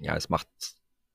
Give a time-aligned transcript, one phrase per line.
[0.00, 0.48] ja, es macht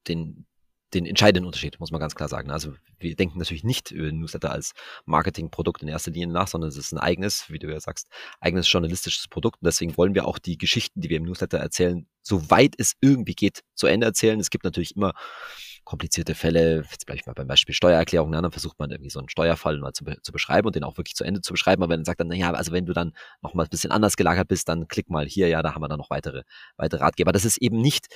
[0.08, 0.46] den,
[0.94, 2.52] den entscheidenden Unterschied, muss man ganz klar sagen.
[2.52, 4.74] Also wir denken natürlich nicht über Newsletter als
[5.06, 8.08] Marketingprodukt in erster Linie nach, sondern es ist ein eigenes, wie du ja sagst,
[8.40, 9.62] eigenes journalistisches Produkt.
[9.62, 13.36] Und deswegen wollen wir auch die Geschichten, die wir im Newsletter erzählen, soweit es irgendwie
[13.36, 14.40] geht, zu Ende erzählen.
[14.40, 15.14] Es gibt natürlich immer
[15.84, 19.20] komplizierte Fälle, jetzt bleibe ich mal beim Beispiel Steuererklärung, ne, dann versucht man irgendwie so
[19.20, 21.84] einen Steuerfall mal zu, zu beschreiben und den auch wirklich zu Ende zu beschreiben.
[21.84, 24.18] Aber wenn man sagt dann, naja, also wenn du dann noch mal ein bisschen anders
[24.18, 26.42] gelagert bist, dann klick mal hier, ja, da haben wir dann noch weitere,
[26.76, 27.32] weitere Ratgeber.
[27.32, 28.08] Das ist eben nicht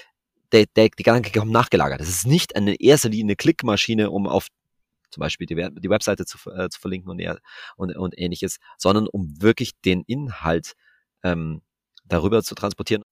[0.51, 1.99] der, der, die Gedanke kommt nachgelagert.
[1.99, 4.47] Das ist nicht eine erster Linie eine Klickmaschine, um auf
[5.11, 7.21] zum Beispiel die, die Webseite zu, äh, zu verlinken und,
[7.77, 10.73] und, und ähnliches, sondern um wirklich den Inhalt
[11.23, 11.61] ähm,
[12.05, 13.03] darüber zu transportieren.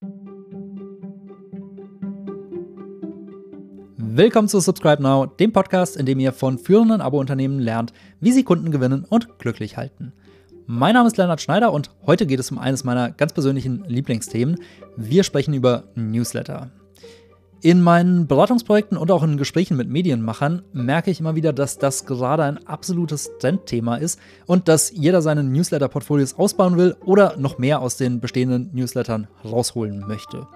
[3.96, 8.42] Willkommen zu Subscribe Now, dem Podcast, in dem ihr von führenden Abo-Unternehmen lernt, wie sie
[8.42, 10.12] Kunden gewinnen und glücklich halten.
[10.66, 14.60] Mein Name ist Leonard Schneider und heute geht es um eines meiner ganz persönlichen Lieblingsthemen.
[14.96, 16.70] Wir sprechen über Newsletter.
[17.60, 22.06] In meinen Beratungsprojekten und auch in Gesprächen mit Medienmachern merke ich immer wieder, dass das
[22.06, 27.80] gerade ein absolutes Trendthema ist und dass jeder seine Newsletter-Portfolios ausbauen will oder noch mehr
[27.80, 30.46] aus den bestehenden Newslettern rausholen möchte.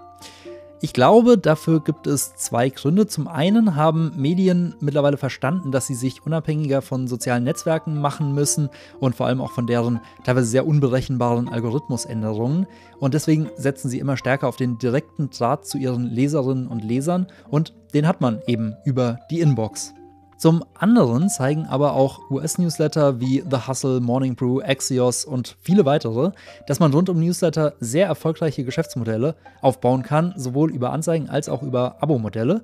[0.85, 3.07] Ich glaube, dafür gibt es zwei Gründe.
[3.07, 8.69] Zum einen haben Medien mittlerweile verstanden, dass sie sich unabhängiger von sozialen Netzwerken machen müssen
[8.99, 12.67] und vor allem auch von deren teilweise sehr unberechenbaren Algorithmusänderungen.
[12.99, 17.29] Und deswegen setzen sie immer stärker auf den direkten Draht zu ihren Leserinnen und Lesern
[17.49, 19.95] und den hat man eben über die Inbox.
[20.43, 26.33] Zum anderen zeigen aber auch US-Newsletter wie The Hustle, Morning Brew, Axios und viele weitere,
[26.67, 31.63] dass man rund um Newsletter sehr erfolgreiche Geschäftsmodelle aufbauen kann, sowohl über Anzeigen als auch
[31.63, 32.63] über Abo-Modelle.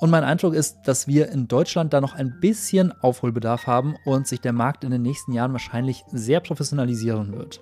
[0.00, 4.26] Und mein Eindruck ist, dass wir in Deutschland da noch ein bisschen Aufholbedarf haben und
[4.26, 7.60] sich der Markt in den nächsten Jahren wahrscheinlich sehr professionalisieren wird.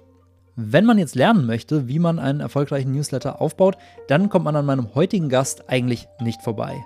[0.54, 4.64] Wenn man jetzt lernen möchte, wie man einen erfolgreichen Newsletter aufbaut, dann kommt man an
[4.64, 6.84] meinem heutigen Gast eigentlich nicht vorbei.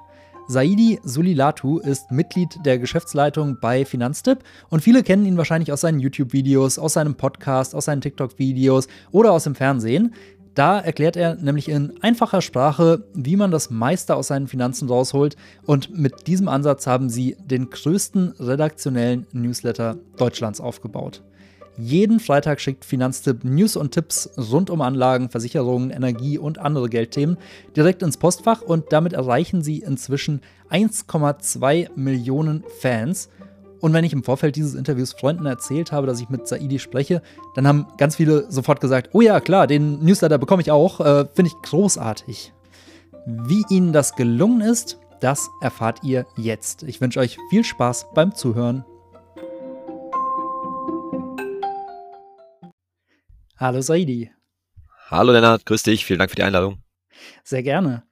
[0.49, 6.01] Saidi Sulilatu ist Mitglied der Geschäftsleitung bei Finanztipp und viele kennen ihn wahrscheinlich aus seinen
[6.01, 10.15] YouTube-Videos, aus seinem Podcast, aus seinen TikTok-Videos oder aus dem Fernsehen.
[10.55, 15.37] Da erklärt er nämlich in einfacher Sprache, wie man das meiste aus seinen Finanzen rausholt.
[15.65, 21.23] Und mit diesem Ansatz haben sie den größten redaktionellen Newsletter Deutschlands aufgebaut.
[21.81, 27.39] Jeden Freitag schickt Finanztipp News und Tipps rund um Anlagen, Versicherungen, Energie und andere Geldthemen
[27.75, 33.31] direkt ins Postfach und damit erreichen sie inzwischen 1,2 Millionen Fans.
[33.81, 37.23] Und wenn ich im Vorfeld dieses Interviews Freunden erzählt habe, dass ich mit Saidi spreche,
[37.55, 41.25] dann haben ganz viele sofort gesagt, oh ja, klar, den Newsletter bekomme ich auch, äh,
[41.33, 42.53] finde ich großartig.
[43.25, 46.83] Wie ihnen das gelungen ist, das erfahrt ihr jetzt.
[46.83, 48.85] Ich wünsche euch viel Spaß beim Zuhören.
[53.61, 54.31] Hallo Saidi.
[55.11, 56.83] Hallo Lennart, grüß dich, vielen Dank für die Einladung.
[57.45, 58.05] Sehr gerne.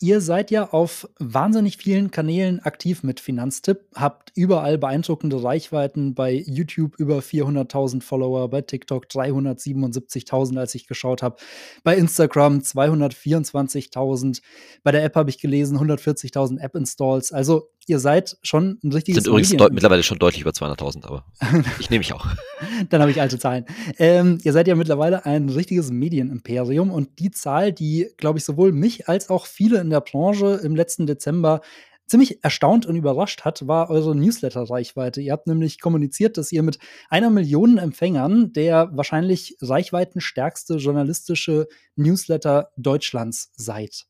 [0.00, 6.32] Ihr seid ja auf wahnsinnig vielen Kanälen aktiv mit Finanztipp, habt überall beeindruckende Reichweiten, bei
[6.32, 11.36] YouTube über 400.000 Follower, bei TikTok 377.000, als ich geschaut habe,
[11.84, 14.42] bei Instagram 224.000,
[14.82, 17.30] bei der App habe ich gelesen 140.000 App-Installs.
[17.30, 21.24] Also ihr seid schon ein richtiges Sind übrigens Medien mittlerweile schon deutlich über 200.000, aber
[21.80, 22.26] ich nehme mich auch.
[22.90, 23.64] Dann habe ich alte Zahlen.
[23.98, 28.72] Ähm, ihr seid ja mittlerweile ein richtiges Medienimperium und die Zahl, die, glaube ich, sowohl
[28.72, 31.62] mich als auch viele in der Branche im letzten Dezember
[32.08, 35.20] ziemlich erstaunt und überrascht hat, war eure Newsletter-Reichweite.
[35.20, 36.78] Ihr habt nämlich kommuniziert, dass ihr mit
[37.10, 44.06] einer Million Empfängern der wahrscheinlich reichweitenstärkste journalistische Newsletter Deutschlands seid.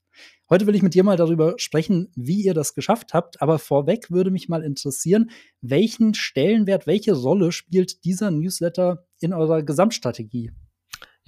[0.51, 3.43] Heute will ich mit dir mal darüber sprechen, wie ihr das geschafft habt.
[3.43, 9.63] Aber vorweg würde mich mal interessieren, welchen Stellenwert, welche Rolle spielt dieser Newsletter in eurer
[9.63, 10.53] Gesamtstrategie?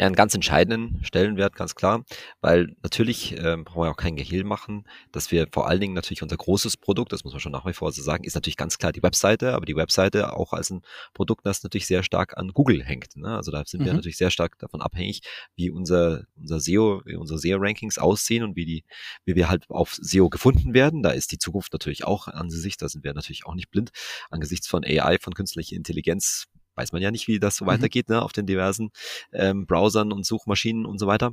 [0.00, 2.04] Ja einen ganz entscheidenden Stellenwert, ganz klar,
[2.40, 6.22] weil natürlich ähm, brauchen wir auch kein Gehehl machen, dass wir vor allen Dingen natürlich
[6.22, 8.78] unser großes Produkt, das muss man schon nach wie vor so sagen, ist natürlich ganz
[8.78, 10.80] klar die Webseite, aber die Webseite auch als ein
[11.12, 13.14] Produkt, das natürlich sehr stark an Google hängt.
[13.16, 13.36] Ne?
[13.36, 13.86] Also da sind mhm.
[13.86, 15.20] wir natürlich sehr stark davon abhängig,
[15.54, 18.84] wie unser, unser SEO, wie unsere SEO-Rankings aussehen und wie die,
[19.26, 21.02] wie wir halt auf SEO gefunden werden.
[21.02, 23.90] Da ist die Zukunft natürlich auch an sich, da sind wir natürlich auch nicht blind.
[24.30, 26.48] Angesichts von AI, von künstlicher Intelligenz
[26.80, 27.70] weiß man ja nicht, wie das so mhm.
[27.70, 28.90] weitergeht, ne, auf den diversen
[29.32, 31.32] ähm, Browsern und Suchmaschinen und so weiter.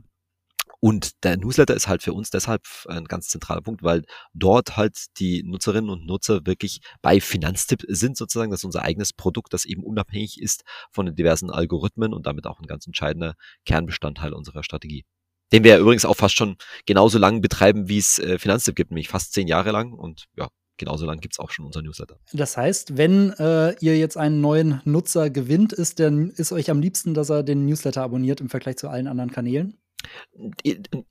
[0.80, 4.04] Und der Newsletter ist halt für uns deshalb ein ganz zentraler Punkt, weil
[4.34, 8.52] dort halt die Nutzerinnen und Nutzer wirklich bei Finanztipp sind sozusagen.
[8.52, 12.46] Das ist unser eigenes Produkt, das eben unabhängig ist von den diversen Algorithmen und damit
[12.46, 13.34] auch ein ganz entscheidender
[13.66, 15.06] Kernbestandteil unserer Strategie.
[15.52, 18.92] Den wir ja übrigens auch fast schon genauso lange betreiben, wie es äh, Finanztipp gibt,
[18.92, 19.94] nämlich fast zehn Jahre lang.
[19.94, 22.18] Und ja, genauso lang gibt es auch schon unser Newsletter.
[22.34, 26.80] Das heißt, wenn äh, ihr jetzt einen neuen Nutzer gewinnt, ist, der, ist euch am
[26.80, 29.78] liebsten, dass er den Newsletter abonniert im Vergleich zu allen anderen Kanälen?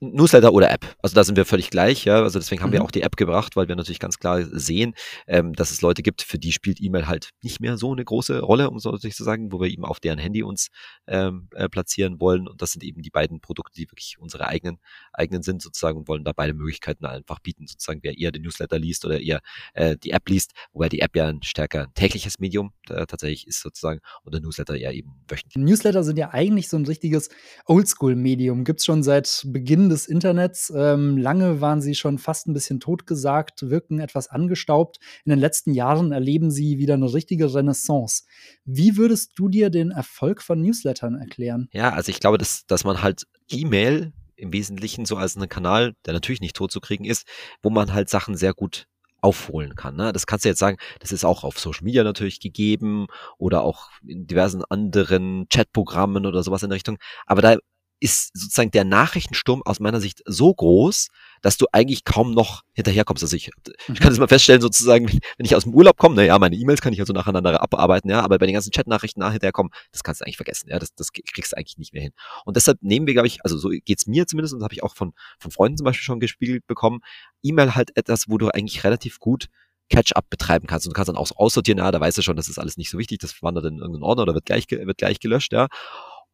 [0.00, 0.96] Newsletter oder App.
[1.02, 2.22] Also da sind wir völlig gleich, ja.
[2.22, 2.74] Also deswegen haben mhm.
[2.74, 4.94] wir auch die App gebracht, weil wir natürlich ganz klar sehen,
[5.26, 8.40] ähm, dass es Leute gibt, für die spielt E-Mail halt nicht mehr so eine große
[8.40, 10.68] Rolle, um so natürlich zu sagen, wo wir eben auf deren Handy uns
[11.06, 12.46] ähm, äh, platzieren wollen.
[12.48, 14.78] Und das sind eben die beiden Produkte, die wirklich unsere eigenen,
[15.12, 18.78] eigenen sind sozusagen und wollen da beide Möglichkeiten einfach bieten, sozusagen, wer eher den Newsletter
[18.78, 19.40] liest oder eher
[19.74, 23.60] äh, die App liest, wobei die App ja ein stärker tägliches Medium äh, tatsächlich ist
[23.60, 25.62] sozusagen und der Newsletter ja eben wöchentlich.
[25.62, 27.28] Newsletter sind ja eigentlich so ein richtiges
[27.66, 28.64] Oldschool-Medium.
[28.64, 30.72] Gibt es schon seit seit Beginn des Internets.
[30.74, 34.98] Ähm, lange waren sie schon fast ein bisschen totgesagt, wirken etwas angestaubt.
[35.24, 38.24] In den letzten Jahren erleben sie wieder eine richtige Renaissance.
[38.64, 41.68] Wie würdest du dir den Erfolg von Newslettern erklären?
[41.72, 45.94] Ja, also ich glaube, dass, dass man halt E-Mail im Wesentlichen so als einen Kanal,
[46.04, 47.26] der natürlich nicht tot zu kriegen ist,
[47.62, 48.86] wo man halt Sachen sehr gut
[49.22, 49.96] aufholen kann.
[49.96, 50.12] Ne?
[50.12, 53.06] Das kannst du jetzt sagen, das ist auch auf Social Media natürlich gegeben
[53.38, 56.98] oder auch in diversen anderen Chatprogrammen oder sowas in der Richtung.
[57.24, 57.56] Aber da
[58.00, 61.08] ist sozusagen der Nachrichtensturm aus meiner Sicht so groß,
[61.40, 63.22] dass du eigentlich kaum noch hinterherkommst.
[63.22, 63.94] Also ich, ich mhm.
[63.94, 66.92] kann das mal feststellen, sozusagen, wenn ich aus dem Urlaub komme, naja, meine E-Mails kann
[66.92, 70.36] ich also nacheinander abarbeiten, ja, aber bei den ganzen Chat-Nachrichten nachhinterherkommen, das kannst du eigentlich
[70.36, 72.12] vergessen, ja, das, das kriegst du eigentlich nicht mehr hin.
[72.44, 74.82] Und deshalb nehmen wir, glaube ich, also so geht's mir zumindest, und das habe ich
[74.82, 77.00] auch von, von Freunden zum Beispiel schon gespiegelt bekommen,
[77.42, 79.48] E-Mail halt etwas, wo du eigentlich relativ gut
[79.88, 80.86] Catch-up betreiben kannst.
[80.86, 82.76] Und du kannst dann auch so aussortieren, ja, da weißt du schon, das ist alles
[82.76, 85.68] nicht so wichtig, das wandert in irgendeinen Ordner oder wird gleich, wird gleich gelöscht, ja.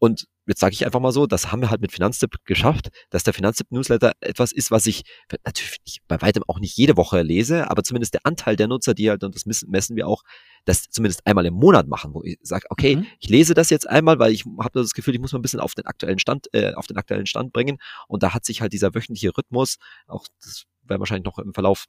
[0.02, 3.22] Und jetzt sage ich einfach mal so, das haben wir halt mit Finanztipp geschafft, dass
[3.22, 5.04] der Finanztipp-Newsletter etwas ist, was ich
[5.46, 9.08] natürlich bei weitem auch nicht jede Woche lese, aber zumindest der Anteil der Nutzer, die
[9.08, 10.24] halt, und das messen wir auch,
[10.64, 13.06] das zumindest einmal im Monat machen, wo ich sage, okay, mhm.
[13.20, 15.60] ich lese das jetzt einmal, weil ich habe das Gefühl, ich muss mal ein bisschen
[15.60, 17.78] auf den aktuellen Stand, äh, auf den aktuellen Stand bringen.
[18.08, 19.76] Und da hat sich halt dieser wöchentliche Rhythmus,
[20.08, 21.84] auch das werden wir wahrscheinlich noch im Verlauf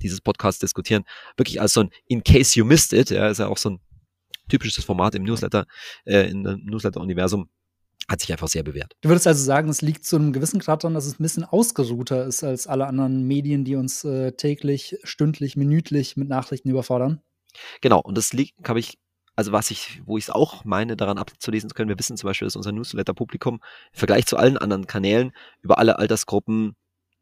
[0.00, 1.02] dieses Podcasts diskutieren,
[1.36, 3.80] wirklich als so ein In case you missed it, ja, ist ja auch so ein
[4.48, 5.66] typisches Format im Newsletter,
[6.04, 7.48] äh, in dem Newsletter-Universum,
[8.08, 8.94] hat sich einfach sehr bewährt.
[9.02, 11.44] Du würdest also sagen, es liegt zu einem gewissen Grad daran, dass es ein bisschen
[11.44, 17.20] ausgeruhter ist als alle anderen Medien, die uns äh, täglich, stündlich, minütlich mit Nachrichten überfordern?
[17.82, 18.98] Genau, und das liegt, habe ich,
[19.36, 22.28] also was ich, wo ich es auch meine, daran abzulesen zu können, wir wissen zum
[22.28, 23.56] Beispiel, dass unser Newsletter-Publikum
[23.92, 26.76] im Vergleich zu allen anderen Kanälen über alle Altersgruppen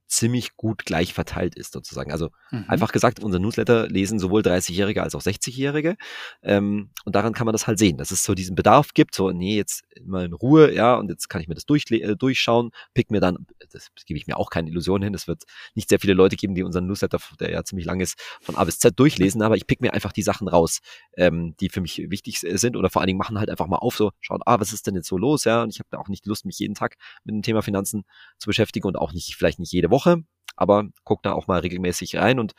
[0.06, 2.12] ziemlich gut gleich verteilt ist, sozusagen.
[2.12, 2.64] Also mhm.
[2.68, 5.96] einfach gesagt, unser Newsletter lesen sowohl 30-Jährige als auch 60-Jährige.
[6.42, 9.30] Ähm, und daran kann man das halt sehen, dass es so diesen Bedarf gibt, so,
[9.32, 12.70] nee, jetzt mal in Ruhe, ja, und jetzt kann ich mir das durch, äh, durchschauen,
[12.94, 15.42] pick mir dann, das gebe ich mir auch keine Illusion hin, es wird
[15.74, 18.64] nicht sehr viele Leute geben, die unseren Newsletter, der ja ziemlich lang ist, von A
[18.64, 20.80] bis Z durchlesen, aber ich pick mir einfach die Sachen raus,
[21.16, 23.96] ähm, die für mich wichtig sind oder vor allen Dingen machen halt einfach mal auf,
[23.96, 26.26] so, schaut, ah, was ist denn jetzt so los, ja, und ich habe auch nicht
[26.26, 28.04] Lust, mich jeden Tag mit dem Thema Finanzen
[28.38, 30.18] zu beschäftigen und auch nicht, vielleicht nicht jede Woche Woche,
[30.56, 32.52] aber guckt da auch mal regelmäßig rein und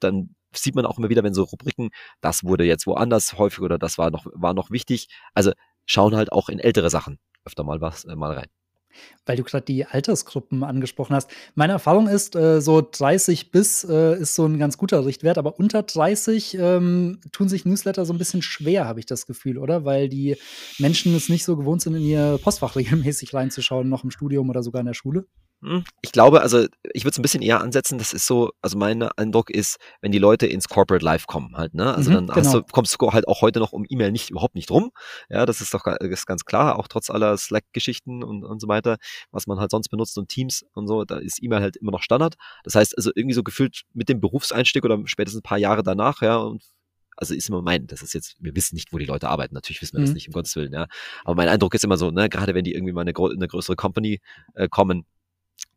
[0.00, 1.90] dann sieht man auch immer wieder, wenn so Rubriken,
[2.20, 5.08] das wurde jetzt woanders häufig oder das war noch, war noch wichtig.
[5.32, 5.52] Also
[5.86, 8.48] schauen halt auch in ältere Sachen öfter mal was äh, mal rein.
[9.24, 11.30] Weil du gerade die Altersgruppen angesprochen hast.
[11.54, 15.60] Meine Erfahrung ist, äh, so 30 bis äh, ist so ein ganz guter Richtwert, aber
[15.60, 19.84] unter 30 ähm, tun sich Newsletter so ein bisschen schwer, habe ich das Gefühl, oder?
[19.84, 20.36] Weil die
[20.78, 24.64] Menschen es nicht so gewohnt sind, in ihr Postfach regelmäßig reinzuschauen, noch im Studium oder
[24.64, 25.26] sogar in der Schule.
[25.62, 28.78] Hm, ich glaube, also ich würde es ein bisschen eher ansetzen, das ist so, also
[28.78, 31.94] mein Eindruck ist, wenn die Leute ins Corporate Life kommen halt, ne?
[31.94, 32.52] Also mhm, dann genau.
[32.52, 34.90] du, kommst du halt auch heute noch um E-Mail nicht überhaupt nicht rum.
[35.28, 38.96] Ja, das ist doch ist ganz klar, auch trotz aller Slack-Geschichten und, und so weiter,
[39.32, 42.02] was man halt sonst benutzt und Teams und so, da ist E-Mail halt immer noch
[42.02, 42.36] Standard.
[42.64, 46.22] Das heißt, also irgendwie so gefühlt mit dem Berufseinstieg oder spätestens ein paar Jahre danach,
[46.22, 46.62] ja, und
[47.18, 49.82] also ist immer mein, das ist jetzt, wir wissen nicht, wo die Leute arbeiten, natürlich
[49.82, 50.06] wissen wir mhm.
[50.06, 50.86] das nicht, um Gottes Willen, ja.
[51.24, 53.76] Aber mein Eindruck ist immer so, ne, gerade wenn die irgendwie mal eine, eine größere
[53.76, 54.20] Company
[54.54, 55.04] äh, kommen,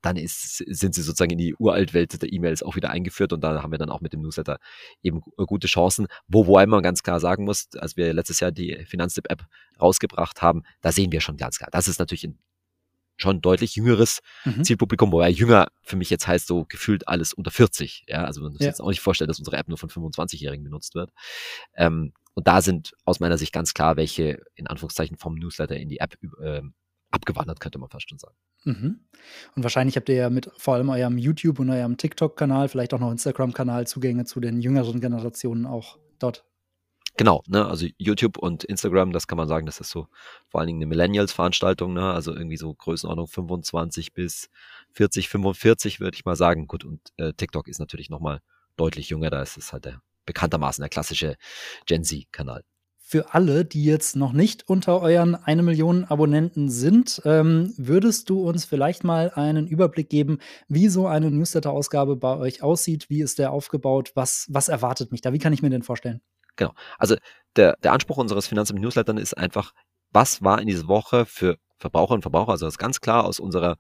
[0.04, 3.64] dann ist, sind sie sozusagen in die Uraltwelt der E-Mails auch wieder eingeführt und da
[3.64, 4.60] haben wir dann auch mit dem Newsletter
[5.02, 6.08] eben äh, gute Chancen.
[6.28, 9.46] Wo, wo einmal ganz klar sagen muss, als wir letztes Jahr die Finanztipp-App
[9.82, 12.38] rausgebracht haben, da sehen wir schon ganz klar, das ist natürlich ein
[13.16, 14.64] schon deutlich jüngeres mhm.
[14.64, 18.06] Zielpublikum, wobei jünger für mich jetzt heißt so gefühlt alles unter 40.
[18.08, 18.68] Ja, also man muss ja.
[18.68, 21.12] jetzt auch nicht vorstellen, dass unsere App nur von 25-Jährigen benutzt wird.
[21.76, 25.90] Ähm, und da sind aus meiner Sicht ganz klar, welche in Anführungszeichen vom Newsletter in
[25.90, 26.62] die App äh,
[27.14, 28.36] abgewandert, könnte man fast schon sagen.
[28.64, 29.00] Mhm.
[29.56, 33.00] Und wahrscheinlich habt ihr ja mit vor allem eurem YouTube und eurem TikTok-Kanal, vielleicht auch
[33.00, 36.46] noch Instagram-Kanal Zugänge zu den jüngeren Generationen auch dort.
[37.16, 40.08] Genau, ne, also YouTube und Instagram, das kann man sagen, das ist so
[40.50, 44.50] vor allen Dingen eine Millennials-Veranstaltung, ne, also irgendwie so Größenordnung 25 bis
[44.94, 46.66] 40, 45 würde ich mal sagen.
[46.66, 48.40] Gut, und äh, TikTok ist natürlich nochmal
[48.78, 51.36] deutlich jünger, da ist es halt der bekanntermaßen der klassische
[51.86, 52.64] Gen Z-Kanal
[53.14, 58.42] für alle, die jetzt noch nicht unter euren eine Million Abonnenten sind, ähm, würdest du
[58.42, 63.12] uns vielleicht mal einen Überblick geben, wie so eine Newsletter-Ausgabe bei euch aussieht?
[63.12, 64.14] Wie ist der aufgebaut?
[64.16, 65.32] Was, was erwartet mich da?
[65.32, 66.22] Wie kann ich mir den vorstellen?
[66.56, 66.74] Genau.
[66.98, 67.16] Also
[67.56, 69.74] der, der Anspruch unseres Finanzamt Newslettern ist einfach,
[70.10, 73.40] was war in dieser Woche für Verbraucher und Verbraucher, also das ist ganz klar aus
[73.40, 73.78] unserer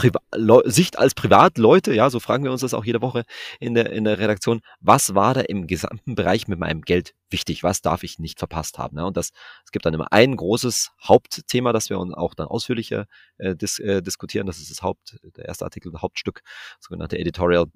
[0.00, 0.20] Priva
[0.64, 3.24] Sicht als Privatleute, ja, so fragen wir uns das auch jede Woche
[3.58, 7.62] in der, in der Redaktion, was war da im gesamten Bereich mit meinem Geld wichtig?
[7.62, 8.96] Was darf ich nicht verpasst haben?
[8.96, 9.04] Ja?
[9.04, 13.04] Und das, es gibt dann immer ein großes Hauptthema, das wir uns auch dann ausführlicher
[13.36, 14.46] äh, dis, äh, diskutieren.
[14.46, 16.40] Das ist das Haupt, der erste Artikel, Hauptstück,
[16.80, 17.66] sogenannte Editorial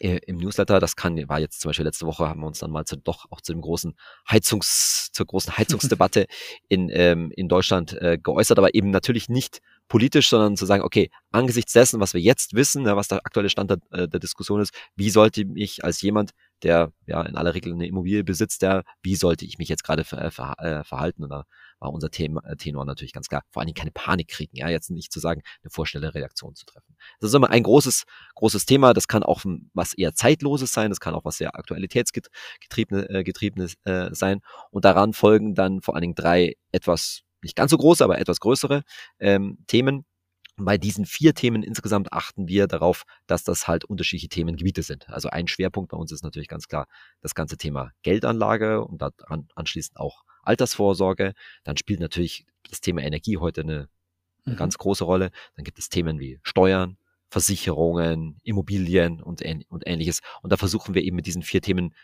[0.00, 0.80] äh, im Newsletter.
[0.80, 3.30] Das kann, war jetzt zum Beispiel letzte Woche, haben wir uns dann mal zu, doch
[3.30, 3.94] auch zu dem großen
[4.28, 6.26] Heizungs, zur großen Heizungsdebatte
[6.68, 11.10] in, ähm, in Deutschland äh, geäußert, aber eben natürlich nicht politisch, sondern zu sagen, okay,
[11.30, 14.72] angesichts dessen, was wir jetzt wissen, was der aktuelle Stand der, äh, der Diskussion ist,
[14.96, 16.30] wie sollte ich als jemand,
[16.62, 20.04] der ja in aller Regel eine Immobilie besitzt, der, wie sollte ich mich jetzt gerade
[20.04, 21.24] ver, ver, äh, verhalten?
[21.24, 21.44] Und da
[21.78, 23.42] war unser Thema, äh, Tenor natürlich ganz klar.
[23.50, 26.64] Vor allen Dingen keine Panik kriegen, ja, jetzt nicht zu sagen, eine vorstellende Reaktion zu
[26.64, 26.96] treffen.
[27.20, 28.04] Das ist immer ein großes,
[28.36, 28.94] großes Thema.
[28.94, 29.42] Das kann auch
[29.74, 34.40] was eher zeitloses sein, das kann auch was sehr aktualitätsgetriebenes äh, getriebenes, äh, sein.
[34.70, 38.40] Und daran folgen dann vor allen Dingen drei etwas nicht ganz so große, aber etwas
[38.40, 38.82] größere
[39.18, 40.04] ähm, Themen.
[40.56, 45.08] bei diesen vier Themen insgesamt achten wir darauf, dass das halt unterschiedliche Themengebiete sind.
[45.08, 46.86] Also ein Schwerpunkt bei uns ist natürlich ganz klar
[47.20, 51.34] das ganze Thema Geldanlage und daran anschließend auch Altersvorsorge.
[51.64, 53.88] Dann spielt natürlich das Thema Energie heute eine,
[54.44, 54.58] eine mhm.
[54.58, 55.30] ganz große Rolle.
[55.56, 56.98] Dann gibt es Themen wie Steuern,
[57.30, 60.20] Versicherungen, Immobilien und, und ähnliches.
[60.42, 61.94] Und da versuchen wir eben mit diesen vier Themen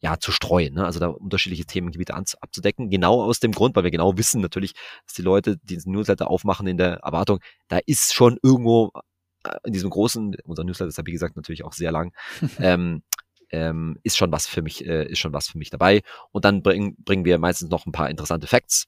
[0.00, 0.84] ja, zu streuen, ne?
[0.84, 2.88] also da unterschiedliche Themengebiete abzudecken.
[2.88, 6.66] Genau aus dem Grund, weil wir genau wissen natürlich, dass die Leute diesen Newsletter aufmachen
[6.66, 8.92] in der Erwartung, da ist schon irgendwo
[9.44, 12.14] äh, in diesem großen, unser Newsletter ist ja wie gesagt natürlich auch sehr lang,
[12.58, 13.02] ähm,
[13.50, 16.02] ähm, ist schon was für mich, äh, ist schon was für mich dabei.
[16.32, 18.86] Und dann bringen bringen wir meistens noch ein paar interessante Facts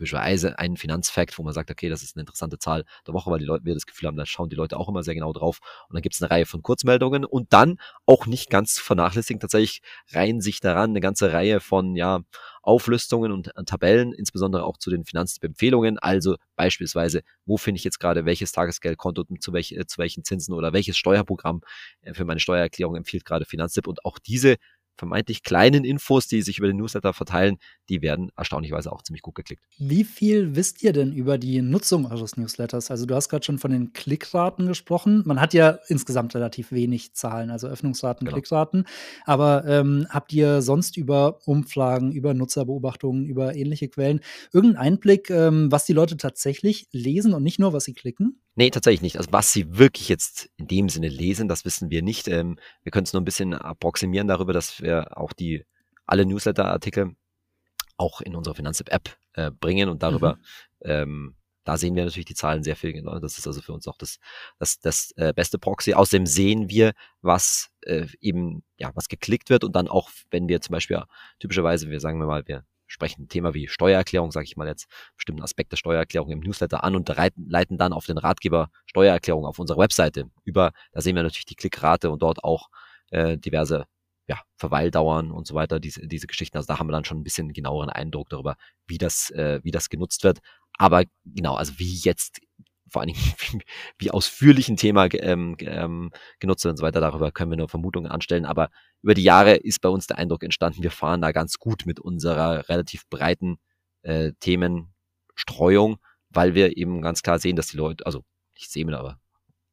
[0.00, 3.38] beispielsweise einen Finanzfakt, wo man sagt, okay, das ist eine interessante Zahl der Woche, weil
[3.38, 5.60] die Leute, wir das Gefühl haben, da schauen die Leute auch immer sehr genau drauf.
[5.88, 9.82] Und dann gibt es eine Reihe von Kurzmeldungen und dann auch nicht ganz vernachlässigen, tatsächlich
[10.12, 12.20] reihen sich daran eine ganze Reihe von ja,
[12.62, 15.98] Auflistungen und Tabellen, insbesondere auch zu den Finanzempfehlungen.
[15.98, 20.54] Also beispielsweise, wo finde ich jetzt gerade welches Tagesgeldkonto zu, welch, äh, zu welchen Zinsen
[20.54, 21.60] oder welches Steuerprogramm
[22.00, 23.86] äh, für meine Steuererklärung empfiehlt gerade Finanztipp.
[23.86, 24.56] Und auch diese
[24.96, 27.58] vermeintlich kleinen Infos, die sich über den Newsletter verteilen,
[27.88, 29.62] die werden erstaunlicherweise auch ziemlich gut geklickt.
[29.78, 32.90] Wie viel wisst ihr denn über die Nutzung eures Newsletters?
[32.90, 35.22] Also du hast gerade schon von den Klickraten gesprochen.
[35.26, 38.36] Man hat ja insgesamt relativ wenig Zahlen, also Öffnungsraten, genau.
[38.36, 38.86] Klickraten.
[39.24, 44.20] Aber ähm, habt ihr sonst über Umfragen, über Nutzerbeobachtungen, über ähnliche Quellen
[44.52, 48.40] irgendeinen Einblick, ähm, was die Leute tatsächlich lesen und nicht nur, was sie klicken?
[48.56, 49.16] Nee, tatsächlich nicht.
[49.18, 52.28] Also was sie wirklich jetzt in dem Sinne lesen, das wissen wir nicht.
[52.28, 55.64] Ähm, wir können es nur ein bisschen approximieren darüber, dass wir auch die
[56.06, 57.16] alle Newsletter-Artikel
[57.96, 60.40] auch in unsere Finanzapp-App äh, bringen und darüber, mhm.
[60.82, 61.34] ähm,
[61.64, 63.18] da sehen wir natürlich die Zahlen sehr viel genau.
[63.18, 64.18] Das ist also für uns auch das,
[64.58, 65.94] das, das äh, beste Proxy.
[65.94, 66.92] Außerdem sehen wir,
[67.22, 71.02] was äh, eben, ja, was geklickt wird und dann auch, wenn wir zum Beispiel
[71.40, 74.86] typischerweise, wir sagen wir mal, wir sprechen ein Thema wie Steuererklärung, sage ich mal jetzt,
[75.16, 79.58] bestimmten Aspekt der Steuererklärung im Newsletter an und leiten dann auf den Ratgeber Steuererklärung auf
[79.58, 80.72] unserer Webseite über.
[80.92, 82.68] Da sehen wir natürlich die Klickrate und dort auch
[83.10, 83.86] äh, diverse
[84.26, 86.56] ja, Verweildauern und so weiter, diese, diese Geschichten.
[86.56, 89.70] Also da haben wir dann schon ein bisschen genaueren Eindruck darüber, wie das, äh, wie
[89.70, 90.38] das genutzt wird.
[90.78, 92.40] Aber genau, also wie jetzt
[92.88, 93.60] vor allen Dingen, wie,
[93.98, 97.00] wie ausführlich ein Thema ähm, ähm, genutzt wird und so weiter.
[97.00, 98.44] Darüber können wir nur Vermutungen anstellen.
[98.44, 98.70] Aber
[99.02, 102.00] über die Jahre ist bei uns der Eindruck entstanden, wir fahren da ganz gut mit
[102.00, 103.58] unserer relativ breiten
[104.02, 105.98] äh, Themenstreuung,
[106.30, 108.22] weil wir eben ganz klar sehen, dass die Leute, also
[108.54, 109.18] nicht sehen, aber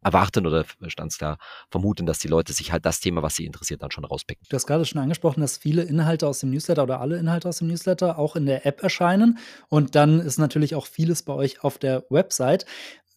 [0.04, 0.66] erwarten oder
[0.96, 1.38] ganz klar
[1.70, 4.46] vermuten, dass die Leute sich halt das Thema, was sie interessiert, dann schon rauspicken.
[4.50, 7.60] Du hast gerade schon angesprochen, dass viele Inhalte aus dem Newsletter oder alle Inhalte aus
[7.60, 9.38] dem Newsletter auch in der App erscheinen.
[9.70, 12.66] Und dann ist natürlich auch vieles bei euch auf der Website.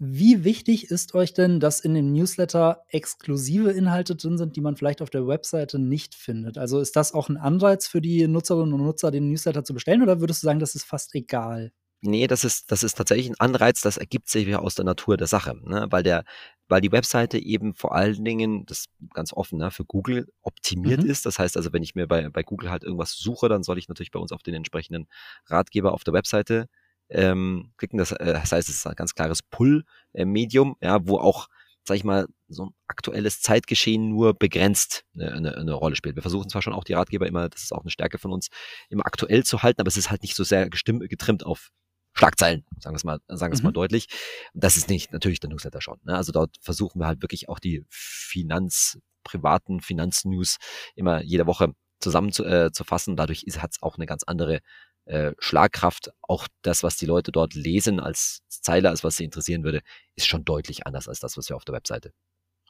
[0.06, 4.76] Wie wichtig ist euch denn, dass in dem Newsletter exklusive Inhalte drin sind, die man
[4.76, 6.58] vielleicht auf der Webseite nicht findet?
[6.58, 10.02] Also ist das auch ein Anreiz für die Nutzerinnen und Nutzer, den Newsletter zu bestellen,
[10.02, 11.72] oder würdest du sagen, das ist fast egal?
[12.02, 15.16] Nee, das ist, das ist tatsächlich ein Anreiz, das ergibt sich ja aus der Natur
[15.16, 15.86] der Sache, ne?
[15.88, 16.24] weil der,
[16.68, 21.08] weil die Webseite eben vor allen Dingen, das ganz offen, ne, für Google optimiert mhm.
[21.08, 21.24] ist.
[21.24, 23.88] Das heißt also, wenn ich mir bei, bei Google halt irgendwas suche, dann soll ich
[23.88, 25.06] natürlich bei uns auf den entsprechenden
[25.46, 26.68] Ratgeber auf der Webseite
[27.08, 27.98] ähm, klicken.
[27.98, 31.48] Das, äh, das heißt, es ist ein ganz klares Pull-Medium, ja, wo auch,
[31.84, 36.16] sag ich mal, so ein aktuelles Zeitgeschehen nur begrenzt eine, eine, eine Rolle spielt.
[36.16, 38.48] Wir versuchen zwar schon auch die Ratgeber immer, das ist auch eine Stärke von uns,
[38.88, 41.70] immer aktuell zu halten, aber es ist halt nicht so sehr gestimmt, getrimmt auf
[42.16, 43.68] Schlagzeilen, sagen wir es mal, sagen wir es mhm.
[43.68, 44.06] mal deutlich.
[44.54, 45.98] Das ist nicht natürlich der Newsletter schon.
[46.04, 46.16] Ne?
[46.16, 50.58] Also dort versuchen wir halt wirklich auch die Finanz, privaten Finanznews
[50.94, 53.16] immer jede Woche zusammen zu, äh, zu fassen.
[53.16, 54.60] Dadurch hat es auch eine ganz andere
[55.06, 56.12] äh, Schlagkraft.
[56.22, 59.80] Auch das, was die Leute dort lesen als Zeile, als was sie interessieren würde,
[60.14, 62.12] ist schon deutlich anders als das, was wir auf der Webseite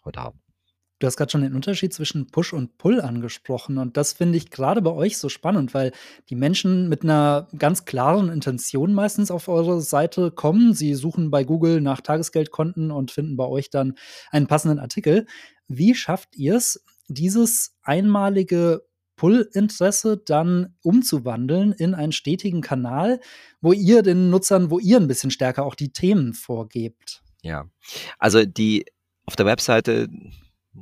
[0.04, 0.40] heute haben.
[1.00, 4.50] Du hast gerade schon den Unterschied zwischen Push und Pull angesprochen und das finde ich
[4.50, 5.92] gerade bei euch so spannend, weil
[6.30, 10.72] die Menschen mit einer ganz klaren Intention meistens auf eure Seite kommen.
[10.72, 13.98] Sie suchen bei Google nach Tagesgeldkonten und finden bei euch dann
[14.30, 15.26] einen passenden Artikel.
[15.66, 18.82] Wie schafft ihr es, dieses einmalige
[19.16, 23.21] Pull-Interesse dann umzuwandeln in einen stetigen Kanal,
[23.61, 27.23] wo ihr den Nutzern wo ihr ein bisschen stärker auch die Themen vorgebt?
[27.42, 27.66] Ja,
[28.18, 28.87] also die
[29.26, 30.09] auf der Webseite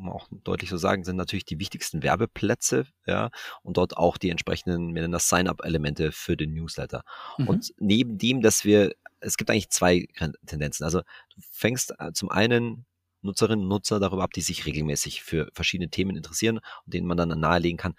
[0.06, 3.30] auch deutlich so sagen, sind natürlich die wichtigsten Werbeplätze, ja,
[3.62, 7.02] und dort auch die entsprechenden, wir nennen das Sign-up-Elemente für den Newsletter.
[7.38, 7.48] Mhm.
[7.48, 10.06] Und neben dem, dass wir, es gibt eigentlich zwei
[10.46, 10.84] Tendenzen.
[10.84, 12.86] Also du fängst äh, zum einen
[13.22, 17.16] Nutzerinnen und Nutzer darüber ab, die sich regelmäßig für verschiedene Themen interessieren und denen man
[17.16, 17.94] dann nahelegen kann,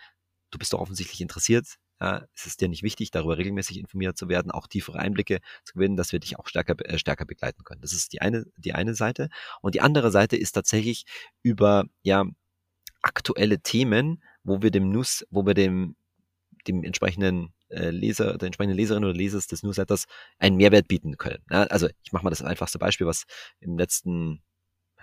[0.54, 1.66] du bist doch offensichtlich interessiert,
[2.02, 5.74] ja, es ist dir nicht wichtig, darüber regelmäßig informiert zu werden, auch tiefere Einblicke zu
[5.74, 7.82] gewinnen, dass wir dich auch stärker, äh, stärker begleiten können.
[7.82, 9.30] Das ist die eine, die eine Seite.
[9.62, 11.06] Und die andere Seite ist tatsächlich
[11.44, 12.26] über, ja,
[13.02, 15.96] aktuelle Themen, wo wir dem News, wo wir dem,
[16.68, 20.06] dem entsprechenden äh, Leser, der entsprechenden Leserin oder Lesers des Newsletters
[20.40, 21.44] einen Mehrwert bieten können.
[21.50, 23.24] Ja, also ich mache mal das einfachste Beispiel, was
[23.60, 24.42] im letzten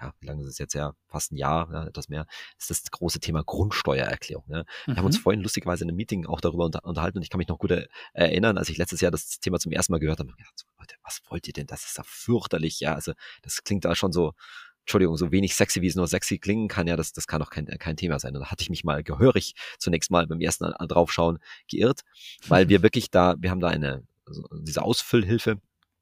[0.01, 2.27] ja, wie lange ist es jetzt ja, fast ein Jahr, ja, etwas mehr,
[2.59, 4.45] ist das große Thema Grundsteuererklärung.
[4.49, 4.65] Ne?
[4.87, 5.23] Wir haben uns mhm.
[5.23, 7.73] vorhin lustigerweise in einem Meeting auch darüber unter, unterhalten und ich kann mich noch gut
[8.13, 10.97] erinnern, als ich letztes Jahr das Thema zum ersten Mal gehört habe, gedacht, so, Leute,
[11.03, 11.67] was wollt ihr denn?
[11.67, 14.33] Das ist ja fürchterlich, ja, also das klingt da schon so,
[14.81, 17.51] Entschuldigung, so wenig sexy, wie es nur sexy klingen kann, ja, das, das kann doch
[17.51, 18.35] kein, kein Thema sein.
[18.35, 21.39] Und da hatte ich mich mal gehörig zunächst mal beim ersten draufschauen
[21.71, 22.01] geirrt,
[22.49, 25.61] weil wir wirklich da, wir haben da eine, also diese Ausfüllhilfe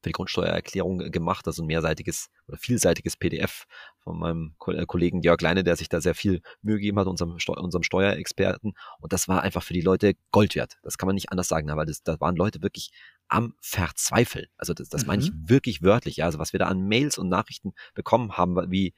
[0.09, 3.67] für die Grundsteuererklärung gemacht, also ein mehrseitiges oder vielseitiges PDF
[3.99, 7.39] von meinem äh, Kollegen Jörg Leine, der sich da sehr viel Mühe gegeben hat, unserem,
[7.39, 8.73] Steu unserem Steuerexperten.
[9.01, 10.79] Und das war einfach für die Leute Gold wert.
[10.83, 12.91] Das kann man nicht anders sagen, weil das, da waren Leute wirklich
[13.29, 14.47] am Verzweifeln.
[14.57, 15.09] Also das, das mhm.
[15.09, 15.49] meine ich mhm.
[15.49, 16.17] wirklich wörtlich.
[16.17, 16.25] Ja.
[16.25, 18.95] Also was wir da an Mails und Nachrichten bekommen haben, wie,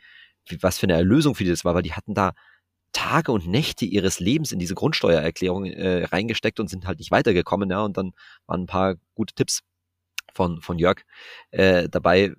[0.46, 2.32] wie was für eine Erlösung für die das war, weil die hatten da
[2.92, 7.70] Tage und Nächte ihres Lebens in diese Grundsteuererklärung äh, reingesteckt und sind halt nicht weitergekommen,
[7.70, 8.12] ja, und dann
[8.46, 9.60] waren ein paar gute Tipps
[10.34, 11.02] von, von Jörg
[11.50, 12.32] äh, dabei,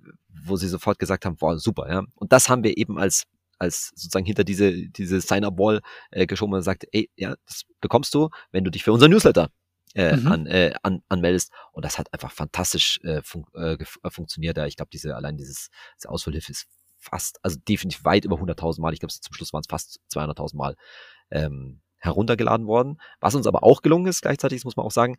[0.45, 2.03] wo sie sofort gesagt haben, boah, super, ja.
[2.15, 3.25] Und das haben wir eben als
[3.61, 8.29] als sozusagen hinter diese, diese Sign-up-Wall äh, geschoben und sagt, ey, ja, das bekommst du,
[8.51, 9.51] wenn du dich für unser Newsletter
[9.93, 10.27] äh, mhm.
[10.27, 11.51] an, äh, an, anmeldest.
[11.71, 14.57] Und das hat einfach fantastisch äh, fun äh, äh funktioniert.
[14.57, 16.65] Ja, ich glaube, diese, allein dieses, diese Ausfüllhilfe ist
[16.97, 18.93] fast, also definitiv weit über 100.000 Mal.
[18.93, 20.75] Ich glaube, zum Schluss waren es fast 200.000 Mal
[21.29, 22.99] ähm, heruntergeladen worden.
[23.19, 25.17] Was uns aber auch gelungen ist, gleichzeitig, das muss man auch sagen,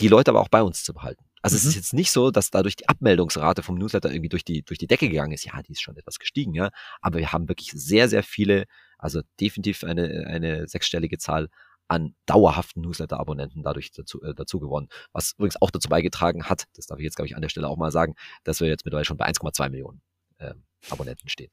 [0.00, 1.25] die Leute aber auch bei uns zu behalten.
[1.42, 1.58] Also mhm.
[1.58, 4.78] es ist jetzt nicht so, dass dadurch die Abmeldungsrate vom Newsletter irgendwie durch die, durch
[4.78, 5.44] die Decke gegangen ist.
[5.44, 6.70] Ja, die ist schon etwas gestiegen, ja.
[7.00, 8.64] Aber wir haben wirklich sehr, sehr viele,
[8.98, 11.48] also definitiv eine, eine sechsstellige Zahl
[11.88, 14.88] an dauerhaften Newsletter-Abonnenten dadurch dazu, äh, dazu gewonnen.
[15.12, 17.68] Was übrigens auch dazu beigetragen hat, das darf ich jetzt, glaube ich, an der Stelle
[17.68, 20.02] auch mal sagen, dass wir jetzt mittlerweile schon bei 1,2 Millionen
[20.38, 20.54] äh,
[20.90, 21.50] Abonnenten stehen.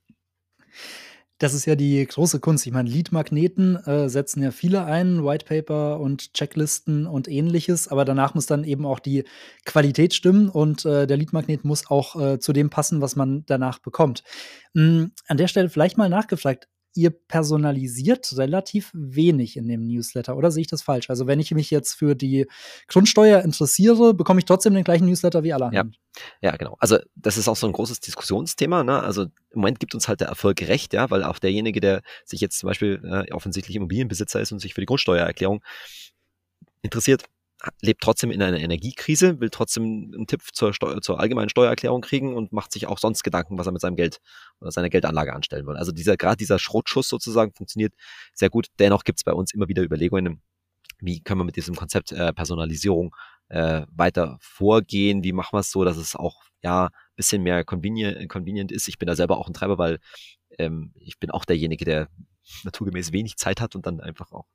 [1.40, 2.66] Das ist ja die große Kunst.
[2.68, 8.36] Ich meine, Lead-Magneten äh, setzen ja viele ein, Whitepaper und Checklisten und ähnliches, aber danach
[8.36, 9.24] muss dann eben auch die
[9.66, 13.80] Qualität stimmen und äh, der Lead-Magnet muss auch äh, zu dem passen, was man danach
[13.80, 14.24] bekommt.
[14.74, 20.52] Mhm, an der Stelle vielleicht mal nachgefragt, ihr personalisiert relativ wenig in dem Newsletter, oder
[20.52, 21.10] sehe ich das falsch?
[21.10, 22.48] Also wenn ich mich jetzt für die
[22.88, 25.96] Grundsteuer interessiere, bekomme ich trotzdem den gleichen Newsletter wie alle anderen.
[26.42, 26.76] Ja, ja genau.
[26.80, 28.84] Also das ist auch so ein großes Diskussionsthema.
[28.84, 29.02] Ne?
[29.02, 32.42] Also im Moment gibt uns halt der Erfolg recht, ja, weil auch derjenige, der sich
[32.42, 35.64] jetzt zum Beispiel äh, offensichtlich Immobilienbesitzer ist und sich für die Grundsteuererklärung
[36.82, 37.24] interessiert,
[37.82, 42.36] lebt trotzdem in einer Energiekrise, will trotzdem einen Tipp zur, Steu zur allgemeinen Steuererklärung kriegen
[42.36, 44.20] und macht sich auch sonst Gedanken, was er mit seinem Geld
[44.60, 45.78] oder seiner Geldanlage anstellen will.
[45.78, 47.94] Also dieser, gerade dieser Schrotschuss sozusagen funktioniert
[48.34, 48.68] sehr gut.
[48.80, 50.42] Dennoch gibt es bei uns immer wieder Überlegungen,
[51.00, 53.16] wie können wir mit diesem Konzept äh, Personalisierung
[53.50, 58.30] äh, weiter vorgehen, wie machen wir es so, dass es auch ja bisschen mehr convenient,
[58.30, 58.88] convenient ist.
[58.88, 60.00] Ich bin da selber auch ein Treiber, weil
[60.58, 62.10] ähm, ich bin auch derjenige, der
[62.64, 64.48] naturgemäß wenig Zeit hat und dann einfach auch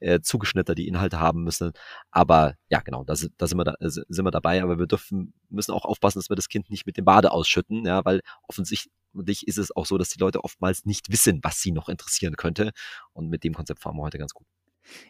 [0.00, 1.72] äh, zugeschnitter die Inhalte haben müssen.
[2.10, 5.72] Aber ja, genau, da, da, sind, wir da sind wir dabei, aber wir dürfen, müssen
[5.72, 9.58] auch aufpassen, dass wir das Kind nicht mit dem Bade ausschütten, ja, weil offensichtlich ist
[9.58, 12.72] es auch so, dass die Leute oftmals nicht wissen, was sie noch interessieren könnte.
[13.12, 14.46] Und mit dem Konzept fahren wir heute ganz gut.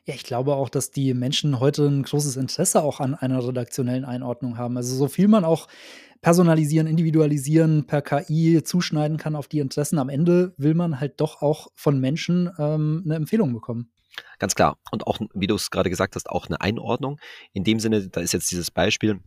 [0.05, 4.05] Ja, ich glaube auch, dass die Menschen heute ein großes Interesse auch an einer redaktionellen
[4.05, 4.77] Einordnung haben.
[4.77, 5.67] Also so viel man auch
[6.21, 9.99] personalisieren, individualisieren, per KI zuschneiden kann auf die Interessen.
[9.99, 13.91] Am Ende will man halt doch auch von Menschen ähm, eine Empfehlung bekommen.
[14.39, 14.79] Ganz klar.
[14.91, 17.19] Und auch, wie du es gerade gesagt hast, auch eine Einordnung.
[17.53, 19.21] In dem Sinne, da ist jetzt dieses Beispiel,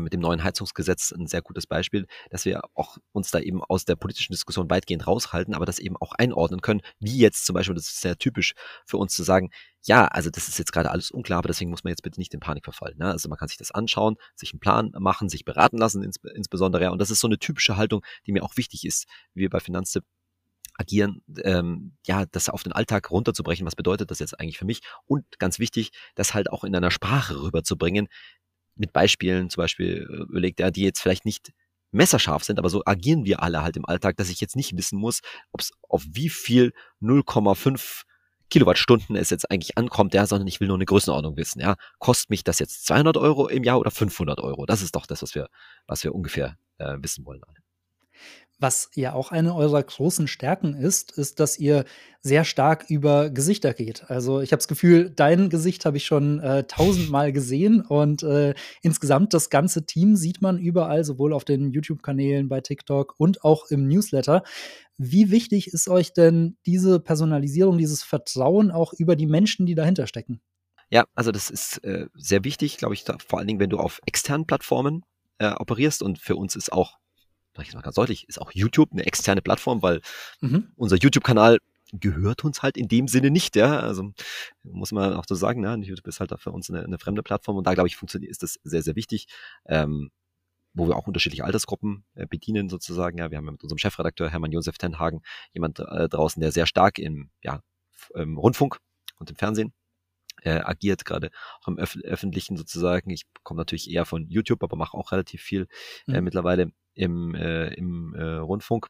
[0.00, 3.84] mit dem neuen Heizungsgesetz ein sehr gutes Beispiel, dass wir auch uns da eben aus
[3.84, 7.74] der politischen Diskussion weitgehend raushalten, aber das eben auch einordnen können, wie jetzt zum Beispiel,
[7.74, 8.54] das ist sehr typisch
[8.86, 9.50] für uns zu sagen,
[9.82, 12.32] ja, also das ist jetzt gerade alles unklar, aber deswegen muss man jetzt bitte nicht
[12.32, 12.96] in Panik verfallen.
[12.96, 13.10] Ne?
[13.10, 16.90] Also man kann sich das anschauen, sich einen Plan machen, sich beraten lassen ins, insbesondere.
[16.90, 19.60] Und das ist so eine typische Haltung, die mir auch wichtig ist, wie wir bei
[19.60, 20.04] Finanztipp
[20.76, 24.80] agieren, ähm, ja, das auf den Alltag runterzubrechen, was bedeutet das jetzt eigentlich für mich?
[25.06, 28.08] Und ganz wichtig, das halt auch in einer Sprache rüberzubringen,
[28.76, 31.52] mit Beispielen, zum Beispiel äh, überlegt er, die jetzt vielleicht nicht
[31.92, 34.98] messerscharf sind, aber so agieren wir alle halt im Alltag, dass ich jetzt nicht wissen
[34.98, 35.20] muss,
[35.52, 38.02] ob es auf wie viel 0,5
[38.50, 41.76] Kilowattstunden es jetzt eigentlich ankommt, ja, sondern ich will nur eine Größenordnung wissen, ja.
[41.98, 44.66] Kostet mich das jetzt 200 Euro im Jahr oder 500 Euro?
[44.66, 45.48] Das ist doch das, was wir,
[45.86, 47.63] was wir ungefähr äh, wissen wollen alle.
[48.58, 51.84] Was ja auch eine eurer großen Stärken ist, ist, dass ihr
[52.22, 54.08] sehr stark über Gesichter geht.
[54.08, 58.54] Also ich habe das Gefühl, dein Gesicht habe ich schon äh, tausendmal gesehen und äh,
[58.80, 63.66] insgesamt das ganze Team sieht man überall, sowohl auf den YouTube-Kanälen, bei TikTok und auch
[63.70, 64.42] im Newsletter.
[64.96, 70.06] Wie wichtig ist euch denn diese Personalisierung, dieses Vertrauen auch über die Menschen, die dahinter
[70.06, 70.40] stecken?
[70.90, 73.78] Ja, also das ist äh, sehr wichtig, glaube ich, da, vor allen Dingen, wenn du
[73.78, 75.02] auf externen Plattformen
[75.38, 76.98] äh, operierst und für uns ist auch
[77.54, 80.00] sage ich mal ganz deutlich, ist auch YouTube eine externe Plattform, weil
[80.40, 80.72] mhm.
[80.76, 81.58] unser YouTube-Kanal
[81.92, 83.80] gehört uns halt in dem Sinne nicht, ja.
[83.80, 84.12] Also
[84.62, 85.76] muss man auch so sagen, ne?
[85.82, 88.42] YouTube ist halt für uns eine, eine fremde Plattform und da glaube ich funktioniert ist
[88.42, 89.26] das sehr sehr wichtig,
[89.66, 90.10] ähm,
[90.72, 93.18] wo wir auch unterschiedliche Altersgruppen äh, bedienen sozusagen.
[93.18, 96.66] Ja, wir haben ja mit unserem Chefredakteur Hermann Josef Tenhagen jemand äh, draußen, der sehr
[96.66, 97.60] stark im ja
[98.14, 98.78] im Rundfunk
[99.18, 99.72] und im Fernsehen
[100.42, 103.10] äh, agiert, gerade auch im Öf öffentlichen sozusagen.
[103.10, 105.68] Ich komme natürlich eher von YouTube, aber mache auch relativ viel
[106.08, 106.24] äh, mhm.
[106.24, 108.88] mittlerweile im, äh, im äh, Rundfunk.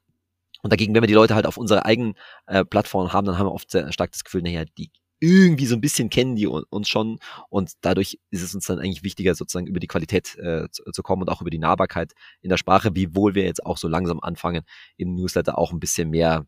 [0.63, 2.15] Und dagegen, wenn wir die Leute halt auf unserer eigenen
[2.47, 4.91] äh, Plattform haben, dann haben wir oft sehr stark das Gefühl, naja, die
[5.21, 9.05] irgendwie so ein bisschen kennen die uns schon und dadurch ist es uns dann eigentlich
[9.05, 12.51] wichtiger, sozusagen über die Qualität äh, zu, zu, kommen und auch über die Nahbarkeit in
[12.51, 14.65] der Sprache, wiewohl wir jetzt auch so langsam anfangen,
[14.97, 16.47] im Newsletter auch ein bisschen mehr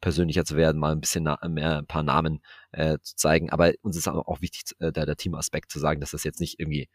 [0.00, 2.40] persönlicher zu werden, mal ein bisschen mehr ein paar Namen
[2.72, 3.50] äh, zu zeigen.
[3.50, 6.58] Aber uns ist auch wichtig, äh, der, der Teamaspekt zu sagen, dass das jetzt nicht
[6.58, 6.88] irgendwie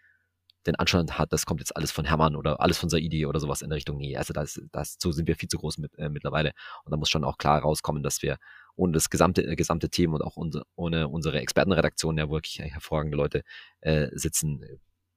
[0.68, 3.62] den Anschein hat, das kommt jetzt alles von Hermann oder alles von Saidi oder sowas
[3.62, 3.98] in der Richtung.
[3.98, 6.52] Nee, also das, das, so sind wir viel zu groß mit, äh, mittlerweile.
[6.84, 8.38] Und da muss schon auch klar rauskommen, dass wir
[8.76, 13.18] ohne das gesamte, äh, gesamte Team und auch unser, ohne unsere Expertenredaktion, ja wirklich hervorragende
[13.18, 13.44] Leute
[13.82, 14.64] äh, sitzen,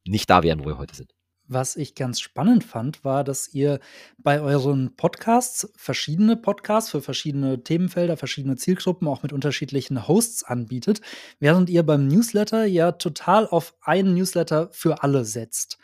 [0.05, 1.13] nicht da wären, wo wir heute sind.
[1.51, 3.81] Was ich ganz spannend fand, war, dass ihr
[4.19, 11.01] bei euren Podcasts verschiedene Podcasts für verschiedene Themenfelder, verschiedene Zielgruppen auch mit unterschiedlichen Hosts anbietet,
[11.41, 15.79] während ihr beim Newsletter ja total auf einen Newsletter für alle setzt.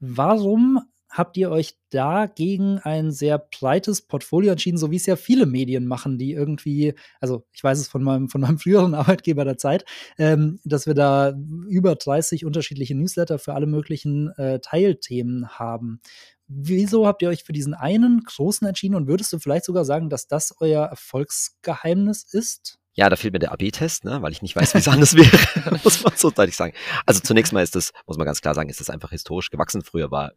[0.00, 0.80] Warum
[1.16, 5.46] habt ihr euch da gegen ein sehr breites Portfolio entschieden, so wie es ja viele
[5.46, 9.56] Medien machen, die irgendwie, also ich weiß es von meinem, von meinem früheren Arbeitgeber der
[9.56, 9.84] Zeit,
[10.18, 11.34] ähm, dass wir da
[11.68, 16.00] über 30 unterschiedliche Newsletter für alle möglichen äh, Teilthemen haben.
[16.48, 20.10] Wieso habt ihr euch für diesen einen großen entschieden und würdest du vielleicht sogar sagen,
[20.10, 22.78] dass das euer Erfolgsgeheimnis ist?
[22.94, 25.78] Ja, da fehlt mir der AB-Test, ne, weil ich nicht weiß, wie es anders wäre,
[25.84, 26.72] muss man so deutlich sagen.
[27.04, 29.82] Also zunächst mal ist das, muss man ganz klar sagen, ist das einfach historisch gewachsen.
[29.82, 30.32] Früher war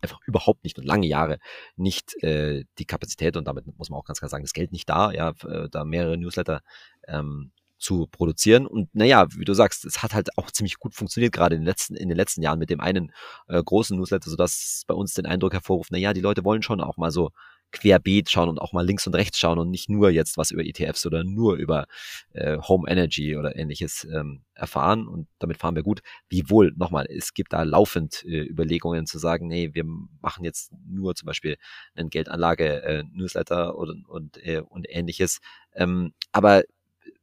[0.00, 1.38] einfach überhaupt nicht und lange Jahre
[1.76, 4.88] nicht äh, die Kapazität und damit muss man auch ganz klar sagen, das Geld nicht
[4.88, 6.62] da, ja, äh, da mehrere Newsletter
[7.06, 8.66] ähm, zu produzieren.
[8.66, 11.66] Und naja, wie du sagst, es hat halt auch ziemlich gut funktioniert, gerade in den
[11.66, 13.12] letzten, in den letzten Jahren mit dem einen
[13.46, 16.96] äh, großen Newsletter, sodass bei uns den Eindruck hervorruft, naja, die Leute wollen schon auch
[16.96, 17.30] mal so
[17.72, 20.64] querbeet schauen und auch mal links und rechts schauen und nicht nur jetzt was über
[20.64, 21.86] ETFs oder nur über
[22.32, 26.00] äh, Home Energy oder ähnliches ähm, erfahren und damit fahren wir gut.
[26.28, 29.84] Wiewohl, nochmal, es gibt da laufend äh, Überlegungen zu sagen, nee, wir
[30.20, 31.56] machen jetzt nur zum Beispiel
[31.94, 35.38] einen Geldanlage-Newsletter äh, und, und, äh, und ähnliches.
[35.74, 36.62] Ähm, aber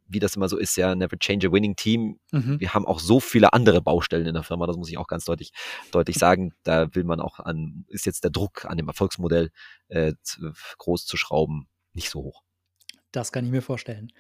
[0.08, 2.20] wie das immer so ist, ja, never change a winning team.
[2.32, 2.60] Mhm.
[2.60, 5.26] Wir haben auch so viele andere Baustellen in der Firma, das muss ich auch ganz
[5.26, 5.52] deutlich,
[5.92, 6.54] deutlich sagen.
[6.64, 9.52] Da will man auch an, ist jetzt der Druck an dem Erfolgsmodell
[9.88, 10.14] äh,
[10.78, 12.44] groß zu schrauben nicht so hoch.
[13.12, 14.12] Das kann ich mir vorstellen.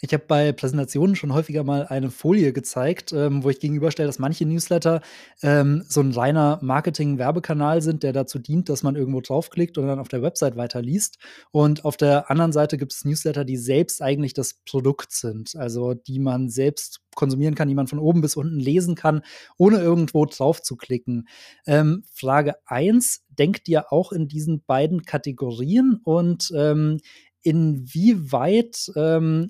[0.00, 4.18] Ich habe bei Präsentationen schon häufiger mal eine Folie gezeigt, ähm, wo ich gegenüberstelle, dass
[4.18, 5.00] manche Newsletter
[5.42, 9.98] ähm, so ein reiner Marketing-Werbekanal sind, der dazu dient, dass man irgendwo draufklickt und dann
[9.98, 11.16] auf der Website weiterliest.
[11.50, 15.94] Und auf der anderen Seite gibt es Newsletter, die selbst eigentlich das Produkt sind, also
[15.94, 19.22] die man selbst konsumieren kann, die man von oben bis unten lesen kann,
[19.56, 21.26] ohne irgendwo drauf zu klicken.
[21.66, 27.00] Ähm, Frage 1, denkt ihr auch in diesen beiden Kategorien und ähm,
[27.40, 29.48] inwieweit ähm,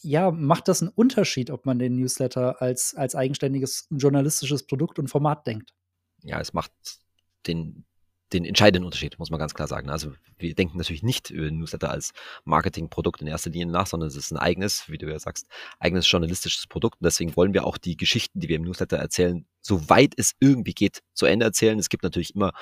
[0.00, 5.08] ja, macht das einen Unterschied, ob man den Newsletter als, als eigenständiges journalistisches Produkt und
[5.08, 5.74] Format denkt?
[6.22, 6.72] Ja, es macht
[7.46, 7.84] den,
[8.32, 9.90] den entscheidenden Unterschied, muss man ganz klar sagen.
[9.90, 12.12] Also wir denken natürlich nicht über Newsletter als
[12.44, 15.46] Marketingprodukt in erster Linie nach, sondern es ist ein eigenes, wie du ja sagst,
[15.78, 17.00] eigenes journalistisches Produkt.
[17.00, 20.74] Und deswegen wollen wir auch die Geschichten, die wir im Newsletter erzählen, soweit es irgendwie
[20.74, 21.78] geht, zu Ende erzählen.
[21.78, 22.52] Es gibt natürlich immer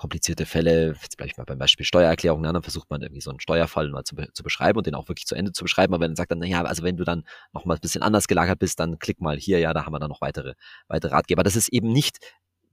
[0.00, 3.40] komplizierte Fälle, jetzt bleibe ich mal beim Beispiel Steuererklärung, dann versucht man irgendwie so einen
[3.40, 5.92] Steuerfall mal zu, zu beschreiben und den auch wirklich zu Ende zu beschreiben.
[5.92, 8.26] Aber wenn man sagt dann, naja, also wenn du dann noch mal ein bisschen anders
[8.26, 10.54] gelagert bist, dann klick mal hier, ja, da haben wir dann noch weitere,
[10.88, 11.42] weitere Ratgeber.
[11.42, 12.18] Das ist eben nicht,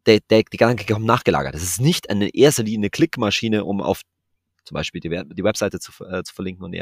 [0.08, 1.54] der, der, die Gedanke kommt nachgelagert.
[1.54, 4.02] Das ist nicht eine erster Linie eine Klickmaschine, um auf
[4.63, 6.76] zum Beispiel die, die Webseite zu, äh, zu verlinken und,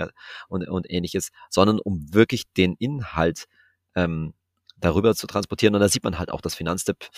[0.50, 3.46] und, und ähnliches, sondern um wirklich den Inhalt
[3.96, 4.34] ähm,
[4.78, 5.76] darüber zu transportieren.
[5.76, 7.10] Und da sieht man halt auch, dass Finanztipp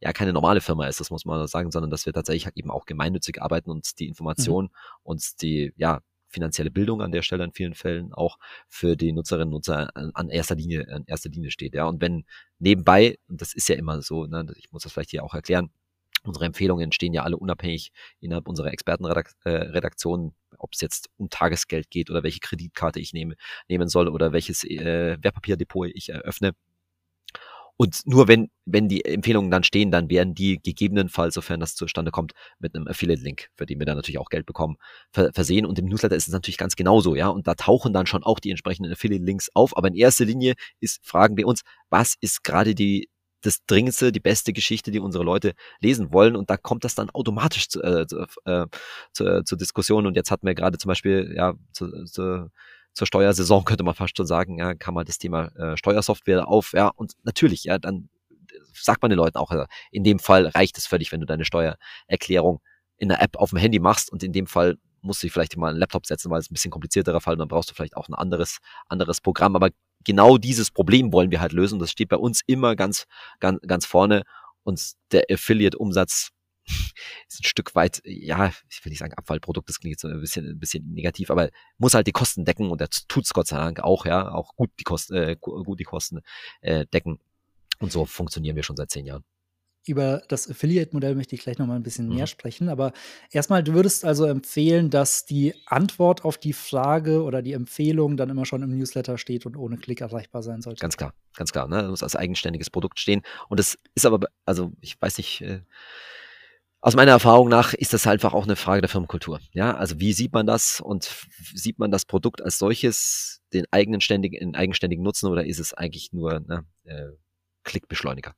[0.00, 2.84] ja keine normale Firma ist, das muss man sagen, sondern dass wir tatsächlich eben auch
[2.84, 4.70] gemeinnützig arbeiten und die Information mhm.
[5.02, 8.38] und die, ja, finanzielle Bildung an der Stelle in vielen Fällen auch
[8.68, 11.74] für die Nutzerinnen und Nutzer an, erster Linie, an erster Linie steht.
[11.74, 12.24] Ja, und wenn
[12.58, 15.70] nebenbei, und das ist ja immer so, ne, ich muss das vielleicht hier auch erklären,
[16.24, 22.10] Unsere Empfehlungen stehen ja alle unabhängig innerhalb unserer Expertenredaktion, ob es jetzt um Tagesgeld geht
[22.10, 23.36] oder welche Kreditkarte ich nehme,
[23.68, 26.54] nehmen soll oder welches äh, Wertpapierdepot ich eröffne.
[27.80, 32.10] Und nur wenn, wenn die Empfehlungen dann stehen, dann werden die gegebenenfalls, sofern das zustande
[32.10, 34.78] kommt, mit einem Affiliate-Link, für den wir dann natürlich auch Geld bekommen,
[35.12, 35.64] versehen.
[35.64, 37.28] Und im Newsletter ist es natürlich ganz genauso, ja.
[37.28, 39.76] Und da tauchen dann schon auch die entsprechenden Affiliate-Links auf.
[39.76, 43.08] Aber in erster Linie ist, fragen wir uns, was ist gerade die,
[43.42, 46.34] das dringendste, die beste Geschichte, die unsere Leute lesen wollen.
[46.34, 48.66] Und da kommt das dann automatisch zu, äh, zu, äh,
[49.12, 50.04] zu, zur Diskussion.
[50.04, 52.50] Und jetzt hatten wir gerade zum Beispiel, ja, zu, zu,
[52.92, 56.72] zur Steuersaison könnte man fast schon sagen, ja, kam mal das Thema äh, Steuersoftware auf,
[56.72, 58.08] ja, und natürlich, ja, dann
[58.72, 61.44] sagt man den Leuten auch, also in dem Fall reicht es völlig, wenn du deine
[61.44, 62.60] Steuererklärung
[62.96, 65.70] in der App auf dem Handy machst und in dem Fall musst du vielleicht mal
[65.70, 68.08] einen Laptop setzen, weil es ein bisschen komplizierterer Fall, und dann brauchst du vielleicht auch
[68.08, 69.70] ein anderes, anderes Programm, aber
[70.04, 71.78] genau dieses Problem wollen wir halt lösen.
[71.78, 73.04] Das steht bei uns immer ganz,
[73.40, 74.22] ganz, ganz vorne.
[74.64, 76.30] Und der Affiliate-Umsatz
[77.28, 80.20] ist ein Stück weit, ja, ich will nicht sagen Abfallprodukt, das klingt jetzt so ein
[80.20, 83.56] bisschen, ein bisschen negativ, aber muss halt die Kosten decken und das tut's Gott sei
[83.56, 86.20] Dank auch, ja, auch gut die Kosten, äh, gut die Kosten
[86.60, 87.18] äh, decken.
[87.80, 89.24] Und so funktionieren wir schon seit zehn Jahren
[89.88, 92.16] über das Affiliate-Modell möchte ich gleich noch mal ein bisschen mhm.
[92.16, 92.68] mehr sprechen.
[92.68, 92.92] Aber
[93.32, 98.28] erstmal, du würdest also empfehlen, dass die Antwort auf die Frage oder die Empfehlung dann
[98.28, 100.80] immer schon im Newsletter steht und ohne Klick erreichbar sein sollte.
[100.80, 101.68] Ganz klar, ganz klar.
[101.68, 101.82] Ne?
[101.82, 103.22] Das muss als eigenständiges Produkt stehen.
[103.48, 105.60] Und das ist aber, also ich weiß nicht, äh,
[106.80, 109.40] aus meiner Erfahrung nach ist das einfach auch eine Frage der Firmenkultur.
[109.52, 111.10] Ja, also wie sieht man das und
[111.54, 116.12] sieht man das Produkt als solches, den eigenen ständigen, eigenständigen Nutzen oder ist es eigentlich
[116.12, 117.08] nur ne, äh,
[117.64, 118.34] Klickbeschleuniger?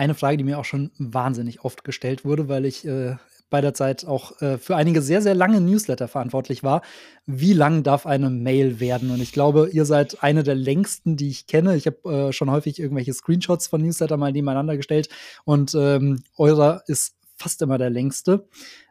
[0.00, 3.16] eine Frage, die mir auch schon wahnsinnig oft gestellt wurde, weil ich äh,
[3.50, 6.82] bei der Zeit auch äh, für einige sehr, sehr lange Newsletter verantwortlich war.
[7.26, 9.10] Wie lang darf eine Mail werden?
[9.10, 11.76] Und ich glaube, ihr seid eine der längsten, die ich kenne.
[11.76, 15.08] Ich habe äh, schon häufig irgendwelche Screenshots von Newsletter mal nebeneinander gestellt
[15.44, 18.48] und ähm, eurer ist fast immer der längste.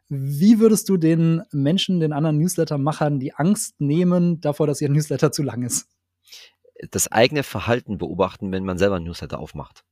[0.09, 5.31] Wie würdest du den Menschen, den anderen Newsletter-Machern die Angst nehmen davor, dass ihr Newsletter
[5.31, 5.87] zu lang ist?
[6.89, 9.83] Das eigene Verhalten beobachten, wenn man selber Newsletter aufmacht.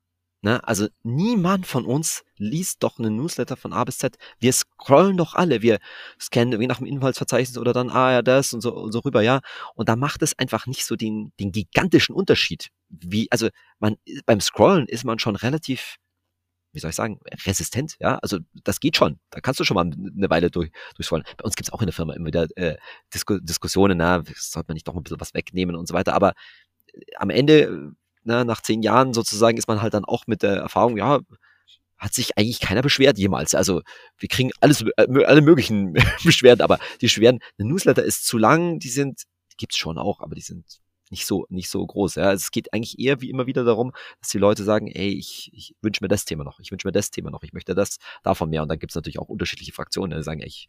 [0.41, 0.65] Ne?
[0.67, 4.17] Also niemand von uns liest doch einen Newsletter von A bis Z.
[4.39, 5.63] Wir scrollen doch alle.
[5.63, 5.79] Wir
[6.19, 9.23] scannen irgendwie nach dem Inhaltsverzeichnis oder dann, ah ja, das und so, und so rüber,
[9.23, 9.41] ja.
[9.73, 12.69] Und da macht es einfach nicht so den, den gigantischen Unterschied.
[12.89, 13.95] Wie, also man,
[14.27, 15.95] beim Scrollen ist man schon relativ,
[16.71, 18.19] wie soll ich sagen, resistent, ja.
[18.19, 19.19] Also das geht schon.
[19.31, 21.25] Da kannst du schon mal eine Weile durch, durchscrollen.
[21.37, 22.77] Bei uns gibt's auch in der Firma immer wieder äh,
[23.11, 26.13] Disku Diskussionen, na, sollte man nicht doch ein bisschen was wegnehmen und so weiter.
[26.13, 26.33] Aber
[27.15, 27.95] am Ende
[28.27, 31.19] ne, nach zehn Jahren sozusagen ist man halt dann auch mit der Erfahrung, ja,
[31.97, 33.55] hat sich eigentlich keiner beschwert jemals.
[33.55, 33.81] Also
[34.19, 38.79] wir kriegen alles, äh, alle möglichen Beschwerden, aber die Beschwerden, eine Newsletter ist zu lang,
[38.79, 40.65] die sind, die gibt's schon auch, aber die sind
[41.09, 42.15] nicht so, nicht so groß.
[42.15, 42.23] Ja.
[42.23, 45.49] Also es geht eigentlich eher wie immer wieder darum, dass die Leute sagen, ey, ich,
[45.53, 47.97] ich wünsche mir das Thema noch, ich wünsche mir das Thema noch, ich möchte das
[48.23, 48.61] davon mehr.
[48.61, 50.67] Und dann gibt's natürlich auch unterschiedliche Fraktionen, die sagen, ey, ich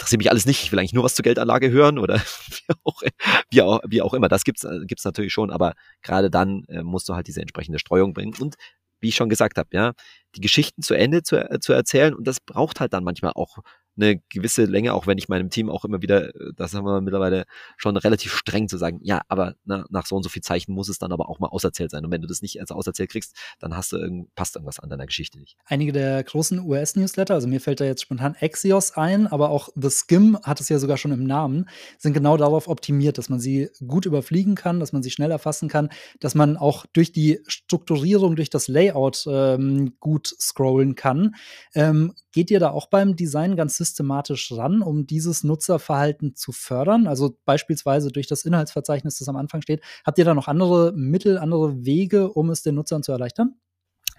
[0.00, 3.02] interessiert mich alles nicht, ich will eigentlich nur was zur Geldanlage hören oder wie auch,
[3.50, 4.28] wie auch, wie auch immer.
[4.28, 7.78] Das gibt's, äh, gibt's natürlich schon, aber gerade dann äh, musst du halt diese entsprechende
[7.78, 8.34] Streuung bringen.
[8.40, 8.56] Und
[9.00, 9.92] wie ich schon gesagt habe, ja,
[10.34, 13.58] die Geschichten zu Ende zu, äh, zu erzählen und das braucht halt dann manchmal auch
[13.96, 17.00] eine gewisse Länge, auch wenn ich meinem Team auch immer wieder, äh, das haben wir
[17.00, 17.44] mittlerweile
[17.76, 20.88] schon relativ streng zu sagen, ja, aber na, nach so und so viel Zeichen muss
[20.88, 22.04] es dann aber auch mal auserzählt sein.
[22.04, 24.90] Und wenn du das nicht als auserzählt kriegst, dann hast du irgend, passt irgendwas an
[24.90, 25.56] deiner Geschichte nicht.
[25.66, 29.90] Einige der großen US-Newsletter, also mir fällt da jetzt spontan Axios ein, aber auch The
[29.90, 33.70] Skim hat es ja sogar schon im Namen, sind genau darauf optimiert, dass man sie
[33.86, 38.36] gut überfliegen kann, dass man sie schnell erfassen kann, dass man auch durch die Strukturierung,
[38.36, 41.34] durch das Layout ähm, gut scrollen kann.
[41.74, 47.06] Ähm, geht ihr da auch beim Design ganz systematisch ran, um dieses Nutzerverhalten zu fördern?
[47.06, 49.82] Also beispielsweise durch das Inhaltsverzeichnis, das am Anfang steht.
[50.04, 53.56] Habt ihr da noch andere Mittel, andere Wege, um es den Nutzern zu erleichtern?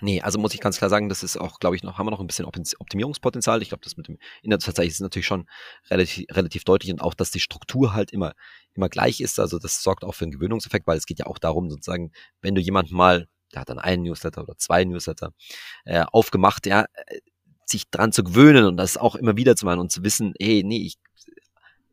[0.01, 2.11] Nee, also muss ich ganz klar sagen, das ist auch, glaube ich, noch, haben wir
[2.11, 3.61] noch ein bisschen Optimierungspotenzial.
[3.61, 5.47] Ich glaube, das mit dem Inhaltsverzeichnis ist natürlich schon
[5.91, 8.33] relativ, relativ deutlich und auch, dass die Struktur halt immer,
[8.73, 9.39] immer gleich ist.
[9.39, 12.55] Also das sorgt auch für einen Gewöhnungseffekt, weil es geht ja auch darum, sozusagen, wenn
[12.55, 15.33] du jemanden mal, der hat dann einen Newsletter oder zwei Newsletter
[15.85, 16.85] äh, aufgemacht, ja,
[17.71, 20.63] sich dran zu gewöhnen und das auch immer wieder zu machen und zu wissen, hey,
[20.63, 20.97] nee, ich,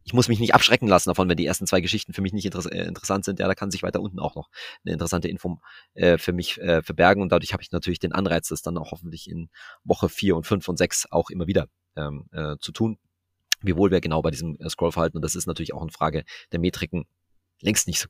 [0.05, 2.45] ich muss mich nicht abschrecken lassen davon, wenn die ersten zwei Geschichten für mich nicht
[2.45, 3.41] interess äh, interessant sind.
[3.41, 4.49] Ja, da kann sich weiter unten auch noch
[4.85, 5.61] eine interessante Info
[5.95, 8.91] äh, für mich äh, verbergen und dadurch habe ich natürlich den Anreiz, das dann auch
[8.93, 9.51] hoffentlich in
[9.85, 12.99] Woche vier und fünf und sechs auch immer wieder ähm, äh, zu tun.
[13.61, 16.25] wie wohl wir genau bei diesem äh, Scrollverhalten, und das ist natürlich auch eine Frage
[16.53, 17.07] der Metriken,
[17.61, 18.09] längst nicht so,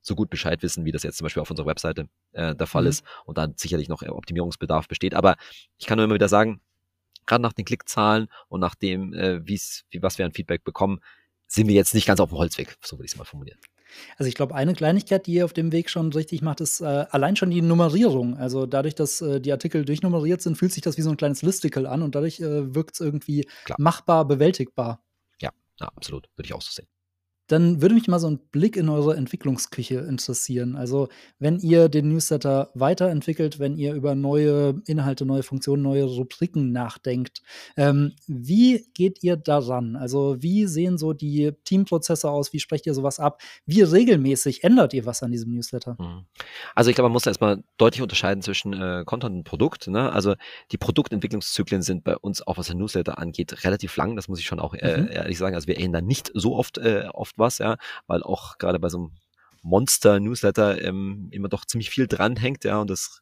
[0.00, 2.82] so gut Bescheid wissen, wie das jetzt zum Beispiel auf unserer Webseite äh, der Fall
[2.82, 2.88] mhm.
[2.88, 5.14] ist und dann sicherlich noch Optimierungsbedarf besteht.
[5.14, 5.36] Aber
[5.78, 6.60] ich kann nur immer wieder sagen,
[7.26, 11.00] gerade nach den Klickzahlen und nach dem, äh, wie's, wie was wir an Feedback bekommen,
[11.46, 13.58] sind wir jetzt nicht ganz auf dem Holzweg, so würde ich es mal formulieren.
[14.16, 17.04] Also ich glaube, eine Kleinigkeit, die ihr auf dem Weg schon richtig macht, ist äh,
[17.10, 18.38] allein schon die Nummerierung.
[18.38, 21.42] Also dadurch, dass äh, die Artikel durchnummeriert sind, fühlt sich das wie so ein kleines
[21.42, 23.76] Listicle an und dadurch äh, wirkt es irgendwie Klar.
[23.78, 25.04] machbar, bewältigbar.
[25.42, 26.30] Ja, ja, absolut.
[26.36, 26.88] Würde ich auch so sehen
[27.52, 30.74] dann würde mich mal so ein Blick in eure Entwicklungsküche interessieren.
[30.74, 36.72] Also, wenn ihr den Newsletter weiterentwickelt, wenn ihr über neue Inhalte, neue Funktionen, neue Rubriken
[36.72, 37.42] nachdenkt,
[37.76, 39.96] ähm, wie geht ihr daran?
[39.96, 42.54] Also, wie sehen so die Teamprozesse aus?
[42.54, 43.42] Wie sprecht ihr sowas ab?
[43.66, 45.96] Wie regelmäßig ändert ihr was an diesem Newsletter?
[45.98, 46.24] Mhm.
[46.74, 49.88] Also, ich glaube, man muss erstmal deutlich unterscheiden zwischen äh, Content und Produkt.
[49.88, 50.10] Ne?
[50.10, 50.36] Also,
[50.70, 54.16] die Produktentwicklungszyklen sind bei uns, auch was der Newsletter angeht, relativ lang.
[54.16, 55.08] Das muss ich schon auch äh, mhm.
[55.08, 55.54] ehrlich sagen.
[55.54, 57.76] Also, wir ändern nicht so oft, äh, oft was, ja,
[58.06, 59.10] weil auch gerade bei so einem
[59.62, 63.20] Monster-Newsletter ähm, immer doch ziemlich viel dranhängt, ja, und das,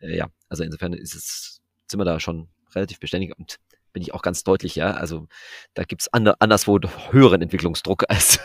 [0.00, 3.58] äh, ja, also insofern ist es, sind wir da schon relativ beständig und
[3.92, 5.26] bin ich auch ganz deutlich, ja, also
[5.74, 6.78] da gibt's ander, anderswo
[7.10, 8.38] höheren Entwicklungsdruck als,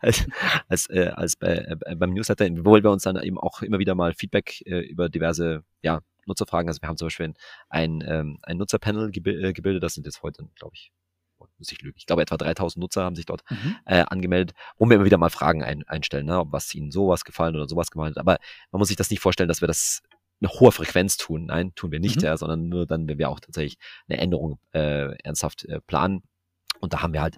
[0.00, 0.26] als,
[0.68, 3.94] als, äh, als bei, äh, beim Newsletter, obwohl wir uns dann eben auch immer wieder
[3.94, 7.34] mal Feedback äh, über diverse, ja, Nutzerfragen, also wir haben zum Beispiel
[7.68, 10.92] ein, ähm, ein Nutzerpanel äh, gebildet, das sind jetzt heute, glaube ich,
[11.60, 11.96] muss ich lügen.
[11.96, 13.76] Ich glaube, etwa 3000 Nutzer haben sich dort mhm.
[13.84, 17.54] äh, angemeldet, wo wir immer wieder mal Fragen ein, einstellen, ne, was ihnen sowas gefallen
[17.54, 18.18] oder sowas gefallen hat.
[18.18, 18.38] Aber
[18.72, 20.02] man muss sich das nicht vorstellen, dass wir das
[20.40, 21.46] eine hohe Frequenz tun.
[21.46, 22.24] Nein, tun wir nicht, mhm.
[22.24, 26.22] ja, sondern nur dann, wenn wir auch tatsächlich eine Änderung äh, ernsthaft äh, planen.
[26.80, 27.36] Und da haben wir halt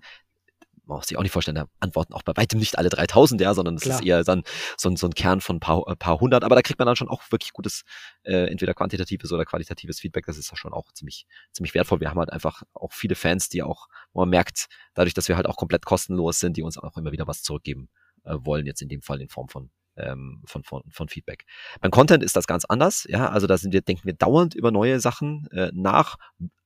[0.93, 3.55] man muss sich auch nicht vorstellen, da antworten auch bei weitem nicht alle 3000, ja,
[3.55, 4.43] sondern es ist eher dann
[4.77, 6.45] so, so ein Kern von ein paar, ein paar hundert.
[6.45, 7.83] Aber da kriegt man dann schon auch wirklich gutes,
[8.23, 10.27] äh, entweder quantitatives oder qualitatives Feedback.
[10.27, 12.01] Das ist ja schon auch ziemlich, ziemlich wertvoll.
[12.01, 15.37] Wir haben halt einfach auch viele Fans, die auch, wo man merkt, dadurch, dass wir
[15.37, 17.89] halt auch komplett kostenlos sind, die uns auch immer wieder was zurückgeben
[18.25, 21.45] äh, wollen, jetzt in dem Fall in Form von ähm, von, von, von Feedback.
[21.81, 24.71] Beim Content ist das ganz anders, ja, also da sind wir, denken wir dauernd über
[24.71, 26.17] neue Sachen äh, nach,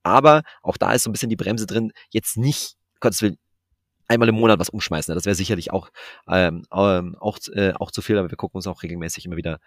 [0.03, 3.37] aber auch da ist so ein bisschen die Bremse drin, jetzt nicht, Gottes Willen,
[4.07, 5.13] einmal im Monat was umschmeißen.
[5.13, 5.89] Das wäre sicherlich auch,
[6.27, 9.59] ähm, ähm, auch, äh, auch zu viel, aber wir gucken uns auch regelmäßig immer wieder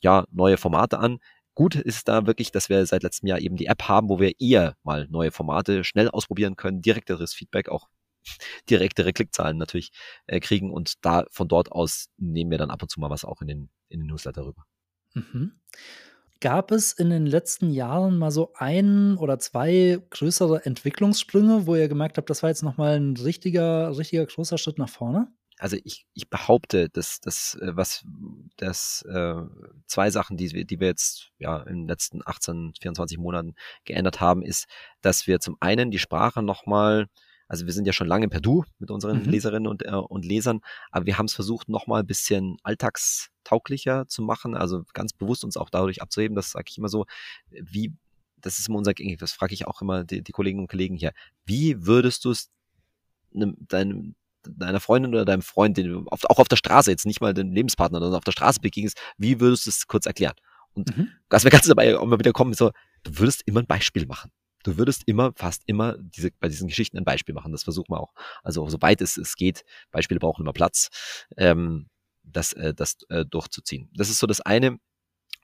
[0.00, 1.18] ja, neue Formate an.
[1.54, 4.38] Gut ist da wirklich, dass wir seit letztem Jahr eben die App haben, wo wir
[4.38, 7.88] eher mal neue Formate schnell ausprobieren können, direkteres Feedback, auch
[8.70, 9.90] direktere Klickzahlen natürlich
[10.26, 13.24] äh, kriegen und da von dort aus nehmen wir dann ab und zu mal was
[13.24, 14.66] auch in den, in den Newsletter rüber.
[15.14, 15.60] Mhm.
[16.42, 21.88] Gab es in den letzten Jahren mal so ein oder zwei größere Entwicklungssprünge, wo ihr
[21.88, 25.28] gemerkt habt, das war jetzt noch mal 'n richtiger richtiger großer Schritt nach vorne?
[25.58, 28.04] Also, ich ich behaupte, dass das, äh, was
[28.58, 29.34] dass, äh,
[29.86, 34.20] 2 Sachen, die wir die wir jetzt, ja, in den letzten 18, 24 Monaten geändert
[34.20, 34.66] haben, ist,
[35.00, 37.06] dass wir zum einen die Sprache noch mal
[37.48, 39.30] also wir sind ja schon lange per Du mit unseren mhm.
[39.30, 44.22] Leserinnen und, äh, und Lesern, aber wir haben es versucht, nochmal ein bisschen alltagstauglicher zu
[44.22, 47.06] machen, also ganz bewusst uns auch dadurch abzuheben, das sage ich immer so,
[47.50, 47.92] wie,
[48.40, 51.12] das ist immer unser, das frage ich auch immer die, die Kolleginnen und Kollegen hier,
[51.44, 52.50] wie würdest du es
[53.32, 54.14] deinem
[54.48, 57.34] deiner Freundin oder deinem Freund, den du auf, auch auf der Straße jetzt nicht mal
[57.34, 60.34] den Lebenspartner, sondern auf der Straße begegnest, wie würdest du es kurz erklären?
[60.72, 61.08] Und mhm.
[61.28, 62.70] was wir ganz dabei immer wieder kommen, so,
[63.02, 64.30] du würdest immer ein Beispiel machen
[64.66, 67.52] du würdest immer, fast immer diese, bei diesen Geschichten ein Beispiel machen.
[67.52, 68.14] Das versuchen wir auch.
[68.42, 70.90] Also soweit es, es geht, Beispiele brauchen immer Platz,
[71.36, 71.88] ähm,
[72.24, 73.90] das, äh, das äh, durchzuziehen.
[73.94, 74.78] Das ist so das eine.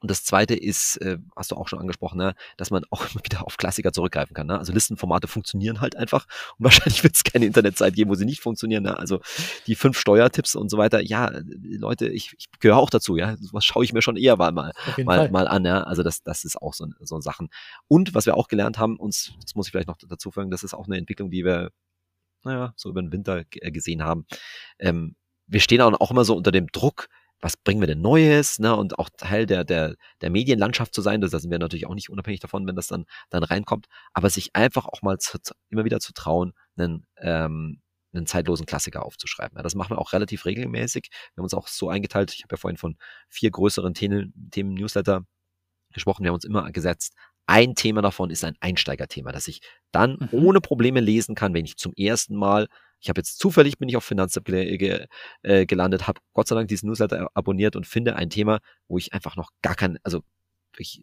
[0.03, 3.25] Und das zweite ist, äh, hast du auch schon angesprochen, ne, dass man auch immer
[3.25, 4.49] wieder auf Klassiker zurückgreifen kann.
[4.49, 4.59] Ne?
[4.59, 6.27] Also Listenformate funktionieren halt einfach
[6.59, 8.83] und wahrscheinlich wird es keine Internetseite geben, wo sie nicht funktionieren.
[8.83, 8.99] Ne?
[8.99, 9.21] Also
[9.67, 11.31] die fünf Steuertipps und so weiter, ja,
[11.62, 13.37] Leute, ich, ich gehöre auch dazu, ja.
[13.53, 14.73] Was schaue ich mir schon eher mal, mal,
[15.05, 15.83] mal, mal an, ja.
[15.85, 17.49] Also das, das ist auch so, so Sachen.
[17.87, 20.65] Und was wir auch gelernt haben, uns, das muss ich vielleicht noch dazu fügen, das
[20.65, 21.71] ist auch eine Entwicklung, die wir,
[22.43, 24.27] naja, so über den Winter gesehen haben.
[24.79, 25.15] Ähm,
[25.47, 27.09] wir stehen auch immer so unter dem Druck,
[27.42, 28.74] was bringen wir denn Neues, ne?
[28.74, 32.09] Und auch Teil der, der, der Medienlandschaft zu sein, das, sind wir natürlich auch nicht
[32.09, 35.98] unabhängig davon, wenn das dann, dann reinkommt, aber sich einfach auch mal zu, immer wieder
[35.98, 37.83] zu trauen, einen, ähm,
[38.14, 39.57] einen zeitlosen Klassiker aufzuschreiben.
[39.57, 41.09] Ja, das machen wir auch relativ regelmäßig.
[41.11, 42.96] Wir haben uns auch so eingeteilt, ich habe ja vorhin von
[43.28, 45.24] vier größeren Themen, Themen Newsletter
[45.92, 47.14] gesprochen, wir haben uns immer gesetzt,
[47.46, 50.28] ein Thema davon ist ein Einsteigerthema, das ich dann mhm.
[50.31, 52.68] ohne Probleme lesen kann, wenn ich zum ersten Mal
[53.03, 55.07] ich habe jetzt zufällig bin ich auf Finanzapp ge,
[55.42, 59.12] äh, gelandet, habe Gott sei Dank diesen Newsletter abonniert und finde ein Thema, wo ich
[59.12, 60.22] einfach noch gar kein, also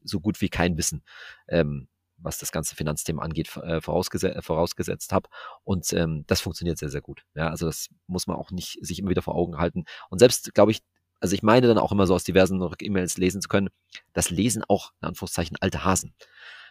[0.03, 1.03] so gut wie kein Wissen,
[1.49, 5.29] ähm, was das ganze Finanzthema angeht, äh, vorausgesetzt, vorausgesetzt habe.
[5.63, 7.23] Und ähm, das funktioniert sehr, sehr gut.
[7.35, 9.83] Ja, also das muss man auch nicht sich immer wieder vor Augen halten.
[10.09, 10.79] Und selbst, glaube ich,
[11.19, 13.69] also ich meine dann auch immer so aus diversen E-Mails lesen zu können,
[14.13, 16.13] das lesen auch in Anführungszeichen alte Hasen.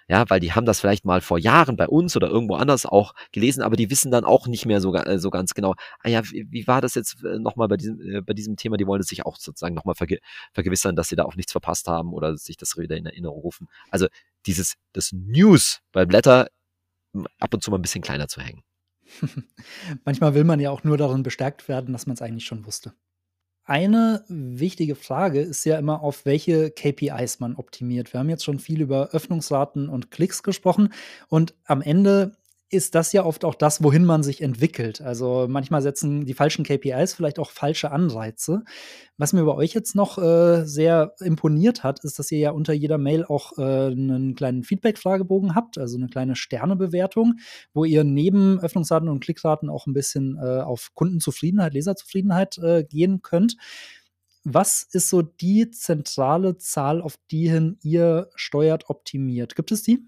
[0.09, 3.15] Ja, weil die haben das vielleicht mal vor Jahren bei uns oder irgendwo anders auch
[3.31, 6.25] gelesen, aber die wissen dann auch nicht mehr so, äh, so ganz genau, ah ja,
[6.31, 8.79] wie, wie war das jetzt äh, nochmal bei diesem, äh, bei diesem Thema?
[8.79, 10.19] Die wollen sich auch sozusagen nochmal verge
[10.55, 13.69] vergewissern, dass sie da auch nichts verpasst haben oder sich das wieder in Erinnerung rufen.
[13.91, 14.07] Also
[14.47, 16.49] dieses, das News bei Blätter
[17.39, 18.63] ab und zu mal ein bisschen kleiner zu hängen.
[20.05, 22.95] Manchmal will man ja auch nur darin bestärkt werden, dass man es eigentlich schon wusste.
[23.69, 28.15] Eine wichtige Frage ist ja immer, auf welche KPIs man optimiert.
[28.15, 30.95] Wir haben jetzt schon viel über Öffnungsraten und Klicks gesprochen
[31.29, 32.33] und am Ende
[32.71, 35.01] ist das ja oft auch das, wohin man sich entwickelt.
[35.01, 38.63] Also manchmal setzen die falschen KPIs vielleicht auch falsche Anreize.
[39.17, 42.75] Was mir bei euch jetzt noch äh, sehr imponiert hat, ist, dass ihr ja unter
[42.75, 47.37] jeder Mail auch äh, einen kleinen Feedback-Fragebogen habt, also eine kleine Sternebewertung,
[47.73, 53.23] wo ihr neben Öffnungsraten und Klickraten auch ein bisschen äh, auf Kundenzufriedenheit, Leserzufriedenheit äh, gehen
[53.23, 53.57] könnt.
[54.45, 59.57] Was ist so die zentrale Zahl, auf die hin ihr steuert, optimiert?
[59.57, 60.07] Gibt es die?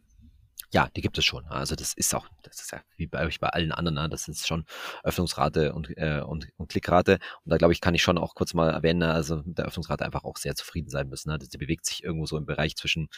[0.72, 1.46] Ja, die gibt es schon.
[1.46, 4.08] Also das ist auch, das ist ja wie bei euch bei allen anderen, ne?
[4.08, 4.64] das ist schon
[5.02, 7.18] Öffnungsrate und, äh, und, und Klickrate.
[7.44, 9.12] Und da glaube ich, kann ich schon auch kurz mal erwähnen, ne?
[9.12, 11.30] also mit der Öffnungsrate einfach auch sehr zufrieden sein müssen.
[11.30, 11.38] Ne?
[11.38, 13.08] Die bewegt sich irgendwo so im Bereich zwischen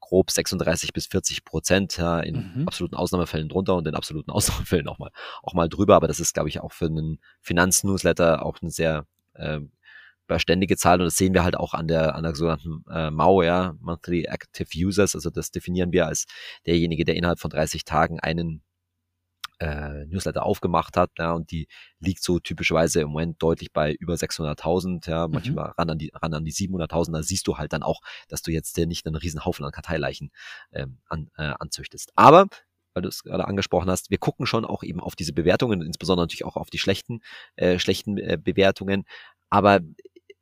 [0.00, 2.68] grob 36 bis 40 Prozent, ja, in mhm.
[2.68, 5.10] absoluten Ausnahmefällen drunter und in absoluten Ausnahmefällen auch mal,
[5.42, 5.96] auch mal drüber.
[5.96, 9.60] Aber das ist, glaube ich, auch für einen Finanznewsletter auch ein sehr äh,
[10.36, 13.42] ständige Zahl und das sehen wir halt auch an der, an der sogenannten äh, MAU,
[13.42, 16.26] ja, Monthly Active Users, also das definieren wir als
[16.66, 18.62] derjenige, der innerhalb von 30 Tagen einen
[19.62, 21.68] äh, Newsletter aufgemacht hat, ja, und die
[22.00, 25.34] liegt so typischerweise im Moment deutlich bei über 600.000, ja, mhm.
[25.34, 28.42] manchmal ran an die, ran an die 700.000, da siehst du halt dann auch, dass
[28.42, 30.30] du jetzt dir nicht einen riesen Haufen an Karteileichen
[30.72, 32.12] ähm, an, äh, anzüchtest.
[32.16, 32.46] Aber
[32.94, 36.24] weil du es gerade angesprochen hast, wir gucken schon auch eben auf diese Bewertungen, insbesondere
[36.24, 37.20] natürlich auch auf die schlechten,
[37.56, 39.04] äh, schlechten äh, Bewertungen.
[39.48, 39.80] Aber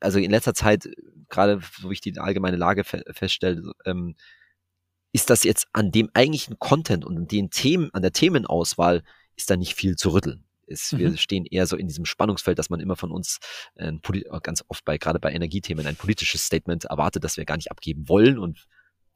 [0.01, 0.89] also in letzter Zeit,
[1.29, 4.17] gerade wo ich die allgemeine Lage fe feststelle, ähm,
[5.13, 9.03] ist das jetzt an dem eigentlichen Content und an den Themen, an der Themenauswahl,
[9.37, 10.45] ist da nicht viel zu rütteln.
[10.69, 10.99] Mhm.
[10.99, 13.39] Wir stehen eher so in diesem Spannungsfeld, dass man immer von uns
[13.75, 13.93] äh,
[14.43, 18.09] ganz oft bei, gerade bei Energiethemen, ein politisches Statement erwartet, das wir gar nicht abgeben
[18.09, 18.67] wollen und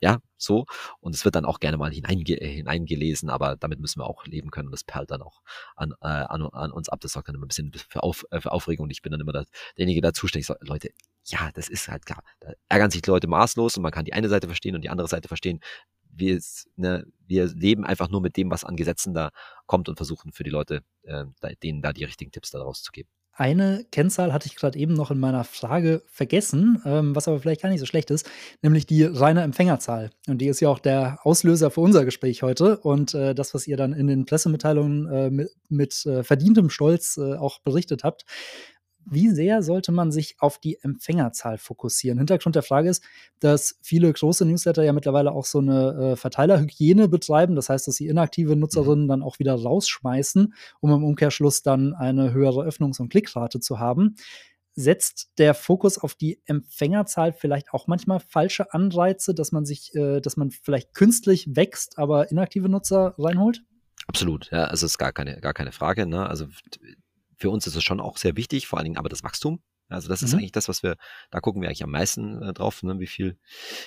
[0.05, 0.67] ja, so.
[1.01, 4.27] Und es wird dann auch gerne mal hineinge äh, hineingelesen, aber damit müssen wir auch
[4.27, 5.41] leben können und das perlt dann auch
[5.77, 7.01] an, äh, an, an uns ab.
[7.01, 9.21] Das sorgt dann immer ein bisschen für, Auf, äh, für Aufregung und ich bin dann
[9.23, 9.47] immer der,
[9.79, 10.57] derjenige, der zuständig ist.
[10.61, 10.91] Leute,
[11.25, 12.23] ja, das ist halt klar.
[12.41, 14.91] Da ärgern sich die Leute maßlos und man kann die eine Seite verstehen und die
[14.91, 15.61] andere Seite verstehen.
[16.11, 16.39] Wir,
[16.77, 19.31] ne, wir leben einfach nur mit dem, was an Gesetzen da
[19.67, 21.25] kommt und versuchen für die Leute, äh,
[21.63, 23.09] denen da die richtigen Tipps daraus zu geben.
[23.37, 27.63] Eine Kennzahl hatte ich gerade eben noch in meiner Frage vergessen, ähm, was aber vielleicht
[27.63, 28.31] gar nicht so schlecht ist,
[28.63, 30.11] nämlich die reine Empfängerzahl.
[30.29, 32.79] Und die ist ja auch der Auslöser für unser Gespräch heute.
[32.79, 37.17] Und äh, das, was ihr dann in den Pressemitteilungen äh, mit, mit äh, verdientem Stolz
[37.17, 38.25] äh, auch berichtet habt,
[39.07, 42.19] wie sehr sollte man sich auf die Empfängerzahl fokussieren?
[42.19, 43.03] Hintergrund der Frage ist,
[43.41, 47.57] dass viele große Newsletter ja mittlerweile auch so eine äh, Verteilerhygiene betreiben.
[47.57, 49.09] Das heißt, dass sie inaktive Nutzerinnen mhm.
[49.09, 54.17] dann auch wieder rausschmeißen, um im Umkehrschluss dann eine höhere Öffnungs- und Klickrate zu haben.
[54.77, 60.21] Setzt der Fokus auf die Empfängerzahl vielleicht auch manchmal falsche Anreize, dass man sich, äh,
[60.21, 63.63] dass man vielleicht künstlich wächst, aber inaktive Nutzer reinholt?
[64.07, 66.07] Absolut, ja, also ist gar keine, gar keine Frage.
[66.07, 66.29] Ne?
[66.29, 66.47] Also
[67.45, 69.61] für uns ist es schon auch sehr wichtig, vor allen Dingen aber das Wachstum.
[69.91, 70.29] Also das mhm.
[70.29, 70.97] ist eigentlich das, was wir,
[71.31, 73.37] da gucken wir eigentlich am meisten äh, drauf, ne, wie viel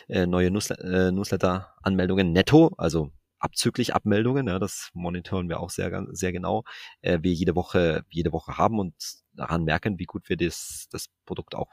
[0.07, 6.05] äh, neue Newsletter, äh, Newsletter-Anmeldungen netto, also abzüglich Abmeldungen, ja, das monitoren wir auch sehr,
[6.11, 6.65] sehr genau,
[7.01, 8.93] äh, wir jede Woche, jede Woche haben und
[9.33, 11.71] daran merken, wie gut wir das, das Produkt auch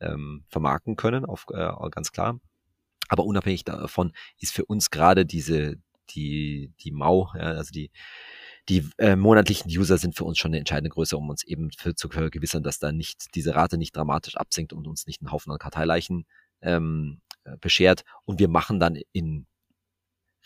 [0.00, 2.40] ähm, vermarkten können, auf, äh, ganz klar.
[3.10, 5.74] Aber unabhängig davon ist für uns gerade diese,
[6.08, 7.90] die, die Mau, ja, also die,
[8.68, 11.94] die äh, monatlichen User sind für uns schon eine entscheidende Größe, um uns eben für,
[11.94, 15.52] zu vergewissern, dass da nicht diese Rate nicht dramatisch absinkt und uns nicht einen Haufen
[15.52, 16.26] an Karteileichen
[16.62, 18.02] ähm, äh, beschert.
[18.24, 19.46] Und wir machen dann in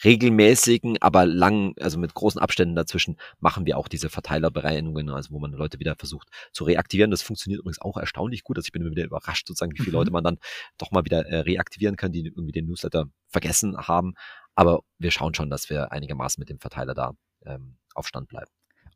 [0.04, 5.38] regelmäßigen, aber lang, also mit großen Abständen dazwischen, machen wir auch diese Verteilerbereinigungen, also wo
[5.38, 7.10] man Leute wieder versucht zu reaktivieren.
[7.10, 8.56] Das funktioniert übrigens auch erstaunlich gut.
[8.56, 10.00] Also ich bin immer wieder überrascht, sozusagen, wie viele mhm.
[10.00, 10.38] Leute man dann
[10.78, 14.14] doch mal wieder äh, reaktivieren kann, die irgendwie den Newsletter vergessen haben.
[14.54, 17.12] Aber wir schauen schon, dass wir einigermaßen mit dem Verteiler da
[17.44, 18.50] ähm, auf Stand bleiben.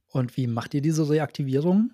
[0.08, 1.90] Und wie macht ihr diese Reaktivierung?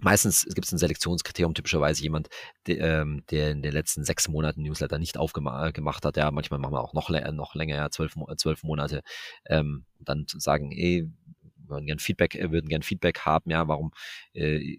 [0.00, 2.28] Meistens gibt es ein Selektionskriterium, typischerweise jemand,
[2.66, 6.16] der, ähm, der in den letzten sechs Monaten Newsletter nicht aufgemacht hat.
[6.16, 9.02] Ja, manchmal machen wir auch noch, noch länger, ja, zwölf, zwölf Monate.
[9.46, 11.08] Ähm, dann sagen, ey,
[11.56, 13.92] wir würden gern Feedback, äh, würden gern Feedback haben, ja, warum
[14.32, 14.78] äh,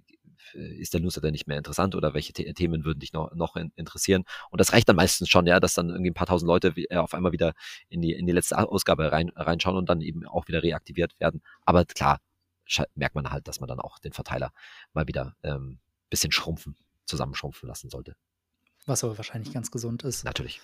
[0.53, 4.23] ist der Newsletter nicht mehr interessant oder welche The Themen würden dich noch, noch interessieren?
[4.49, 6.97] Und das reicht dann meistens schon, ja, dass dann irgendwie ein paar tausend Leute äh,
[6.97, 7.53] auf einmal wieder
[7.89, 11.41] in die, in die letzte Ausgabe rein, reinschauen und dann eben auch wieder reaktiviert werden.
[11.65, 12.19] Aber klar,
[12.95, 14.51] merkt man halt, dass man dann auch den Verteiler
[14.93, 15.79] mal wieder ähm,
[16.09, 16.75] bisschen schrumpfen,
[17.05, 18.15] zusammenschrumpfen lassen sollte.
[18.85, 20.23] Was aber wahrscheinlich ganz gesund ist.
[20.23, 20.61] Natürlich.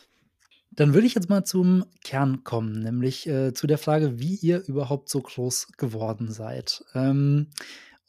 [0.74, 4.66] Dann würde ich jetzt mal zum Kern kommen, nämlich äh, zu der Frage, wie ihr
[4.68, 6.86] überhaupt so groß geworden seid.
[6.94, 7.50] Ähm,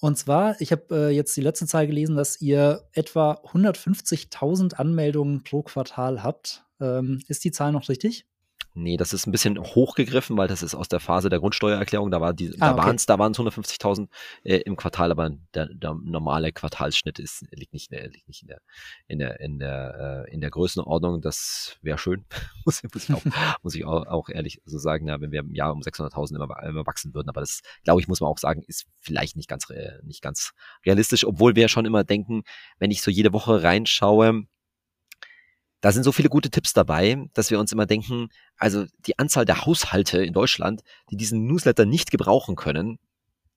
[0.02, 5.44] und zwar, ich habe äh, jetzt die letzte Zahl gelesen, dass ihr etwa 150.000 Anmeldungen
[5.44, 6.64] pro Quartal habt.
[6.80, 8.26] Ähm, ist die Zahl noch richtig?
[8.74, 12.10] Nee, das ist ein bisschen hochgegriffen, weil das ist aus der Phase der Grundsteuererklärung.
[12.10, 12.82] Da, war die, ah, da okay.
[12.82, 14.08] waren es da waren's 150.000
[14.44, 18.48] äh, im Quartal, aber der, der normale Quartalsschnitt ist, liegt nicht, äh, liegt nicht in
[18.48, 18.60] der,
[19.08, 21.20] in der, in der, äh, in der Größenordnung.
[21.20, 22.24] Das wäre schön,
[22.64, 23.22] muss, muss, ich, auch,
[23.62, 26.62] muss ich auch, auch ehrlich so sagen, ja, wenn wir im Jahr um 600.000 immer,
[26.62, 27.28] immer wachsen würden.
[27.28, 29.66] Aber das, glaube ich, muss man auch sagen, ist vielleicht nicht ganz,
[30.02, 30.52] nicht ganz
[30.86, 32.42] realistisch, obwohl wir schon immer denken,
[32.78, 34.44] wenn ich so jede Woche reinschaue,
[35.82, 39.44] da sind so viele gute Tipps dabei, dass wir uns immer denken, also die Anzahl
[39.44, 42.98] der Haushalte in Deutschland, die diesen Newsletter nicht gebrauchen können,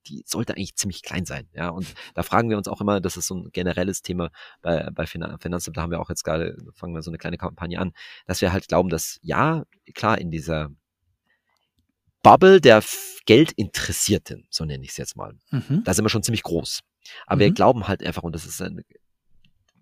[0.07, 1.47] die sollte eigentlich ziemlich klein sein.
[1.53, 4.89] Ja, und da fragen wir uns auch immer, das ist so ein generelles Thema bei,
[4.91, 7.93] bei Finanzamt, da haben wir auch jetzt gerade, fangen wir so eine kleine Kampagne an,
[8.26, 9.63] dass wir halt glauben, dass ja,
[9.93, 10.69] klar, in dieser
[12.23, 12.84] Bubble der
[13.28, 15.84] Geldinteressierten, so nenne ich es jetzt mal, mhm.
[15.84, 16.82] da sind wir schon ziemlich groß.
[17.28, 17.39] Aber mhm.
[17.41, 18.84] wir glauben halt einfach, und das ist ein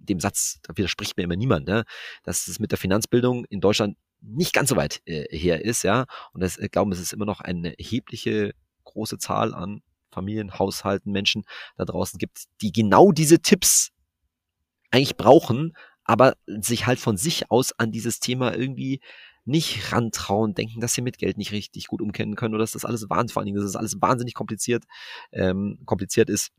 [0.04, 1.84] dem Satz, da widerspricht mir immer niemand, ne,
[2.24, 6.06] dass es mit der Finanzbildung in Deutschland nicht ganz so weit äh, her ist, ja.
[6.34, 8.54] Und das äh, glauben, es ist immer noch eine erhebliche
[8.86, 9.82] große Zahl an
[10.12, 11.43] Familien, Haushalten, Menschen
[11.76, 13.89] da draußen gibt, die genau diese Tipps
[14.91, 19.01] eigentlich brauchen, aber sich halt von sich aus an dieses Thema irgendwie
[19.45, 22.86] nicht rantrauen, denken, dass sie mit Geld nicht richtig gut umkennen können oder dass das
[22.86, 24.86] alles wahnsinnig, vor allen Dingen, dass das alles wahnsinnig kompliziert,
[25.32, 26.51] ähm, kompliziert ist.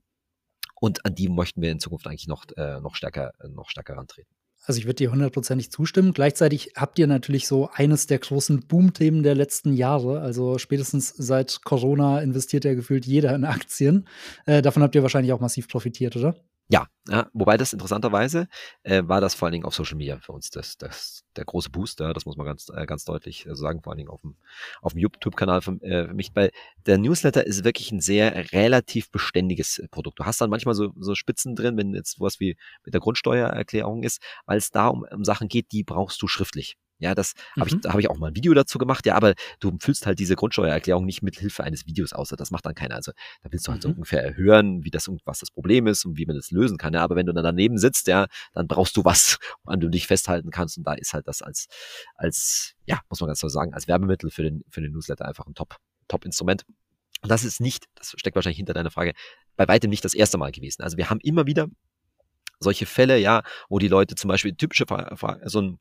[0.85, 4.29] Und an die möchten wir in Zukunft eigentlich noch, äh, noch stärker, noch stärker rantreten.
[4.67, 6.13] Also ich würde dir hundertprozentig zustimmen.
[6.13, 10.21] Gleichzeitig habt ihr natürlich so eines der großen Boom-Themen der letzten Jahre.
[10.21, 14.07] Also spätestens seit Corona investiert ja gefühlt jeder in Aktien.
[14.45, 16.35] Äh, davon habt ihr wahrscheinlich auch massiv profitiert, oder?
[16.69, 18.49] Ja, ja, wobei das interessanterweise
[18.85, 21.69] äh, war das vor allen Dingen auf Social Media für uns das, das der große
[21.69, 24.37] Booster, das muss man ganz äh, ganz deutlich äh, sagen, vor allen Dingen auf dem
[24.81, 26.51] auf dem YouTube-Kanal für, äh, für mich, weil
[26.87, 30.19] der Newsletter ist wirklich ein sehr relativ beständiges äh, Produkt.
[30.21, 34.03] Du hast dann manchmal so, so Spitzen drin, wenn jetzt was wie mit der Grundsteuererklärung
[34.03, 36.79] ist, weil es da um, um Sachen geht, die brauchst du schriftlich.
[36.99, 37.61] Ja, das mhm.
[37.61, 40.07] habe ich, da habe ich auch mal ein Video dazu gemacht, ja, aber du füllst
[40.07, 42.29] halt diese Grundsteuererklärung nicht mit Hilfe eines Videos aus.
[42.29, 42.95] Das macht dann keiner.
[42.95, 43.89] Also da willst du halt mhm.
[43.89, 46.95] so ungefähr hören, wie das was das Problem ist und wie man das lösen kann.
[46.95, 50.07] Ja, aber wenn du dann daneben sitzt, ja, dann brauchst du was, an du dich
[50.07, 50.79] festhalten kannst.
[50.79, 51.67] Und da ist halt das als,
[52.15, 55.47] als, ja, muss man ganz so sagen, als Werbemittel für den, für den Newsletter einfach
[55.47, 55.77] ein Top,
[56.09, 56.65] Top-Instrument.
[57.23, 59.15] Und das ist nicht, das steckt wahrscheinlich hinter deiner Frage,
[59.57, 60.83] bei weitem nicht das erste Mal gewesen.
[60.83, 61.69] Also wir haben immer wieder
[62.61, 64.85] solche Fälle, ja, wo die Leute zum Beispiel typische,
[65.45, 65.79] so ein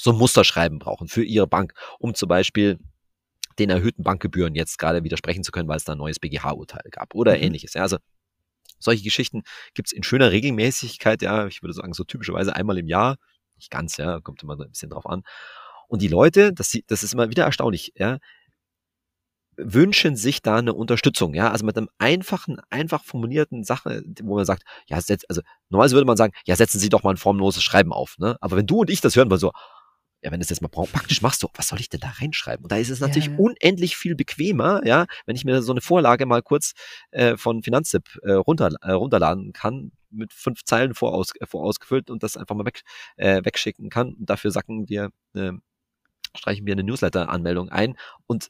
[0.00, 2.78] so ein Musterschreiben brauchen für ihre Bank, um zum Beispiel
[3.58, 7.14] den erhöhten Bankgebühren jetzt gerade widersprechen zu können, weil es da ein neues BGH-Urteil gab
[7.14, 7.42] oder mhm.
[7.42, 7.74] ähnliches.
[7.74, 7.98] Ja, also
[8.78, 9.42] solche Geschichten
[9.74, 13.16] gibt's in schöner Regelmäßigkeit, ja, ich würde sagen, so typischerweise einmal im Jahr.
[13.56, 15.22] Nicht ganz, ja, kommt immer ein bisschen drauf an.
[15.86, 18.18] Und die Leute, das, das ist immer wieder erstaunlich, ja,
[19.56, 24.46] wünschen sich da eine Unterstützung, ja, also mit einem einfachen, einfach formulierten Sache, wo man
[24.46, 27.62] sagt, ja, setz, also normalerweise würde man sagen, ja, setzen Sie doch mal ein formloses
[27.62, 29.52] Schreiben auf, ne, aber wenn du und ich das hören, weil so,
[30.22, 32.64] ja, wenn du es jetzt mal praktisch machst, so, was soll ich denn da reinschreiben?
[32.64, 33.38] Und da ist es natürlich ja, ja.
[33.38, 36.72] unendlich viel bequemer, ja, wenn ich mir so eine Vorlage mal kurz
[37.10, 42.22] äh, von Finanztipp äh, runter, äh, runterladen kann, mit fünf Zeilen voraus, äh, vorausgefüllt und
[42.22, 42.82] das einfach mal weg,
[43.16, 44.14] äh, wegschicken kann.
[44.14, 45.52] Und dafür sacken wir, äh,
[46.36, 47.96] streichen wir eine Newsletter-Anmeldung ein.
[48.26, 48.48] Und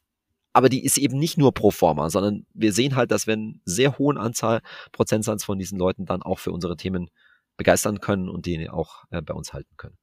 [0.53, 3.61] aber die ist eben nicht nur pro forma, sondern wir sehen halt, dass wir einen
[3.64, 7.09] sehr hohen Anzahl, Prozentsatz von diesen Leuten dann auch für unsere Themen
[7.57, 9.97] begeistern können und die auch äh, bei uns halten können.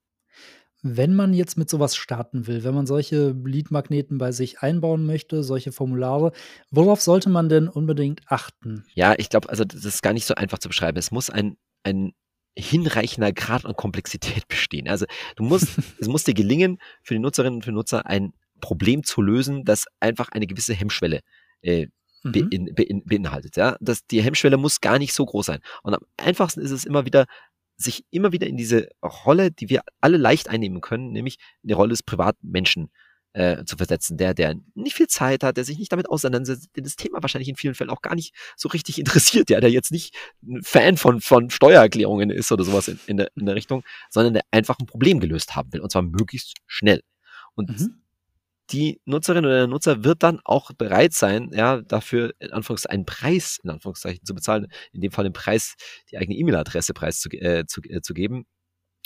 [0.96, 5.44] Wenn man jetzt mit sowas starten will, wenn man solche Lead-Magneten bei sich einbauen möchte,
[5.44, 6.32] solche Formulare,
[6.72, 8.86] worauf sollte man denn unbedingt achten?
[8.94, 10.98] Ja, ich glaube, also das ist gar nicht so einfach zu beschreiben.
[10.98, 12.14] Es muss ein, ein
[12.58, 14.88] hinreichender Grad an Komplexität bestehen.
[14.88, 19.04] Also du musst, es muss dir gelingen, für die Nutzerinnen und für Nutzer ein Problem
[19.04, 21.22] zu lösen, das einfach eine gewisse Hemmschwelle
[21.62, 21.88] äh,
[22.24, 22.32] mhm.
[22.32, 23.58] bein, bein, beinhaltet.
[23.58, 23.78] Ja?
[23.80, 25.60] Das, die Hemmschwelle muss gar nicht so groß sein.
[25.84, 27.26] Und am einfachsten ist es immer wieder
[27.78, 31.74] sich immer wieder in diese Rolle, die wir alle leicht einnehmen können, nämlich in die
[31.74, 32.90] Rolle des privaten Menschen
[33.34, 36.84] äh, zu versetzen, der, der nicht viel Zeit hat, der sich nicht damit auseinandersetzt, der
[36.84, 39.92] das Thema wahrscheinlich in vielen Fällen auch gar nicht so richtig interessiert, ja, der jetzt
[39.92, 43.84] nicht ein Fan von, von Steuererklärungen ist oder sowas in, in, der, in der Richtung,
[44.10, 47.02] sondern der einfach ein Problem gelöst haben will, und zwar möglichst schnell.
[47.54, 48.02] Und mhm
[48.72, 53.06] die Nutzerin oder der Nutzer wird dann auch bereit sein, ja, dafür in Anführungszeichen einen
[53.06, 55.76] Preis in Anführungszeichen zu bezahlen, in dem Fall den Preis,
[56.12, 58.46] die eigene E-Mail-Adresse preis zu, äh, zu, äh, zu geben.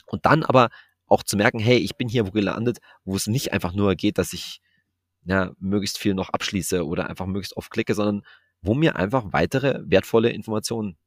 [0.08, 0.70] Und dann aber
[1.08, 4.18] auch zu merken, hey, ich bin hier wo gelandet, wo es nicht einfach nur geht,
[4.18, 4.62] dass ich
[5.26, 8.24] ja, möglichst viel noch abschließe oder einfach möglichst oft klicke, sondern
[8.62, 10.98] wo mir einfach weitere wertvolle Informationen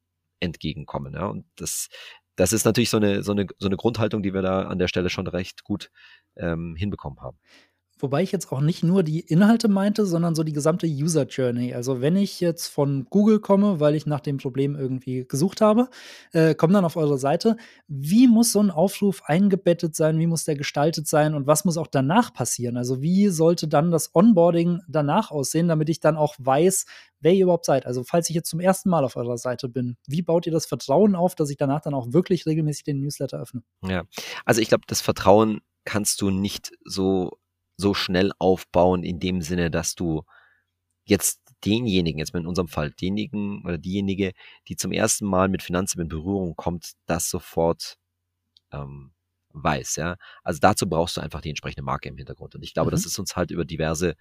[0.41, 1.15] entgegenkommen.
[1.15, 1.27] Ja.
[1.27, 1.89] Und das
[2.37, 4.89] das ist natürlich so eine, so eine, so eine Grundhaltung, die wir da an der
[4.89, 5.91] Stelle schon recht gut
[6.37, 7.39] ähm, hinbekommen haben.
[8.05, 11.73] Wobei ich jetzt auch nicht nur die Inhalte meinte, sondern so die gesamte User Journey.
[11.73, 15.89] Also wenn ich jetzt von Google komme, weil ich nach dem Problem irgendwie gesucht habe,
[16.33, 17.57] äh, komme dann auf eure Seite.
[17.89, 20.19] Wie muss so ein Aufruf eingebettet sein?
[20.19, 21.35] Wie muss der gestaltet sein?
[21.35, 22.77] Und was muss auch danach passieren?
[22.77, 26.85] Also wie sollte dann das Onboarding danach aussehen, damit ich dann auch weiß,
[27.21, 27.87] wer ihr überhaupt seid?
[27.87, 30.67] Also falls ich jetzt zum ersten Mal auf eurer Seite bin, wie baut ihr das
[30.67, 33.63] Vertrauen auf, dass ich danach dann auch wirklich regelmäßig den Newsletter öffne?
[33.83, 34.05] Ja,
[34.45, 37.39] also ich glaube, das Vertrauen kannst du nicht so
[37.77, 40.23] so schnell aufbauen in dem Sinne, dass du
[41.05, 44.33] jetzt denjenigen, jetzt in unserem Fall denjenigen oder diejenige,
[44.69, 47.97] die zum ersten Mal mit Finanzen in Berührung kommt, das sofort
[48.73, 49.13] ähm,
[49.55, 50.17] weiß, ja.
[50.43, 52.55] Also dazu brauchst du einfach die entsprechende Marke im Hintergrund.
[52.55, 52.93] Und ich glaube, mhm.
[52.93, 54.15] das ist uns halt über diverse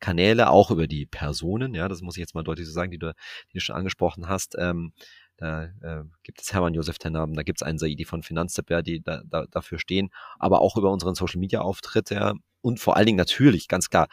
[0.00, 2.98] Kanäle, auch über die Personen, ja, das muss ich jetzt mal deutlich so sagen, die
[2.98, 3.14] du,
[3.52, 4.92] die du schon angesprochen hast, ähm,
[5.36, 8.82] da äh, gibt es Hermann Josef Tennaben, da gibt es einen Saidi von Finanztip, ja,
[8.82, 12.96] die da, da, dafür stehen, aber auch über unseren Social Media Auftritt, ja, und vor
[12.96, 14.08] allen Dingen natürlich, ganz klar,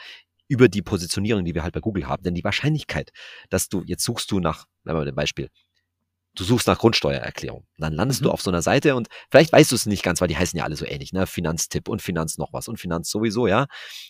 [0.48, 2.24] über die Positionierung, die wir halt bei Google haben.
[2.24, 3.12] Denn die Wahrscheinlichkeit,
[3.50, 5.50] dass du, jetzt suchst du nach, nehmen wir mal ein Beispiel,
[6.36, 7.68] du suchst nach Grundsteuererklärung.
[7.78, 8.26] Dann landest mhm.
[8.26, 10.58] du auf so einer Seite und vielleicht weißt du es nicht ganz, weil die heißen
[10.58, 11.28] ja alle so ähnlich, ne?
[11.28, 13.66] Finanztipp und Finanz noch was und Finanz sowieso, ja.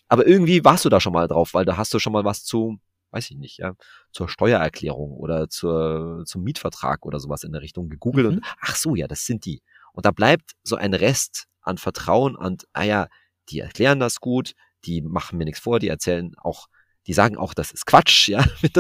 [0.07, 2.43] Aber irgendwie warst du da schon mal drauf, weil da hast du schon mal was
[2.43, 2.79] zu
[3.11, 3.73] weiß ich nicht, ja,
[4.11, 8.33] zur Steuererklärung oder zur, zum Mietvertrag oder sowas in der Richtung gegoogelt mhm.
[8.33, 9.61] und ach so, ja, das sind die.
[9.93, 13.07] Und da bleibt so ein Rest an Vertrauen und, ah ja,
[13.49, 14.53] die erklären das gut,
[14.85, 16.67] die machen mir nichts vor, die erzählen auch,
[17.07, 18.71] die sagen auch, das ist Quatsch, ja, wenn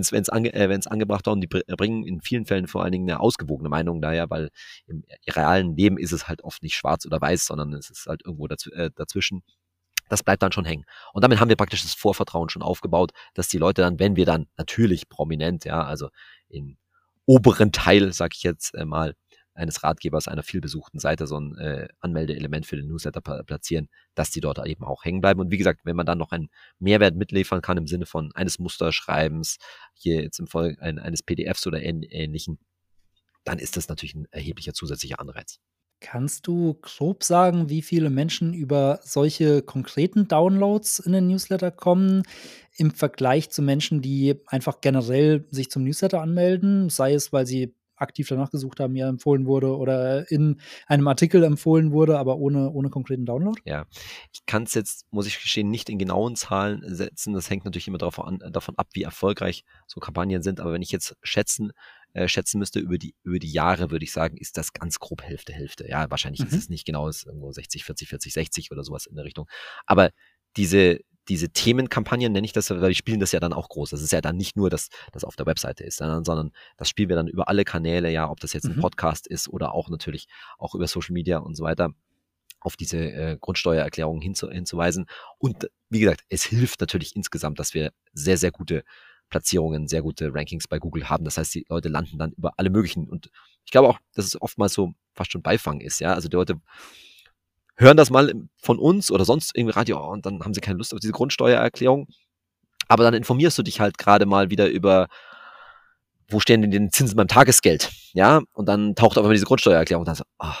[0.00, 2.92] es wenn's ange, äh, wenn's angebracht wird und die bringen in vielen Fällen vor allen
[2.92, 4.50] Dingen eine ausgewogene Meinung daher, weil
[4.86, 8.22] im realen Leben ist es halt oft nicht schwarz oder weiß, sondern es ist halt
[8.24, 9.42] irgendwo dazw äh, dazwischen
[10.08, 10.84] das bleibt dann schon hängen.
[11.12, 14.26] Und damit haben wir praktisch das Vorvertrauen schon aufgebaut, dass die Leute dann, wenn wir
[14.26, 16.10] dann natürlich prominent, ja, also
[16.48, 16.76] im
[17.26, 19.14] oberen Teil, sag ich jetzt äh, mal,
[19.54, 24.40] eines Ratgebers einer vielbesuchten Seite so ein äh, Anmeldeelement für den Newsletter platzieren, dass die
[24.40, 25.40] dort eben auch hängen bleiben.
[25.40, 28.58] Und wie gesagt, wenn man dann noch einen Mehrwert mitliefern kann im Sinne von eines
[28.58, 29.58] Musterschreibens,
[29.94, 32.58] hier jetzt im Fall ein, eines PDFs oder ähnlichen,
[33.44, 35.60] dann ist das natürlich ein erheblicher zusätzlicher Anreiz.
[36.00, 42.24] Kannst du grob sagen, wie viele Menschen über solche konkreten Downloads in den Newsletter kommen,
[42.76, 47.74] im Vergleich zu Menschen, die einfach generell sich zum Newsletter anmelden, sei es, weil sie
[47.96, 52.70] aktiv danach gesucht haben, mir empfohlen wurde oder in einem Artikel empfohlen wurde, aber ohne,
[52.70, 53.60] ohne konkreten Download?
[53.64, 53.86] Ja,
[54.32, 57.34] ich kann es jetzt, muss ich gestehen, nicht in genauen Zahlen setzen.
[57.34, 60.60] Das hängt natürlich immer davon, davon ab, wie erfolgreich so Kampagnen sind.
[60.60, 61.72] Aber wenn ich jetzt schätzen
[62.14, 65.22] äh, schätzen müsste, über die, über die Jahre würde ich sagen, ist das ganz grob
[65.22, 65.88] Hälfte, Hälfte.
[65.88, 66.46] Ja, wahrscheinlich mhm.
[66.46, 69.24] ist es nicht genau, es ist irgendwo 60, 40, 40, 60 oder sowas in der
[69.24, 69.48] Richtung.
[69.84, 70.10] Aber
[70.56, 73.90] diese, diese Themenkampagnen nenne ich das, weil wir spielen das ja dann auch groß.
[73.90, 76.88] Das ist ja dann nicht nur, dass das auf der Webseite ist, sondern, sondern das
[76.88, 78.80] spielen wir dann über alle Kanäle, ja, ob das jetzt ein mhm.
[78.80, 80.26] Podcast ist oder auch natürlich
[80.58, 81.90] auch über Social Media und so weiter
[82.60, 85.06] auf diese äh, Grundsteuererklärung hinzu, hinzuweisen.
[85.38, 88.84] Und wie gesagt, es hilft natürlich insgesamt, dass wir sehr, sehr gute
[89.28, 91.24] Platzierungen, sehr gute Rankings bei Google haben.
[91.24, 93.08] Das heißt, die Leute landen dann über alle möglichen.
[93.08, 93.30] Und
[93.64, 96.14] ich glaube auch, dass es oftmals so fast schon Beifang ist, ja.
[96.14, 96.60] Also die Leute
[97.76, 100.78] hören das mal von uns oder sonst irgendwie Radio oh, und dann haben sie keine
[100.78, 102.06] Lust auf diese Grundsteuererklärung.
[102.88, 105.08] Aber dann informierst du dich halt gerade mal wieder über,
[106.28, 107.90] wo stehen denn die Zinsen beim Tagesgeld?
[108.12, 110.52] Ja, und dann taucht aber diese Grundsteuererklärung und dann so, oh,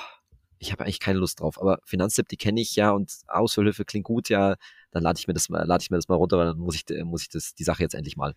[0.58, 1.60] ich habe eigentlich keine Lust drauf.
[1.60, 4.56] Aber Finanztipp, die kenne ich ja und Ausfüllhilfe klingt gut, ja,
[4.90, 6.74] dann lade ich mir das mal, lade ich mir das mal runter, weil dann muss
[6.74, 8.34] ich, muss ich das, die Sache jetzt endlich mal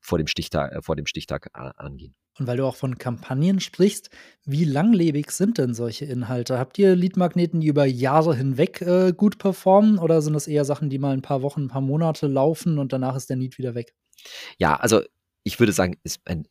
[0.00, 2.14] vor dem Stichtag, äh, vor dem Stichtag äh, angehen.
[2.40, 4.10] Und weil du auch von Kampagnen sprichst,
[4.44, 6.58] wie langlebig sind denn solche Inhalte?
[6.58, 10.90] Habt ihr Leadmagneten, die über Jahre hinweg äh, gut performen oder sind das eher Sachen,
[10.90, 13.74] die mal ein paar Wochen, ein paar Monate laufen und danach ist der Need wieder
[13.74, 13.94] weg?
[14.58, 15.02] Ja, also
[15.44, 16.48] ich würde sagen, ein,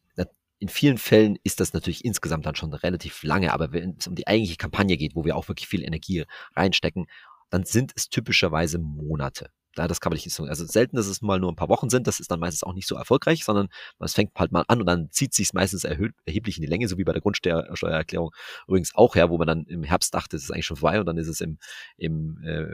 [0.59, 4.15] in vielen Fällen ist das natürlich insgesamt dann schon relativ lange, aber wenn es um
[4.15, 6.25] die eigentliche Kampagne geht, wo wir auch wirklich viel Energie
[6.55, 7.07] reinstecken
[7.49, 9.49] dann sind es typischerweise Monate.
[9.79, 10.49] Ja, das kann man nicht sagen.
[10.49, 12.73] Also selten, dass es mal nur ein paar Wochen sind, das ist dann meistens auch
[12.73, 13.69] nicht so erfolgreich, sondern
[13.99, 16.97] es fängt halt mal an und dann zieht sich meistens erheblich in die Länge, so
[16.97, 18.31] wie bei der Grundsteuererklärung
[18.67, 21.05] übrigens auch, ja, wo man dann im Herbst dachte, es ist eigentlich schon vorbei und
[21.05, 21.59] dann ist es im,
[21.97, 22.65] im äh,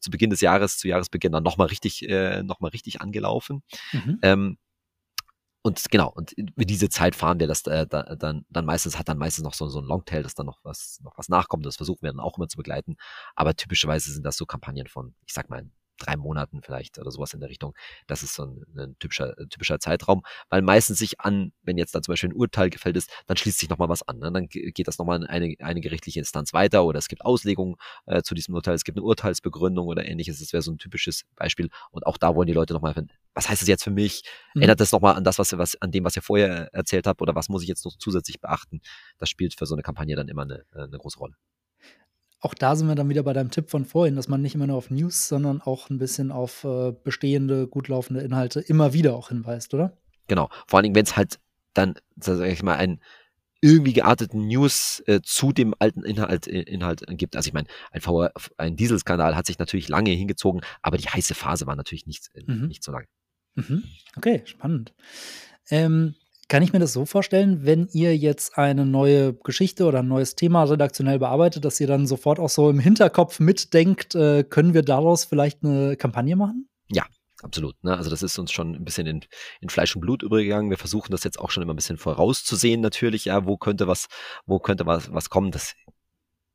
[0.00, 3.62] zu Beginn des Jahres, zu Jahresbeginn dann nochmal richtig, äh, noch richtig angelaufen.
[3.92, 4.18] Mhm.
[4.22, 4.58] Ähm,
[5.62, 9.18] und genau, und über diese Zeit fahren wir das äh, dann, dann meistens, hat dann
[9.18, 11.66] meistens noch so, so ein Longtail, dass dann noch was, noch was nachkommt.
[11.66, 12.96] Das versuchen wir dann auch immer zu begleiten.
[13.34, 15.68] Aber typischerweise sind das so Kampagnen von, ich sag mal,
[15.98, 17.74] drei Monaten vielleicht oder sowas in der Richtung.
[18.06, 22.02] Das ist so ein, ein typischer, typischer Zeitraum, weil meistens sich an, wenn jetzt da
[22.02, 24.18] zum Beispiel ein Urteil gefällt ist, dann schließt sich nochmal was an.
[24.18, 24.32] Ne?
[24.32, 27.76] Dann geht das nochmal in eine, eine gerichtliche Instanz weiter oder es gibt Auslegungen
[28.06, 30.38] äh, zu diesem Urteil, es gibt eine Urteilsbegründung oder ähnliches.
[30.40, 31.68] Das wäre so ein typisches Beispiel.
[31.90, 32.94] Und auch da wollen die Leute nochmal,
[33.34, 34.22] was heißt das jetzt für mich?
[34.54, 34.62] Mhm.
[34.62, 37.34] Ändert das nochmal an das, was, was, an dem, was ihr vorher erzählt habt oder
[37.34, 38.80] was muss ich jetzt noch zusätzlich beachten?
[39.18, 41.34] Das spielt für so eine Kampagne dann immer eine, eine große Rolle
[42.40, 44.66] auch da sind wir dann wieder bei deinem Tipp von vorhin, dass man nicht immer
[44.66, 49.16] nur auf News, sondern auch ein bisschen auf äh, bestehende, gut laufende Inhalte immer wieder
[49.16, 49.96] auch hinweist, oder?
[50.28, 50.48] Genau.
[50.66, 51.38] Vor allen Dingen, wenn es halt
[51.74, 53.00] dann, sag ich mal, einen
[53.60, 57.34] irgendwie gearteten News äh, zu dem alten Inhalt, äh, Inhalt gibt.
[57.34, 61.34] Also ich meine, ein, VR, ein Dieselskandal hat sich natürlich lange hingezogen, aber die heiße
[61.34, 62.68] Phase war natürlich nicht, äh, mhm.
[62.68, 63.06] nicht so lang.
[63.56, 63.82] Mhm.
[64.16, 64.94] Okay, spannend.
[65.70, 66.14] Ähm,
[66.48, 70.34] kann ich mir das so vorstellen, wenn ihr jetzt eine neue Geschichte oder ein neues
[70.34, 74.82] Thema redaktionell bearbeitet, dass ihr dann sofort auch so im Hinterkopf mitdenkt, äh, können wir
[74.82, 76.68] daraus vielleicht eine Kampagne machen?
[76.88, 77.04] Ja,
[77.42, 77.82] absolut.
[77.84, 77.94] Ne?
[77.94, 79.24] Also das ist uns schon ein bisschen in,
[79.60, 80.70] in Fleisch und Blut übergegangen.
[80.70, 83.26] Wir versuchen das jetzt auch schon immer ein bisschen vorauszusehen natürlich.
[83.26, 84.06] Ja, wo könnte was,
[84.46, 85.50] wo könnte was, was kommen?
[85.50, 85.74] Das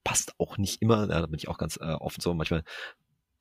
[0.03, 1.01] passt auch nicht immer.
[1.01, 2.33] Ja, da bin ich auch ganz äh, offen so.
[2.33, 2.63] Manchmal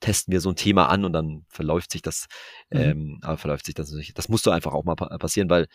[0.01, 2.27] testen wir so ein Thema an und dann verläuft sich das,
[2.71, 2.81] mhm.
[2.81, 4.13] ähm, aber verläuft sich das natürlich.
[4.13, 5.67] Das muss doch einfach auch mal passieren, weil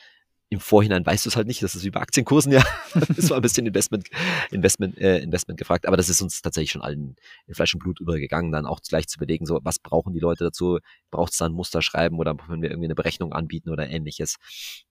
[0.49, 2.63] im Vorhinein weißt du es halt nicht, das ist wie bei Aktienkursen, ja.
[3.15, 4.07] das war ein bisschen Investment,
[4.51, 7.15] Investment, äh, Investment gefragt, aber das ist uns tatsächlich schon allen
[7.47, 10.45] in Fleisch und Blut übergegangen, dann auch gleich zu überlegen, so, was brauchen die Leute
[10.45, 10.79] dazu?
[11.11, 14.37] Braucht es da ein Muster schreiben oder können wir irgendwie eine Berechnung anbieten oder ähnliches?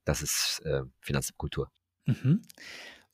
[0.04, 1.70] Das ist äh, Finanzkultur.
[2.04, 2.42] Mhm.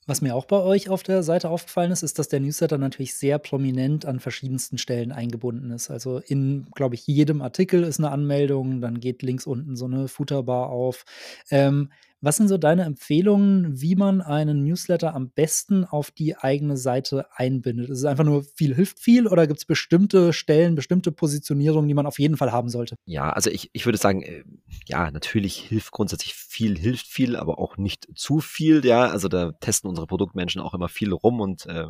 [0.05, 3.15] Was mir auch bei euch auf der Seite aufgefallen ist, ist, dass der Newsletter natürlich
[3.15, 5.89] sehr prominent an verschiedensten Stellen eingebunden ist.
[5.89, 10.09] Also in, glaube ich, jedem Artikel ist eine Anmeldung, dann geht links unten so eine
[10.09, 11.05] Footerbar auf.
[11.49, 11.89] Ähm,
[12.23, 17.25] was sind so deine Empfehlungen, wie man einen Newsletter am besten auf die eigene Seite
[17.35, 17.89] einbindet?
[17.89, 21.93] Ist es einfach nur viel hilft viel oder gibt es bestimmte Stellen, bestimmte Positionierungen, die
[21.93, 22.95] man auf jeden Fall haben sollte?
[23.05, 24.45] Ja, also ich, ich würde sagen, äh,
[24.85, 28.85] ja, natürlich hilft grundsätzlich viel, hilft viel, aber auch nicht zu viel.
[28.85, 31.87] Ja, also da testen unsere Produktmenschen auch immer viel rum und äh,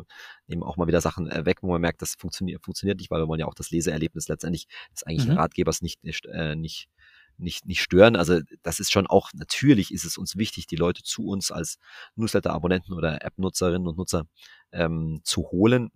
[0.48, 3.20] nehmen auch mal wieder Sachen äh, weg, wo man merkt, das funktioniert, funktioniert nicht, weil
[3.20, 5.38] wir wollen ja auch das Leseerlebnis letztendlich des eigentlichen mhm.
[5.38, 6.88] Ratgebers nicht, äh, nicht
[7.38, 8.16] nicht, nicht stören.
[8.16, 11.78] Also das ist schon auch, natürlich ist es uns wichtig, die Leute zu uns als
[12.16, 14.26] Newsletter-Abonnenten oder App-Nutzerinnen und Nutzer
[14.72, 15.90] ähm, zu holen.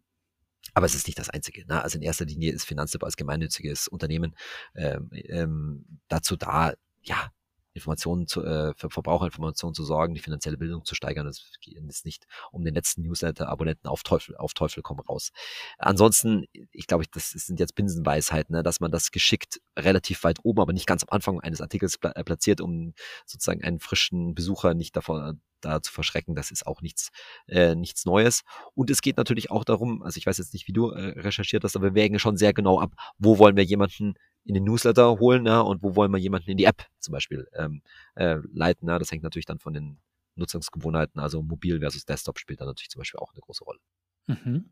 [0.75, 1.67] Aber es ist nicht das Einzige.
[1.67, 1.83] Ne?
[1.83, 4.37] Also in erster Linie ist Finanztipp als gemeinnütziges Unternehmen
[4.75, 7.31] ähm, ähm, dazu da, ja,
[7.79, 11.27] Informationen zu, äh, für Verbraucherinformationen zu sorgen, die finanzielle Bildung zu steigern.
[11.27, 15.31] Es geht jetzt nicht um den letzten Newsletter-Abonnenten auf Teufel, auf Teufel komm raus.
[15.79, 20.61] Ansonsten, ich glaube, das sind jetzt Binsenweisheiten, ne, dass man das geschickt relativ weit oben,
[20.61, 22.95] aber nicht ganz am Anfang eines Artikels äh, platziert, um
[23.27, 27.11] sozusagen einen frischen Besucher nicht davon da zu verschrecken, das ist auch nichts,
[27.47, 28.43] äh, nichts Neues.
[28.75, 31.65] Und es geht natürlich auch darum, also ich weiß jetzt nicht, wie du äh, recherchiert
[31.65, 35.19] hast, aber wir wägen schon sehr genau ab, wo wollen wir jemanden in den Newsletter
[35.19, 37.83] holen ja, und wo wollen wir jemanden in die App zum Beispiel ähm,
[38.15, 38.89] äh, leiten.
[38.89, 38.99] Ja.
[38.99, 39.99] Das hängt natürlich dann von den
[40.37, 43.81] Nutzungsgewohnheiten, also mobil versus Desktop spielt da natürlich zum Beispiel auch eine große Rolle.
[44.27, 44.71] Mhm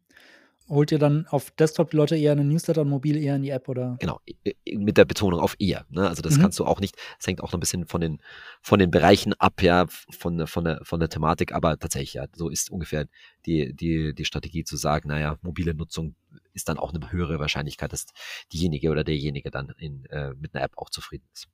[0.69, 3.43] holt ihr dann auf Desktop die Leute eher in den Newsletter und mobil eher in
[3.43, 3.97] die App oder?
[4.01, 4.21] Genau,
[4.67, 5.87] mit der Betonung auf eher.
[5.91, 6.09] Ne?
[6.09, 6.43] Also das mhm.
[6.43, 8.21] kannst du auch nicht, es hängt auch noch ein bisschen von den,
[8.63, 12.49] von den Bereichen ab, ja, von, von, der, von der Thematik, aber tatsächlich, ja, so
[12.49, 13.07] ist ungefähr
[13.47, 16.17] die, die, die Strategie zu sagen, naja, mobile Nutzung
[16.53, 18.07] ist dann auch eine höhere Wahrscheinlichkeit, dass
[18.53, 21.49] diejenige oder derjenige dann in, äh, mit einer App auch zufrieden ist.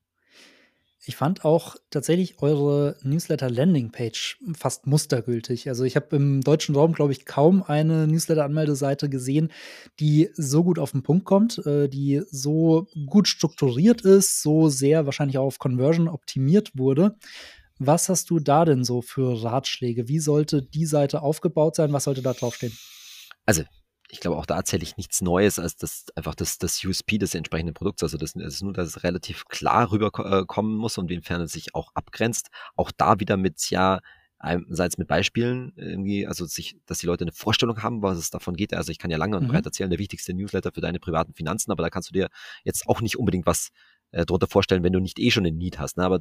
[1.05, 5.69] Ich fand auch tatsächlich eure Newsletter-Landing-Page fast mustergültig.
[5.69, 9.51] Also ich habe im deutschen Raum, glaube ich, kaum eine Newsletter-Anmeldeseite gesehen,
[9.99, 15.05] die so gut auf den Punkt kommt, äh, die so gut strukturiert ist, so sehr
[15.05, 17.17] wahrscheinlich auch auf Conversion optimiert wurde.
[17.81, 20.07] Was hast du da denn so für Ratschläge?
[20.07, 21.93] Wie sollte die Seite aufgebaut sein?
[21.93, 22.79] Was sollte da draufstehen?
[23.45, 23.65] Also
[24.13, 27.35] ich glaube, auch da erzähle ich nichts Neues als das einfach das, das USP des
[27.35, 28.03] entsprechenden Produkts.
[28.03, 31.75] Also das, das ist nur, dass es relativ klar rüberkommen muss und inwiefern es sich
[31.75, 32.51] auch abgrenzt.
[32.77, 34.01] Auch da wieder mit ja
[34.39, 38.55] einerseits mit Beispielen irgendwie, also sich, dass die Leute eine Vorstellung haben, was es davon
[38.55, 38.75] geht.
[38.75, 39.49] Also ich kann ja lange und mhm.
[39.49, 42.29] breit erzählen, der wichtigste Newsletter für deine privaten Finanzen, aber da kannst du dir
[42.65, 43.71] jetzt auch nicht unbedingt was
[44.11, 45.97] äh, drunter vorstellen, wenn du nicht eh schon einen Need hast.
[45.97, 46.05] Ne?
[46.05, 46.21] Aber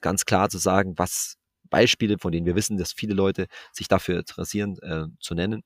[0.00, 1.36] ganz klar zu sagen, was
[1.68, 5.62] Beispiele, von denen wir wissen, dass viele Leute sich dafür interessieren, äh, zu nennen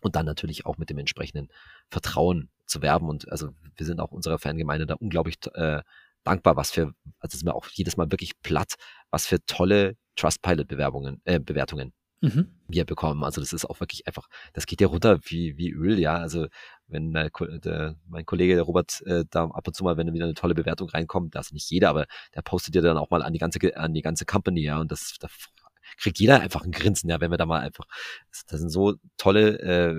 [0.00, 1.48] und dann natürlich auch mit dem entsprechenden
[1.88, 3.08] Vertrauen zu werben.
[3.08, 5.82] Und also wir sind auch unserer Fangemeinde da unglaublich äh,
[6.24, 8.74] dankbar, was für, also sind wir auch jedes Mal wirklich platt,
[9.10, 12.48] was für tolle Trustpilot-Bewerbungen, äh, Bewertungen mhm.
[12.66, 13.24] wir bekommen.
[13.24, 16.16] Also das ist auch wirklich einfach, das geht ja runter wie, wie Öl, ja.
[16.16, 16.48] Also
[16.86, 17.30] wenn der,
[17.62, 20.54] der, mein Kollege, der Robert, äh, da ab und zu mal, wenn wieder eine tolle
[20.54, 23.38] Bewertung reinkommt, das ist nicht jeder, aber der postet ja dann auch mal an die
[23.38, 24.78] ganze, an die ganze Company, ja.
[24.78, 25.28] Und das, da
[25.98, 27.86] kriegt jeder einfach ein Grinsen, ja, wenn wir da mal einfach,
[28.48, 29.94] das sind so tolle, äh,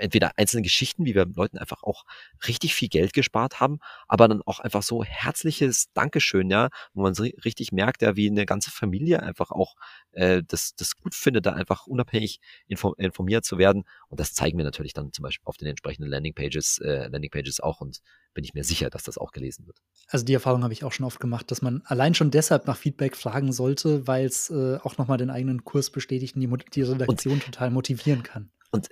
[0.00, 2.04] entweder einzelne Geschichten, wie wir Leuten einfach auch
[2.46, 3.78] richtig viel Geld gespart haben,
[4.08, 8.28] aber dann auch einfach so herzliches Dankeschön, ja, wo man so richtig merkt, ja, wie
[8.28, 9.74] eine ganze Familie einfach auch
[10.12, 13.84] äh, das, das gut findet, da einfach unabhängig informiert zu werden.
[14.08, 17.80] Und das zeigen wir natürlich dann zum Beispiel auf den entsprechenden Landingpages, äh, Landingpages auch
[17.80, 18.00] und
[18.34, 19.78] bin ich mir sicher, dass das auch gelesen wird.
[20.08, 22.76] Also die Erfahrung habe ich auch schon oft gemacht, dass man allein schon deshalb nach
[22.76, 26.82] Feedback fragen sollte, weil es äh, auch nochmal den eigenen Kurs bestätigt und die, die
[26.82, 28.50] Redaktion und, total motivieren kann.
[28.70, 28.88] Und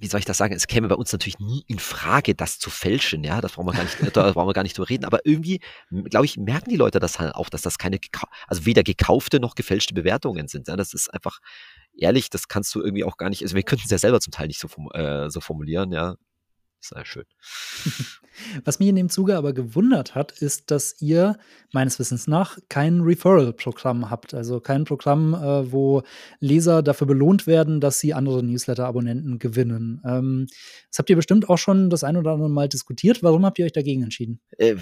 [0.00, 2.70] wie soll ich das sagen, es käme bei uns natürlich nie in Frage, das zu
[2.70, 5.20] fälschen, ja, das brauchen wir gar nicht, da brauchen wir gar nicht drüber reden, aber
[5.24, 7.98] irgendwie, glaube ich, merken die Leute das halt auch, dass das keine,
[8.48, 11.38] also weder gekaufte noch gefälschte Bewertungen sind, ja, das ist einfach,
[11.96, 14.32] ehrlich, das kannst du irgendwie auch gar nicht, also wir könnten es ja selber zum
[14.32, 16.16] Teil nicht so, äh, so formulieren, ja,
[16.80, 17.24] sehr schön.
[18.64, 21.36] Was mich in dem Zuge aber gewundert hat, ist, dass ihr
[21.72, 24.34] meines Wissens nach kein Referral-Programm habt.
[24.34, 26.02] Also kein Programm, äh, wo
[26.40, 30.00] Leser dafür belohnt werden, dass sie andere Newsletter-Abonnenten gewinnen.
[30.06, 30.46] Ähm,
[30.88, 33.22] das habt ihr bestimmt auch schon das ein oder andere Mal diskutiert.
[33.22, 34.40] Warum habt ihr euch dagegen entschieden?
[34.56, 34.76] Äh,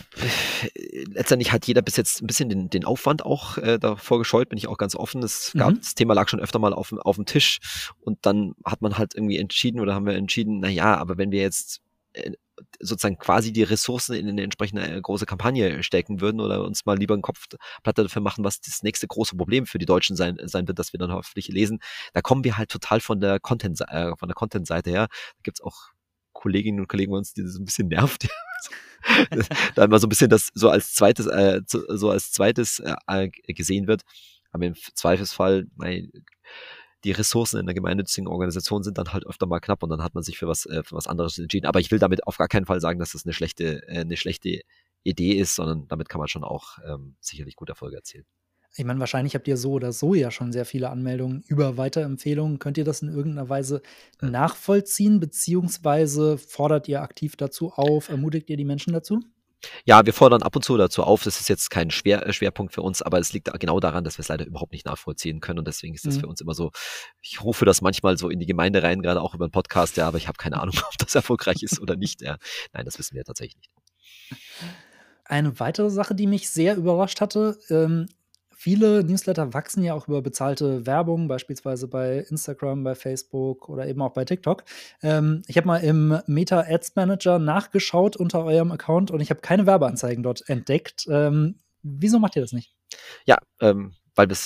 [1.13, 4.59] letztendlich hat jeder bis jetzt ein bisschen den, den Aufwand auch äh, davor gescheut, bin
[4.59, 5.23] ich auch ganz offen.
[5.23, 5.79] Es gab, mhm.
[5.79, 7.59] Das Thema lag schon öfter mal auf, auf dem Tisch
[8.01, 11.31] und dann hat man halt irgendwie entschieden oder haben wir entschieden, na ja, aber wenn
[11.31, 11.83] wir jetzt
[12.81, 16.97] sozusagen quasi die Ressourcen in eine entsprechende äh, große Kampagne stecken würden oder uns mal
[16.99, 17.47] lieber einen Kopf
[17.83, 20.93] platte dafür machen, was das nächste große Problem für die Deutschen sein, sein wird, das
[20.93, 21.81] wir dann hoffentlich lesen.
[22.13, 25.09] Da kommen wir halt total von der Content, äh, von der Content-Seite her.
[25.09, 25.91] Da gibt's auch
[26.33, 28.29] Kolleginnen und Kollegen bei uns, die das ein bisschen nervt.
[29.75, 33.87] da immer so ein bisschen das so als zweites, äh, so als zweites äh, gesehen
[33.87, 34.03] wird.
[34.51, 36.11] Aber im Zweifelsfall, mein,
[37.05, 40.15] die Ressourcen in der gemeinnützigen Organisation sind dann halt öfter mal knapp und dann hat
[40.15, 41.67] man sich für was, äh, für was anderes entschieden.
[41.67, 44.17] Aber ich will damit auf gar keinen Fall sagen, dass das eine schlechte, äh, eine
[44.17, 44.61] schlechte
[45.05, 48.25] Idee ist, sondern damit kann man schon auch ähm, sicherlich gute Erfolge erzielen.
[48.77, 52.59] Ich meine, wahrscheinlich habt ihr so oder so ja schon sehr viele Anmeldungen über Weiterempfehlungen.
[52.59, 53.83] Könnt ihr das in irgendeiner Weise
[54.21, 59.21] nachvollziehen, beziehungsweise fordert ihr aktiv dazu auf, ermutigt ihr die Menschen dazu?
[59.85, 61.25] Ja, wir fordern ab und zu dazu auf.
[61.25, 64.19] Das ist jetzt kein Schwer, äh, Schwerpunkt für uns, aber es liegt genau daran, dass
[64.19, 65.59] wir es leider überhaupt nicht nachvollziehen können.
[65.59, 66.21] Und deswegen ist das mhm.
[66.21, 66.71] für uns immer so,
[67.21, 70.07] ich rufe das manchmal so in die Gemeinde rein, gerade auch über einen Podcast, ja,
[70.07, 72.23] aber ich habe keine Ahnung, ob das erfolgreich ist oder nicht.
[72.23, 72.39] Ja.
[72.73, 74.41] Nein, das wissen wir tatsächlich nicht.
[75.25, 78.07] Eine weitere Sache, die mich sehr überrascht hatte, ähm,
[78.69, 84.03] Viele Newsletter wachsen ja auch über bezahlte Werbung, beispielsweise bei Instagram, bei Facebook oder eben
[84.03, 84.63] auch bei TikTok.
[85.01, 89.41] Ähm, ich habe mal im Meta Ads Manager nachgeschaut unter eurem Account und ich habe
[89.41, 91.07] keine Werbeanzeigen dort entdeckt.
[91.09, 92.75] Ähm, wieso macht ihr das nicht?
[93.25, 94.37] Ja, ähm, weil wir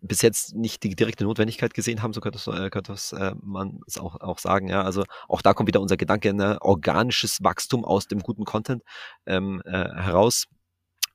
[0.00, 3.98] bis jetzt nicht die direkte Notwendigkeit gesehen haben, so könnte, äh, könnte äh, man es
[3.98, 4.68] auch, auch sagen.
[4.68, 8.82] Ja, also auch da kommt wieder unser Gedanke, ne, organisches Wachstum aus dem guten Content
[9.26, 10.46] ähm, äh, heraus.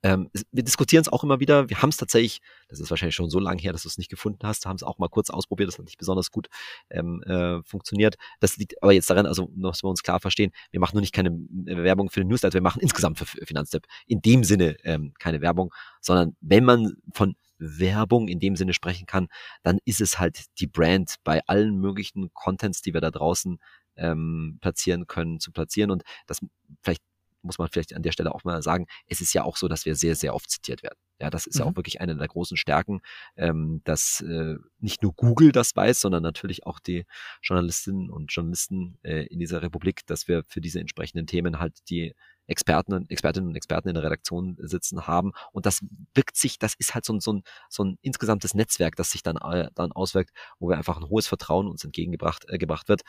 [0.04, 1.70] Ähm, wir diskutieren es auch immer wieder.
[1.70, 4.10] Wir haben es tatsächlich, das ist wahrscheinlich schon so lange her, dass du es nicht
[4.10, 6.48] gefunden hast, haben es auch mal kurz ausprobiert, das hat nicht besonders gut
[6.90, 8.16] ähm, äh, funktioniert.
[8.40, 11.14] Das liegt aber jetzt daran, also dass wir uns klar verstehen, wir machen nur nicht
[11.14, 15.14] keine äh, Werbung für den Newsletter, wir machen insgesamt für Finanztipp in dem Sinne ähm,
[15.20, 19.28] keine Werbung, sondern wenn man von Werbung in dem Sinne sprechen kann,
[19.64, 23.60] dann ist es halt die Brand bei allen möglichen Contents, die wir da draußen
[23.96, 25.92] ähm, platzieren können, zu platzieren.
[25.92, 26.40] Und das
[26.82, 27.02] vielleicht
[27.48, 29.86] muss man vielleicht an der Stelle auch mal sagen, es ist ja auch so, dass
[29.86, 31.00] wir sehr, sehr oft zitiert werden.
[31.20, 31.60] Ja, das ist mhm.
[31.62, 33.02] ja auch wirklich eine der großen Stärken,
[33.36, 37.06] ähm, dass äh, nicht nur Google das weiß, sondern natürlich auch die
[37.42, 42.14] Journalistinnen und Journalisten äh, in dieser Republik, dass wir für diese entsprechenden Themen halt die
[42.46, 45.34] Experten, Expertinnen und Experten in der Redaktion sitzen haben.
[45.52, 45.84] Und das
[46.14, 49.22] wirkt sich, das ist halt so ein, so ein, so ein insgesamtes Netzwerk, das sich
[49.22, 53.02] dann, äh, dann auswirkt, wo wir einfach ein hohes Vertrauen uns entgegengebracht äh, gebracht wird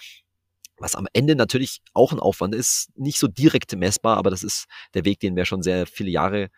[0.78, 4.66] was am Ende natürlich auch ein Aufwand ist, nicht so direkt messbar, aber das ist
[4.94, 6.50] der Weg, den wir schon sehr viele Jahre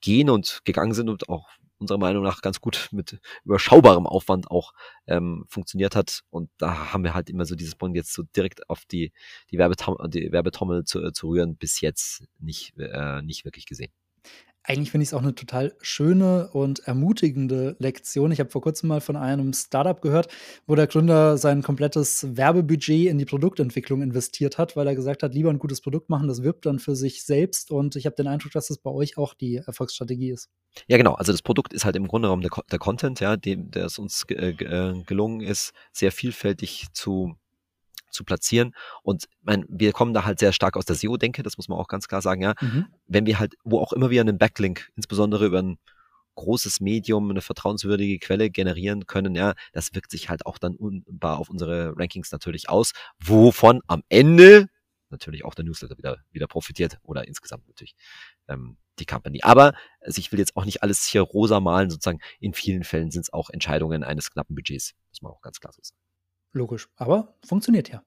[0.00, 1.48] gehen und gegangen sind und auch
[1.78, 4.72] unserer Meinung nach ganz gut mit überschaubarem Aufwand auch
[5.06, 6.22] ähm, funktioniert hat.
[6.30, 9.12] Und da haben wir halt immer so dieses Punkt jetzt so direkt auf die,
[9.50, 13.92] die, Werbetom die Werbetommel zu, zu rühren, bis jetzt nicht, äh, nicht wirklich gesehen
[14.66, 18.32] eigentlich finde ich es auch eine total schöne und ermutigende Lektion.
[18.32, 20.28] Ich habe vor kurzem mal von einem Startup gehört,
[20.66, 25.34] wo der Gründer sein komplettes Werbebudget in die Produktentwicklung investiert hat, weil er gesagt hat,
[25.34, 27.70] lieber ein gutes Produkt machen, das wirbt dann für sich selbst.
[27.70, 30.50] Und ich habe den Eindruck, dass das bei euch auch die Erfolgsstrategie ist.
[30.88, 31.14] Ja, genau.
[31.14, 33.98] Also das Produkt ist halt im Grunde genommen der, der Content, ja, dem, der es
[33.98, 37.36] uns äh, gelungen ist, sehr vielfältig zu
[38.10, 38.74] zu platzieren.
[39.02, 41.88] Und mein, wir kommen da halt sehr stark aus der SEO-Denke, das muss man auch
[41.88, 42.54] ganz klar sagen, ja.
[42.60, 42.86] Mhm.
[43.06, 45.78] Wenn wir halt, wo auch immer wir einen Backlink, insbesondere über ein
[46.36, 51.38] großes Medium, eine vertrauenswürdige Quelle generieren können, ja, das wirkt sich halt auch dann unbar
[51.38, 54.68] auf unsere Rankings natürlich aus, wovon am Ende
[55.10, 57.94] natürlich auch der Newsletter wieder, wieder profitiert oder insgesamt natürlich
[58.48, 59.40] ähm, die Company.
[59.42, 63.10] Aber also ich will jetzt auch nicht alles hier rosa malen, sozusagen in vielen Fällen
[63.10, 66.05] sind es auch Entscheidungen eines knappen Budgets, muss man auch ganz klar so sagen.
[66.56, 68.02] Logisch, aber funktioniert ja.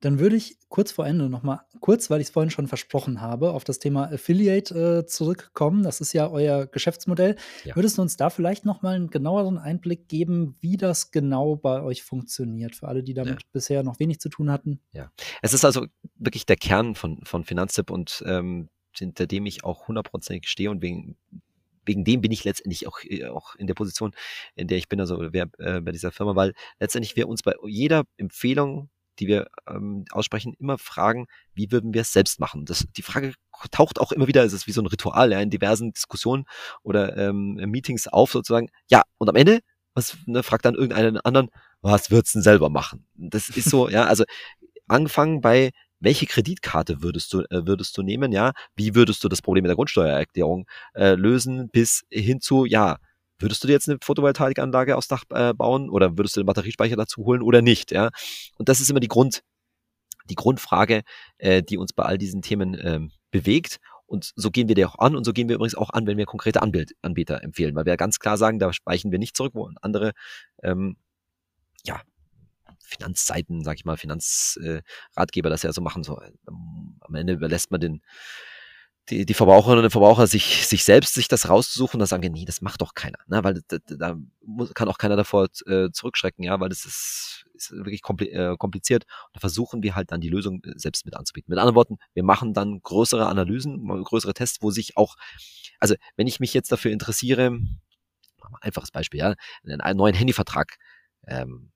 [0.00, 3.20] Dann würde ich kurz vor Ende noch mal kurz, weil ich es vorhin schon versprochen
[3.20, 5.82] habe, auf das Thema Affiliate äh, zurückkommen.
[5.82, 7.36] Das ist ja euer Geschäftsmodell.
[7.64, 7.76] Ja.
[7.76, 11.82] Würdest du uns da vielleicht noch mal einen genaueren Einblick geben, wie das genau bei
[11.82, 14.80] euch funktioniert, für alle, die damit bisher noch wenig zu tun hatten?
[14.92, 19.64] Ja, es ist also wirklich der Kern von, von Finanztipp und ähm, hinter dem ich
[19.64, 21.18] auch hundertprozentig stehe und wegen,
[21.84, 24.12] wegen dem bin ich letztendlich auch, äh, auch in der Position,
[24.54, 27.54] in der ich bin, also wer, äh, bei dieser Firma, weil letztendlich wir uns bei
[27.66, 32.64] jeder Empfehlung die wir ähm, aussprechen, immer fragen, wie würden wir es selbst machen?
[32.64, 33.34] Das, die Frage
[33.70, 36.46] taucht auch immer wieder, es ist wie so ein Ritual, ja, in diversen Diskussionen
[36.82, 38.70] oder ähm, Meetings auf, sozusagen.
[38.88, 39.60] Ja, und am Ende,
[39.94, 41.50] was ne, fragt dann irgendeinen anderen,
[41.82, 43.06] was würdest du denn selber machen?
[43.14, 44.24] Das ist so, ja, also
[44.88, 45.70] angefangen bei
[46.00, 48.52] welche Kreditkarte würdest du, äh, würdest du nehmen, ja?
[48.74, 52.96] Wie würdest du das Problem mit der Grundsteuererklärung äh, lösen, bis hin zu, ja,
[53.38, 56.96] würdest du dir jetzt eine Photovoltaikanlage aufs Dach äh, bauen oder würdest du den Batteriespeicher
[56.96, 58.10] dazu holen oder nicht, ja?
[58.58, 59.42] Und das ist immer die Grund,
[60.28, 61.02] die Grundfrage,
[61.38, 63.78] äh, die uns bei all diesen Themen ähm, bewegt.
[64.06, 66.18] Und so gehen wir dir auch an und so gehen wir übrigens auch an, wenn
[66.18, 69.52] wir konkrete Anbild Anbieter empfehlen, weil wir ganz klar sagen, da weichen wir nicht zurück,
[69.54, 70.12] wo andere
[70.62, 70.96] ähm,
[71.84, 72.00] ja,
[72.90, 76.02] Finanzseiten, sag ich mal, Finanzratgeber äh, das ja so machen.
[76.02, 78.02] So, ähm, am Ende überlässt man den
[79.10, 82.44] die, die Verbraucherinnen und Verbraucher sich, sich selbst sich das rauszusuchen, da sagen wir, nee,
[82.44, 83.42] das macht doch keiner, ne?
[83.42, 87.72] weil da, da muss, kann auch keiner davor äh, zurückschrecken, ja, weil das ist, ist
[87.72, 89.04] wirklich äh, kompliziert.
[89.04, 91.50] Und da versuchen wir halt dann die Lösung äh, selbst mit anzubieten.
[91.50, 95.16] Mit anderen Worten, wir machen dann größere Analysen, größere Tests, wo sich auch,
[95.80, 97.58] also wenn ich mich jetzt dafür interessiere,
[98.60, 99.34] einfaches Beispiel, ja,
[99.64, 100.76] einen neuen Handyvertrag
[101.26, 101.72] ähm,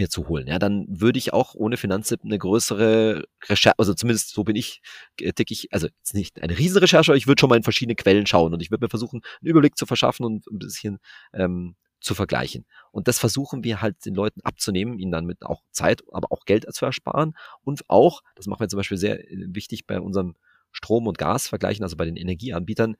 [0.00, 0.46] mir zu holen.
[0.48, 4.80] Ja, dann würde ich auch ohne Finanztipp eine größere Recherche, also zumindest so bin ich,
[5.20, 7.94] äh, tick ich, also jetzt nicht eine Riesenrecherche, aber ich würde schon mal in verschiedene
[7.94, 10.98] Quellen schauen und ich würde mir versuchen, einen Überblick zu verschaffen und ein bisschen
[11.34, 12.64] ähm, zu vergleichen.
[12.92, 16.46] Und das versuchen wir halt den Leuten abzunehmen, ihnen dann mit auch Zeit, aber auch
[16.46, 20.34] Geld zu ersparen und auch, das machen wir zum Beispiel sehr äh, wichtig bei unserem
[20.72, 22.96] Strom- und Gasvergleichen, also bei den Energieanbietern,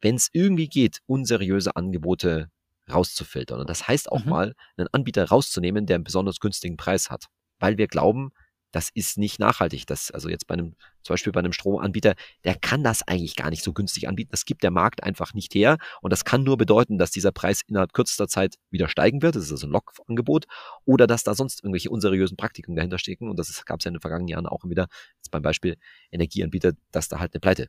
[0.00, 2.50] wenn es irgendwie geht, unseriöse Angebote
[2.94, 3.60] rauszufiltern.
[3.60, 4.30] Und das heißt auch mhm.
[4.30, 7.26] mal, einen Anbieter rauszunehmen, der einen besonders günstigen Preis hat.
[7.58, 8.32] Weil wir glauben,
[8.72, 9.86] das ist nicht nachhaltig.
[9.86, 12.14] Das, also jetzt bei einem, zum Beispiel bei einem Stromanbieter,
[12.44, 14.30] der kann das eigentlich gar nicht so günstig anbieten.
[14.30, 15.76] Das gibt der Markt einfach nicht her.
[16.00, 19.36] Und das kann nur bedeuten, dass dieser Preis innerhalb kürzester Zeit wieder steigen wird.
[19.36, 20.46] Das ist also ein Lokangebot.
[20.84, 23.28] Oder dass da sonst irgendwelche unseriösen Praktiken dahinter stecken.
[23.28, 25.76] Und das gab es ja in den vergangenen Jahren auch wieder, jetzt beim Beispiel
[26.10, 27.68] Energieanbieter, dass da halt eine Pleite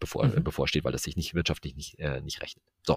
[0.00, 0.42] bevor, mhm.
[0.42, 2.64] bevorsteht, weil das sich nicht wirtschaftlich nicht, äh, nicht rechnet.
[2.82, 2.96] So.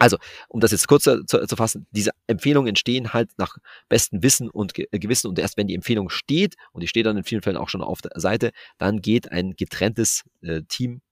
[0.00, 0.16] Also,
[0.48, 3.58] um das jetzt kurz zu, zu, fassen, diese Empfehlungen entstehen halt nach
[3.90, 7.18] bestem Wissen und Ge Gewissen und erst wenn die Empfehlung steht, und die steht dann
[7.18, 11.02] in vielen Fällen auch schon auf der Seite, dann geht ein getrenntes äh, Team,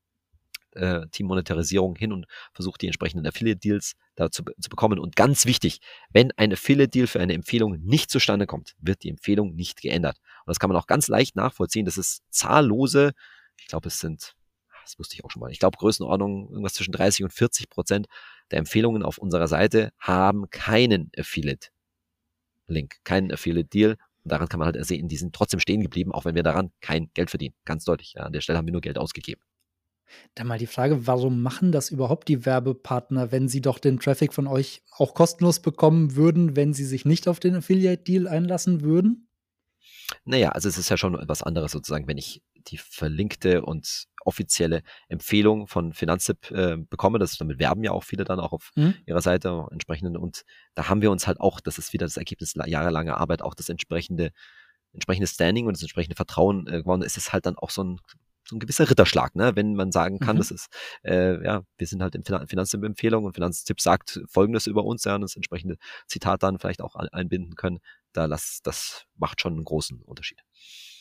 [0.72, 2.24] äh, Team-Monetarisierung hin und
[2.54, 4.98] versucht die entsprechenden Affiliate-Deals da zu, zu bekommen.
[4.98, 5.80] Und ganz wichtig,
[6.10, 10.16] wenn ein Affiliate-Deal für eine Empfehlung nicht zustande kommt, wird die Empfehlung nicht geändert.
[10.16, 11.84] Und das kann man auch ganz leicht nachvollziehen.
[11.84, 13.12] Das ist zahllose,
[13.58, 14.34] ich glaube, es sind,
[14.84, 18.06] das wusste ich auch schon mal, ich glaube Größenordnung irgendwas zwischen 30 und 40 Prozent
[18.50, 23.96] der Empfehlungen auf unserer Seite haben keinen Affiliate-Link, keinen Affiliate-Deal.
[24.24, 26.70] Und daran kann man halt sehen, die sind trotzdem stehen geblieben, auch wenn wir daran
[26.80, 27.54] kein Geld verdienen.
[27.64, 28.14] Ganz deutlich.
[28.14, 29.40] Ja, an der Stelle haben wir nur Geld ausgegeben.
[30.34, 34.32] Dann mal die Frage, warum machen das überhaupt die Werbepartner, wenn sie doch den Traffic
[34.32, 39.28] von euch auch kostenlos bekommen würden, wenn sie sich nicht auf den Affiliate-Deal einlassen würden?
[40.24, 44.82] Naja, also es ist ja schon etwas anderes sozusagen, wenn ich die verlinkte und offizielle
[45.08, 47.18] Empfehlung von Finanztipp äh, bekomme.
[47.18, 48.94] Das, damit werben ja auch viele dann auch auf mhm.
[49.06, 50.16] ihrer Seite entsprechenden.
[50.16, 53.54] Und da haben wir uns halt auch, das ist wieder das Ergebnis jahrelanger Arbeit, auch
[53.54, 54.30] das entsprechende,
[54.92, 57.02] entsprechende Standing und das entsprechende Vertrauen äh, gewonnen.
[57.02, 58.00] Es ist halt dann auch so ein
[58.48, 59.56] so ein gewisser Ritterschlag, ne?
[59.56, 60.40] wenn man sagen kann, mhm.
[60.40, 60.68] das ist,
[61.04, 65.20] äh, ja, wir sind halt in Finanztipp-Empfehlung und Finanztipp sagt Folgendes über uns, ja, und
[65.20, 65.76] das entsprechende
[66.06, 67.78] Zitat dann vielleicht auch einbinden können,
[68.14, 70.40] da lass, das macht schon einen großen Unterschied.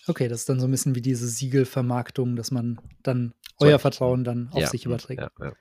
[0.08, 3.80] Okay, das ist dann so ein bisschen wie diese Siegelvermarktung, dass man dann euer so,
[3.80, 5.22] Vertrauen dann auf ja, sich überträgt.
[5.22, 5.54] Ja, ja.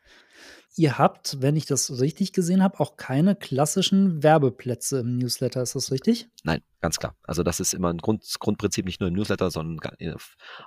[0.79, 5.63] Ihr habt, wenn ich das richtig gesehen habe, auch keine klassischen Werbeplätze im Newsletter.
[5.63, 6.29] Ist das richtig?
[6.45, 7.17] Nein, ganz klar.
[7.23, 9.81] Also das ist immer ein Grund, Grundprinzip nicht nur im Newsletter, sondern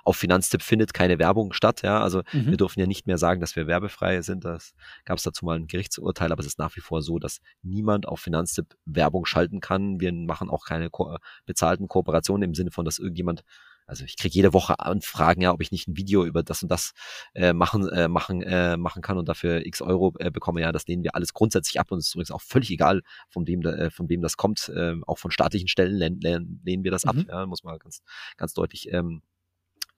[0.02, 1.82] auf Finanztipp findet keine Werbung statt.
[1.82, 2.46] Ja, also mhm.
[2.46, 4.44] wir dürfen ja nicht mehr sagen, dass wir werbefrei sind.
[4.44, 4.72] Das
[5.04, 8.08] gab es dazu mal ein Gerichtsurteil, aber es ist nach wie vor so, dass niemand
[8.08, 10.00] auf Finanztipp Werbung schalten kann.
[10.00, 13.44] Wir machen auch keine ko bezahlten Kooperationen im Sinne von, dass irgendjemand
[13.90, 16.70] also ich kriege jede Woche Anfragen, ja, ob ich nicht ein Video über das und
[16.70, 16.92] das
[17.34, 20.60] äh, machen, äh, machen, äh, machen kann und dafür x Euro äh, bekomme.
[20.60, 23.48] Ja, das lehnen wir alles grundsätzlich ab und es ist übrigens auch völlig egal, von
[23.48, 24.68] wem, äh, von wem das kommt.
[24.68, 27.10] Äh, auch von staatlichen Stellen lehnen, lehnen, wir das mhm.
[27.10, 28.02] ab, ja, muss man ganz,
[28.36, 29.22] ganz deutlich ähm,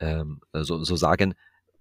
[0.01, 1.35] ähm, so, so sagen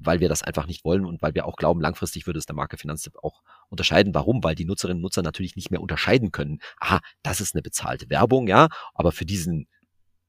[0.03, 2.55] weil wir das einfach nicht wollen und weil wir auch glauben, langfristig würde es der
[2.55, 4.15] Marke Finanztipp auch unterscheiden.
[4.15, 4.43] Warum?
[4.43, 6.57] Weil die Nutzerinnen und Nutzer natürlich nicht mehr unterscheiden können.
[6.79, 9.67] Aha, das ist eine bezahlte Werbung, ja, aber für diesen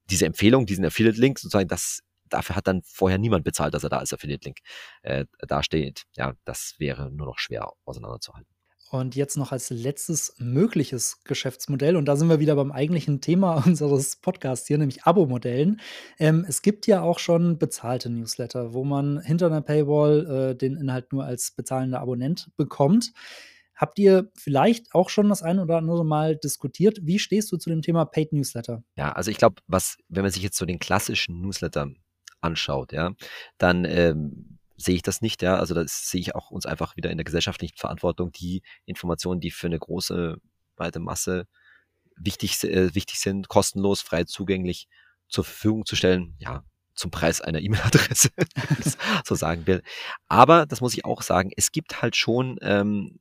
[0.09, 1.99] diese Empfehlung, diesen Affiliate-Link sozusagen, das
[2.29, 4.57] dafür hat dann vorher niemand bezahlt, dass er da als Affiliate-Link
[5.03, 6.03] äh, dasteht.
[6.15, 8.53] Ja, das wäre nur noch schwer auseinanderzuhalten.
[8.91, 13.55] Und jetzt noch als letztes mögliches Geschäftsmodell, und da sind wir wieder beim eigentlichen Thema
[13.65, 15.81] unseres Podcasts hier, nämlich Abo-Modellen.
[16.19, 20.77] Ähm, es gibt ja auch schon bezahlte Newsletter, wo man hinter einer Paywall äh, den
[20.77, 23.13] Inhalt nur als bezahlender Abonnent bekommt.
[23.75, 26.99] Habt ihr vielleicht auch schon das ein oder andere Mal diskutiert?
[27.01, 28.83] Wie stehst du zu dem Thema Paid Newsletter?
[28.95, 31.89] Ja, also ich glaube, was, wenn man sich jetzt so den klassischen Newsletter
[32.41, 33.11] anschaut, ja,
[33.57, 35.55] dann ähm, sehe ich das nicht, ja.
[35.55, 39.51] Also das sehe ich auch uns einfach wieder in der gesellschaftlichen Verantwortung, die Informationen, die
[39.51, 40.37] für eine große,
[40.75, 41.47] breite Masse
[42.15, 44.87] wichtig, äh, wichtig sind, kostenlos, frei zugänglich
[45.27, 46.63] zur Verfügung zu stellen, ja,
[46.95, 48.29] zum Preis einer E-Mail-Adresse,
[49.25, 49.81] so sagen will.
[50.27, 53.19] Aber das muss ich auch sagen, es gibt halt schon ähm,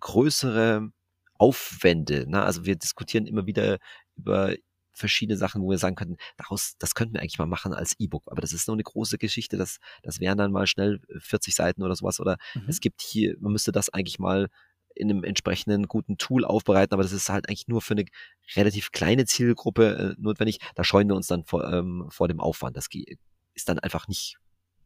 [0.00, 0.90] größere
[1.34, 2.28] Aufwände.
[2.28, 2.42] Ne?
[2.42, 3.78] Also wir diskutieren immer wieder
[4.16, 4.54] über
[4.92, 8.24] verschiedene Sachen, wo wir sagen könnten, daraus, das könnten wir eigentlich mal machen als E-Book.
[8.26, 11.82] Aber das ist nur eine große Geschichte, das, das wären dann mal schnell 40 Seiten
[11.82, 12.18] oder sowas.
[12.18, 12.64] Oder mhm.
[12.68, 14.48] es gibt hier, man müsste das eigentlich mal
[14.94, 18.06] in einem entsprechenden guten Tool aufbereiten, aber das ist halt eigentlich nur für eine
[18.54, 20.58] relativ kleine Zielgruppe äh, notwendig.
[20.74, 22.78] Da scheuen wir uns dann vor, ähm, vor dem Aufwand.
[22.78, 22.88] Das
[23.54, 24.38] ist dann einfach nicht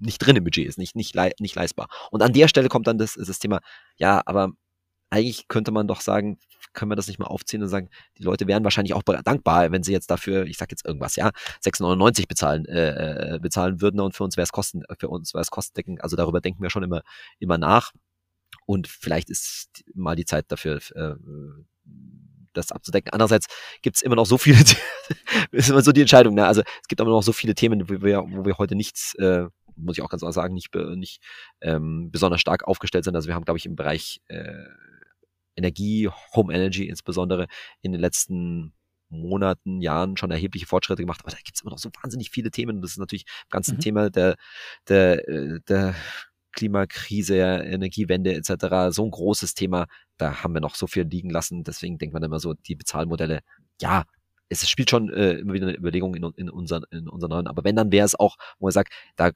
[0.03, 1.89] nicht drin im Budget, ist nicht, nicht, nicht leistbar.
[2.11, 3.61] Und an der Stelle kommt dann das, das Thema,
[3.99, 4.53] ja, aber
[5.11, 6.39] eigentlich könnte man doch sagen,
[6.73, 9.83] können wir das nicht mal aufziehen und sagen, die Leute wären wahrscheinlich auch dankbar, wenn
[9.83, 11.31] sie jetzt dafür, ich sag jetzt irgendwas, ja,
[11.65, 15.43] 6,99 bezahlen, äh, äh, bezahlen würden und für uns wäre es kosten, für uns wäre
[15.43, 16.03] es kostendeckend.
[16.03, 17.03] Also darüber denken wir schon immer,
[17.39, 17.93] immer nach.
[18.67, 21.15] Und vielleicht ist mal die Zeit dafür, äh,
[22.53, 23.13] das abzudecken.
[23.13, 23.47] Andererseits
[23.83, 24.59] gibt es immer noch so viele,
[25.53, 26.47] ist immer so die Entscheidung, ne?
[26.47, 29.47] Also es gibt immer noch so viele Themen, wo wir, wo wir heute nichts, äh,
[29.77, 31.21] muss ich auch ganz klar sagen, nicht, nicht
[31.61, 33.15] ähm, besonders stark aufgestellt sind.
[33.15, 34.65] Also wir haben, glaube ich, im Bereich äh,
[35.61, 37.47] Energie, Home Energy insbesondere
[37.83, 38.73] in den letzten
[39.11, 42.51] Monaten, Jahren schon erhebliche Fortschritte gemacht, aber da gibt es immer noch so wahnsinnig viele
[42.51, 42.77] Themen.
[42.77, 43.81] Und das ist natürlich im ganzen mhm.
[43.81, 44.37] Thema der,
[44.89, 45.95] der, äh, der
[46.53, 48.95] Klimakrise, Energiewende etc.
[48.95, 49.87] so ein großes Thema.
[50.17, 51.65] Da haben wir noch so viel liegen lassen.
[51.65, 53.41] Deswegen denkt man immer so, die Bezahlmodelle,
[53.81, 54.05] ja,
[54.49, 57.47] es spielt schon äh, immer wieder eine Überlegung in, in, unseren, in unseren neuen.
[57.47, 59.31] Aber wenn, dann wäre es auch, wo man sagt, da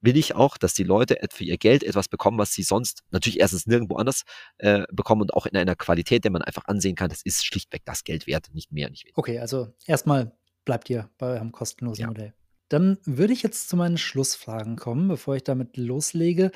[0.00, 3.40] will ich auch, dass die Leute für ihr Geld etwas bekommen, was sie sonst natürlich
[3.40, 4.22] erstens nirgendwo anders
[4.58, 7.82] äh, bekommen und auch in einer Qualität, der man einfach ansehen kann, das ist schlichtweg
[7.84, 9.18] das Geld wert, nicht mehr, nicht weniger.
[9.18, 10.32] Okay, also erstmal
[10.64, 12.08] bleibt ihr bei eurem kostenlosen ja.
[12.08, 12.34] Modell.
[12.68, 16.52] Dann würde ich jetzt zu meinen Schlussfragen kommen, bevor ich damit loslege.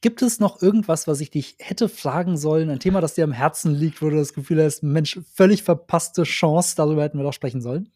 [0.00, 2.70] Gibt es noch irgendwas, was ich dich hätte fragen sollen?
[2.70, 6.22] Ein Thema, das dir am Herzen liegt, wo du das Gefühl hast, Mensch, völlig verpasste
[6.22, 7.90] Chance, darüber hätten wir doch sprechen sollen?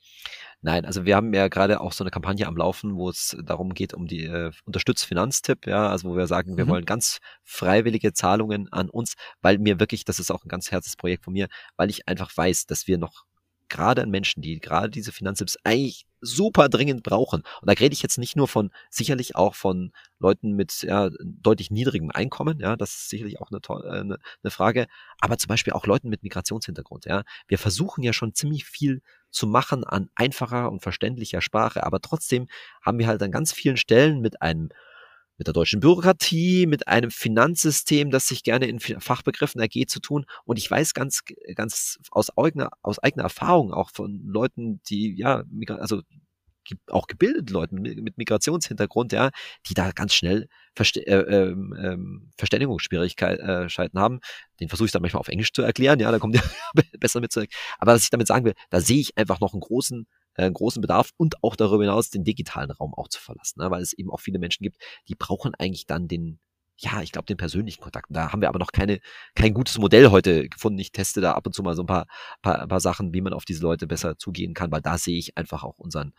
[0.64, 3.74] Nein, also wir haben ja gerade auch so eine Kampagne am Laufen, wo es darum
[3.74, 6.68] geht, um die äh, Unterstützt Finanztipp, ja, also wo wir sagen, wir mhm.
[6.70, 11.24] wollen ganz freiwillige Zahlungen an uns, weil mir wirklich, das ist auch ein ganz Herzensprojekt
[11.24, 13.24] von mir, weil ich einfach weiß, dass wir noch
[13.72, 17.42] gerade an Menschen, die gerade diese Finanztipps eigentlich super dringend brauchen.
[17.60, 21.70] Und da rede ich jetzt nicht nur von, sicherlich auch von Leuten mit ja, deutlich
[21.70, 23.60] niedrigem Einkommen, ja, das ist sicherlich auch eine,
[23.90, 24.86] eine, eine Frage,
[25.20, 27.24] aber zum Beispiel auch Leuten mit Migrationshintergrund, ja.
[27.48, 32.46] Wir versuchen ja schon ziemlich viel zu machen an einfacher und verständlicher Sprache, aber trotzdem
[32.82, 34.68] haben wir halt an ganz vielen Stellen mit einem
[35.42, 40.24] mit der deutschen Bürokratie, mit einem Finanzsystem, das sich gerne in Fachbegriffen ergeht, zu tun.
[40.44, 41.22] Und ich weiß ganz,
[41.56, 46.02] ganz aus eigener, aus eigener Erfahrung auch von Leuten, die, ja, also
[46.86, 49.30] auch gebildete Leute mit Migrationshintergrund, ja,
[49.66, 54.20] die da ganz schnell Verste äh, ähm, ähm Verständigungsschwierigkeiten äh, haben.
[54.60, 57.32] Den versuche ich dann manchmal auf Englisch zu erklären, ja, da kommt ihr besser mit
[57.32, 57.50] zurück.
[57.78, 60.80] Aber was ich damit sagen will, da sehe ich einfach noch einen großen äh, großen
[60.80, 63.70] Bedarf und auch darüber hinaus den digitalen Raum auch zu verlassen, ne?
[63.70, 64.78] weil es eben auch viele Menschen gibt,
[65.08, 66.40] die brauchen eigentlich dann den,
[66.76, 68.06] ja, ich glaube, den persönlichen Kontakt.
[68.10, 69.00] Da haben wir aber noch keine,
[69.34, 70.78] kein gutes Modell heute gefunden.
[70.78, 72.06] Ich teste da ab und zu mal so ein paar,
[72.40, 75.36] paar, paar Sachen, wie man auf diese Leute besser zugehen kann, weil da sehe ich
[75.36, 76.12] einfach auch unseren,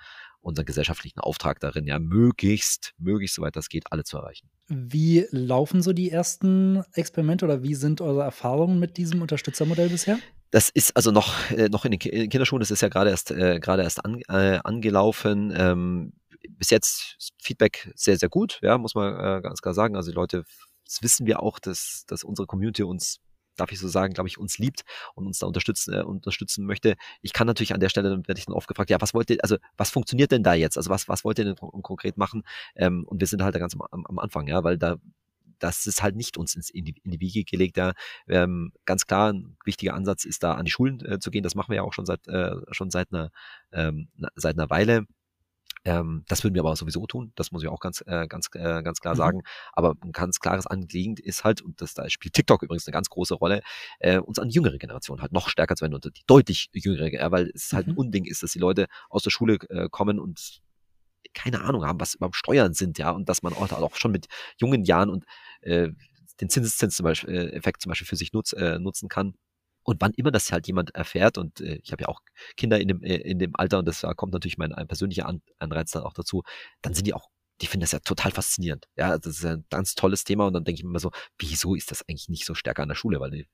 [0.43, 4.49] unseren gesellschaftlichen Auftrag darin, ja, möglichst, möglichst, soweit das geht, alle zu erreichen.
[4.67, 10.19] Wie laufen so die ersten Experimente oder wie sind eure Erfahrungen mit diesem Unterstützermodell bisher?
[10.51, 13.59] Das ist also noch, äh, noch in den Kinderschuhen, das ist ja gerade erst, äh,
[13.59, 15.51] gerade erst an, äh, angelaufen.
[15.55, 16.13] Ähm,
[16.49, 19.95] bis jetzt Feedback sehr, sehr gut, ja, muss man äh, ganz klar sagen.
[19.95, 20.43] Also die Leute,
[20.85, 23.19] das wissen wir auch, dass, dass unsere Community uns
[23.55, 24.81] darf ich so sagen, glaube ich, uns liebt
[25.15, 26.95] und uns da unterstützen, äh, unterstützen möchte.
[27.21, 29.29] Ich kann natürlich an der Stelle, dann werde ich dann oft gefragt, ja, was wollt
[29.29, 30.77] ihr, also was funktioniert denn da jetzt?
[30.77, 32.43] Also was, was wollt ihr denn konkret machen?
[32.75, 34.97] Ähm, und wir sind halt da ganz am, am Anfang, ja, weil da
[35.59, 37.77] das ist halt nicht uns in, die, in die Wiege gelegt.
[37.77, 37.93] Ja,
[38.27, 41.43] ähm, ganz klar, ein wichtiger Ansatz ist da an die Schulen äh, zu gehen.
[41.43, 43.31] Das machen wir ja auch schon seit äh, schon seit einer
[43.71, 45.05] ähm, seit einer Weile.
[45.85, 48.81] Ähm, das würden wir aber sowieso tun, das muss ich auch ganz, äh, ganz, äh,
[48.83, 49.17] ganz klar mhm.
[49.17, 49.41] sagen.
[49.73, 53.09] Aber ein ganz klares Anliegen ist halt, und das, da spielt TikTok übrigens eine ganz
[53.09, 53.61] große Rolle,
[53.99, 57.11] äh, uns an die jüngere Generation halt noch stärker zu wenden und die deutlich jüngere,
[57.11, 57.93] äh, weil es halt mhm.
[57.93, 60.61] ein Unding ist, dass die Leute aus der Schule äh, kommen und
[61.33, 64.27] keine Ahnung haben, was überhaupt Steuern sind, ja, und dass man auch, auch schon mit
[64.57, 65.25] jungen Jahren und
[65.61, 65.89] äh,
[66.39, 69.35] den Zinseszins zum Beispiel, äh, Effekt zum Beispiel für sich nutz, äh, nutzen kann.
[69.83, 72.21] Und wann immer das halt jemand erfährt, und äh, ich habe ja auch
[72.57, 75.27] Kinder in dem, äh, in dem Alter, und das da kommt natürlich mein ein persönlicher
[75.27, 76.43] An Anreiz dann auch dazu,
[76.81, 77.29] dann sind die auch,
[77.61, 78.87] die finden das ja total faszinierend.
[78.95, 81.75] Ja, das ist ein ganz tolles Thema und dann denke ich mir immer so, wieso
[81.75, 83.19] ist das eigentlich nicht so stärker an der Schule?
[83.19, 83.47] Weil die,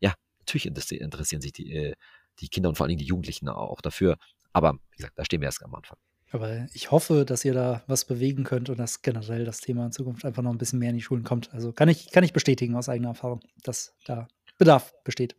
[0.00, 1.94] ja, natürlich interessieren sich die, äh,
[2.40, 4.16] die Kinder und vor allen Dingen die Jugendlichen auch dafür.
[4.52, 5.98] Aber wie gesagt, da stehen wir erst am Anfang.
[6.32, 9.92] Aber ich hoffe, dass ihr da was bewegen könnt und dass generell das Thema in
[9.92, 11.52] Zukunft einfach noch ein bisschen mehr in die Schulen kommt.
[11.52, 15.36] Also kann ich, kann ich bestätigen aus eigener Erfahrung, dass da Bedarf besteht.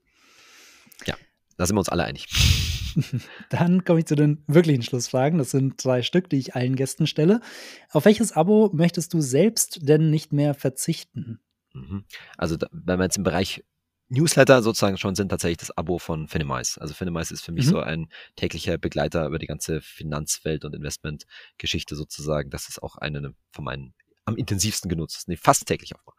[1.05, 1.15] Ja,
[1.57, 2.27] da sind wir uns alle einig.
[3.49, 5.39] Dann komme ich zu den wirklichen Schlussfragen.
[5.39, 7.41] Das sind drei Stück, die ich allen Gästen stelle.
[7.89, 11.39] Auf welches Abo möchtest du selbst denn nicht mehr verzichten?
[11.73, 12.05] Mhm.
[12.37, 13.63] Also, wenn wir jetzt im Bereich
[14.09, 16.79] Newsletter sozusagen schon sind tatsächlich das Abo von Finemize.
[16.79, 17.69] Also Finemize ist für mich mhm.
[17.69, 22.51] so ein täglicher Begleiter über die ganze Finanzwelt und Investmentgeschichte sozusagen.
[22.51, 23.93] Das ist auch eine von meinen
[24.25, 26.13] am intensivsten genutzten, nee, fast täglich auch mal.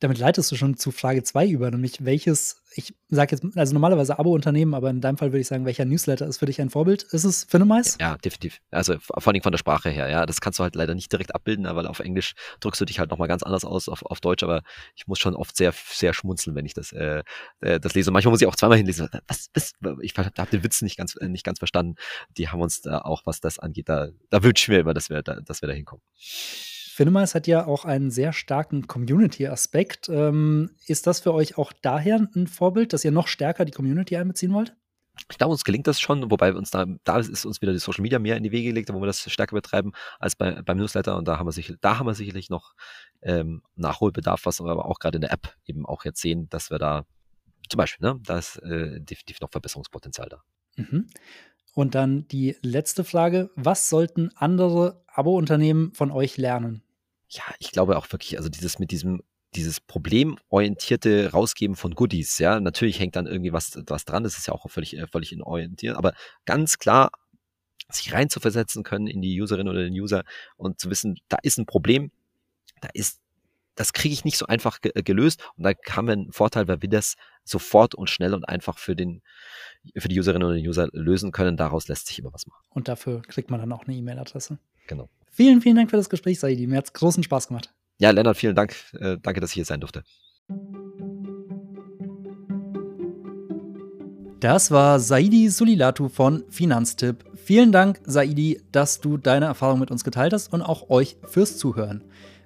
[0.00, 4.16] Damit leitest du schon zu Frage 2 über, nämlich welches, ich sage jetzt, also normalerweise
[4.16, 7.02] Abo-Unternehmen, aber in deinem Fall würde ich sagen, welcher Newsletter ist für dich ein Vorbild?
[7.02, 7.96] Ist es Finemize?
[8.00, 8.60] Ja, definitiv.
[8.70, 10.24] Also vor allem von der Sprache her, ja.
[10.24, 13.10] Das kannst du halt leider nicht direkt abbilden, weil auf Englisch drückst du dich halt
[13.10, 14.62] nochmal ganz anders aus, auf, auf Deutsch, aber
[14.94, 17.24] ich muss schon oft sehr, sehr schmunzeln, wenn ich das, äh,
[17.60, 18.12] äh das lese.
[18.12, 19.08] Manchmal muss ich auch zweimal hinlesen.
[19.26, 21.96] Was, was, ich habe den Witz nicht ganz, äh, nicht ganz verstanden.
[22.36, 25.10] Die haben uns da auch, was das angeht, da, da wünsche ich mir immer, dass
[25.10, 26.02] wir da, dass wir da hinkommen.
[26.98, 30.08] Finemize hat ja auch einen sehr starken Community-Aspekt.
[30.08, 34.16] Ähm, ist das für euch auch daher ein Vorbild, dass ihr noch stärker die Community
[34.16, 34.74] einbeziehen wollt?
[35.30, 38.02] Ich glaube, uns gelingt das schon, wobei uns da, da ist uns wieder die Social
[38.02, 41.16] Media mehr in die Wege gelegt, wo wir das stärker betreiben als bei, beim Newsletter.
[41.16, 42.74] Und da haben wir sicherlich, da haben wir sicherlich noch
[43.22, 46.68] ähm, Nachholbedarf, was wir aber auch gerade in der App eben auch jetzt sehen, dass
[46.68, 47.04] wir da
[47.68, 50.42] zum Beispiel, ne, da ist äh, definitiv noch Verbesserungspotenzial da.
[50.74, 51.06] Mhm.
[51.74, 56.82] Und dann die letzte Frage: Was sollten andere Abo-Unternehmen von euch lernen?
[57.28, 59.22] Ja, ich glaube auch wirklich, also dieses mit diesem
[59.54, 64.46] dieses problemorientierte Rausgeben von Goodies, ja, natürlich hängt dann irgendwie was, was dran, das ist
[64.46, 66.12] ja auch völlig, äh, völlig in orientieren, aber
[66.44, 67.10] ganz klar,
[67.90, 70.24] sich reinzuversetzen können in die Userin oder den User
[70.56, 72.10] und zu wissen, da ist ein Problem,
[72.82, 73.20] da ist,
[73.74, 76.82] das kriege ich nicht so einfach ge gelöst und da haben wir einen Vorteil, weil
[76.82, 77.14] wir das
[77.44, 79.22] sofort und schnell und einfach für den,
[79.96, 81.56] für die Userinnen oder den User lösen können.
[81.56, 82.62] Daraus lässt sich immer was machen.
[82.70, 84.58] Und dafür kriegt man dann auch eine E-Mail-Adresse.
[84.88, 85.08] Genau.
[85.38, 86.66] Vielen, vielen Dank für das Gespräch, Saidi.
[86.66, 87.72] Mir hat es großen Spaß gemacht.
[88.00, 88.74] Ja, Lennart, vielen Dank.
[88.98, 90.02] Äh, danke, dass ich hier sein durfte.
[94.40, 97.24] Das war Saidi Sulilatu von Finanztipp.
[97.36, 101.56] Vielen Dank, Saidi, dass du deine Erfahrung mit uns geteilt hast und auch euch fürs
[101.56, 102.02] Zuhören.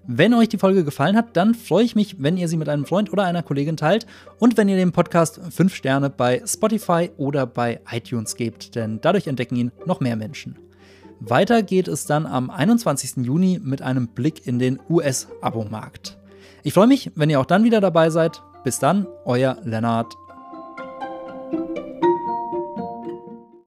[0.06, 2.85] Wenn euch die Folge gefallen hat, dann freue ich mich, wenn ihr sie mit einem
[2.85, 4.05] Freund oder einer Kollegin teilt
[4.39, 9.28] und wenn ihr dem Podcast 5 Sterne bei Spotify oder bei iTunes gebt, denn dadurch
[9.28, 10.59] entdecken ihn noch mehr Menschen.
[11.24, 13.24] Weiter geht es dann am 21.
[13.24, 16.18] Juni mit einem Blick in den US-Abo-Markt.
[16.64, 18.42] Ich freue mich, wenn ihr auch dann wieder dabei seid.
[18.64, 20.14] Bis dann, euer Lennart.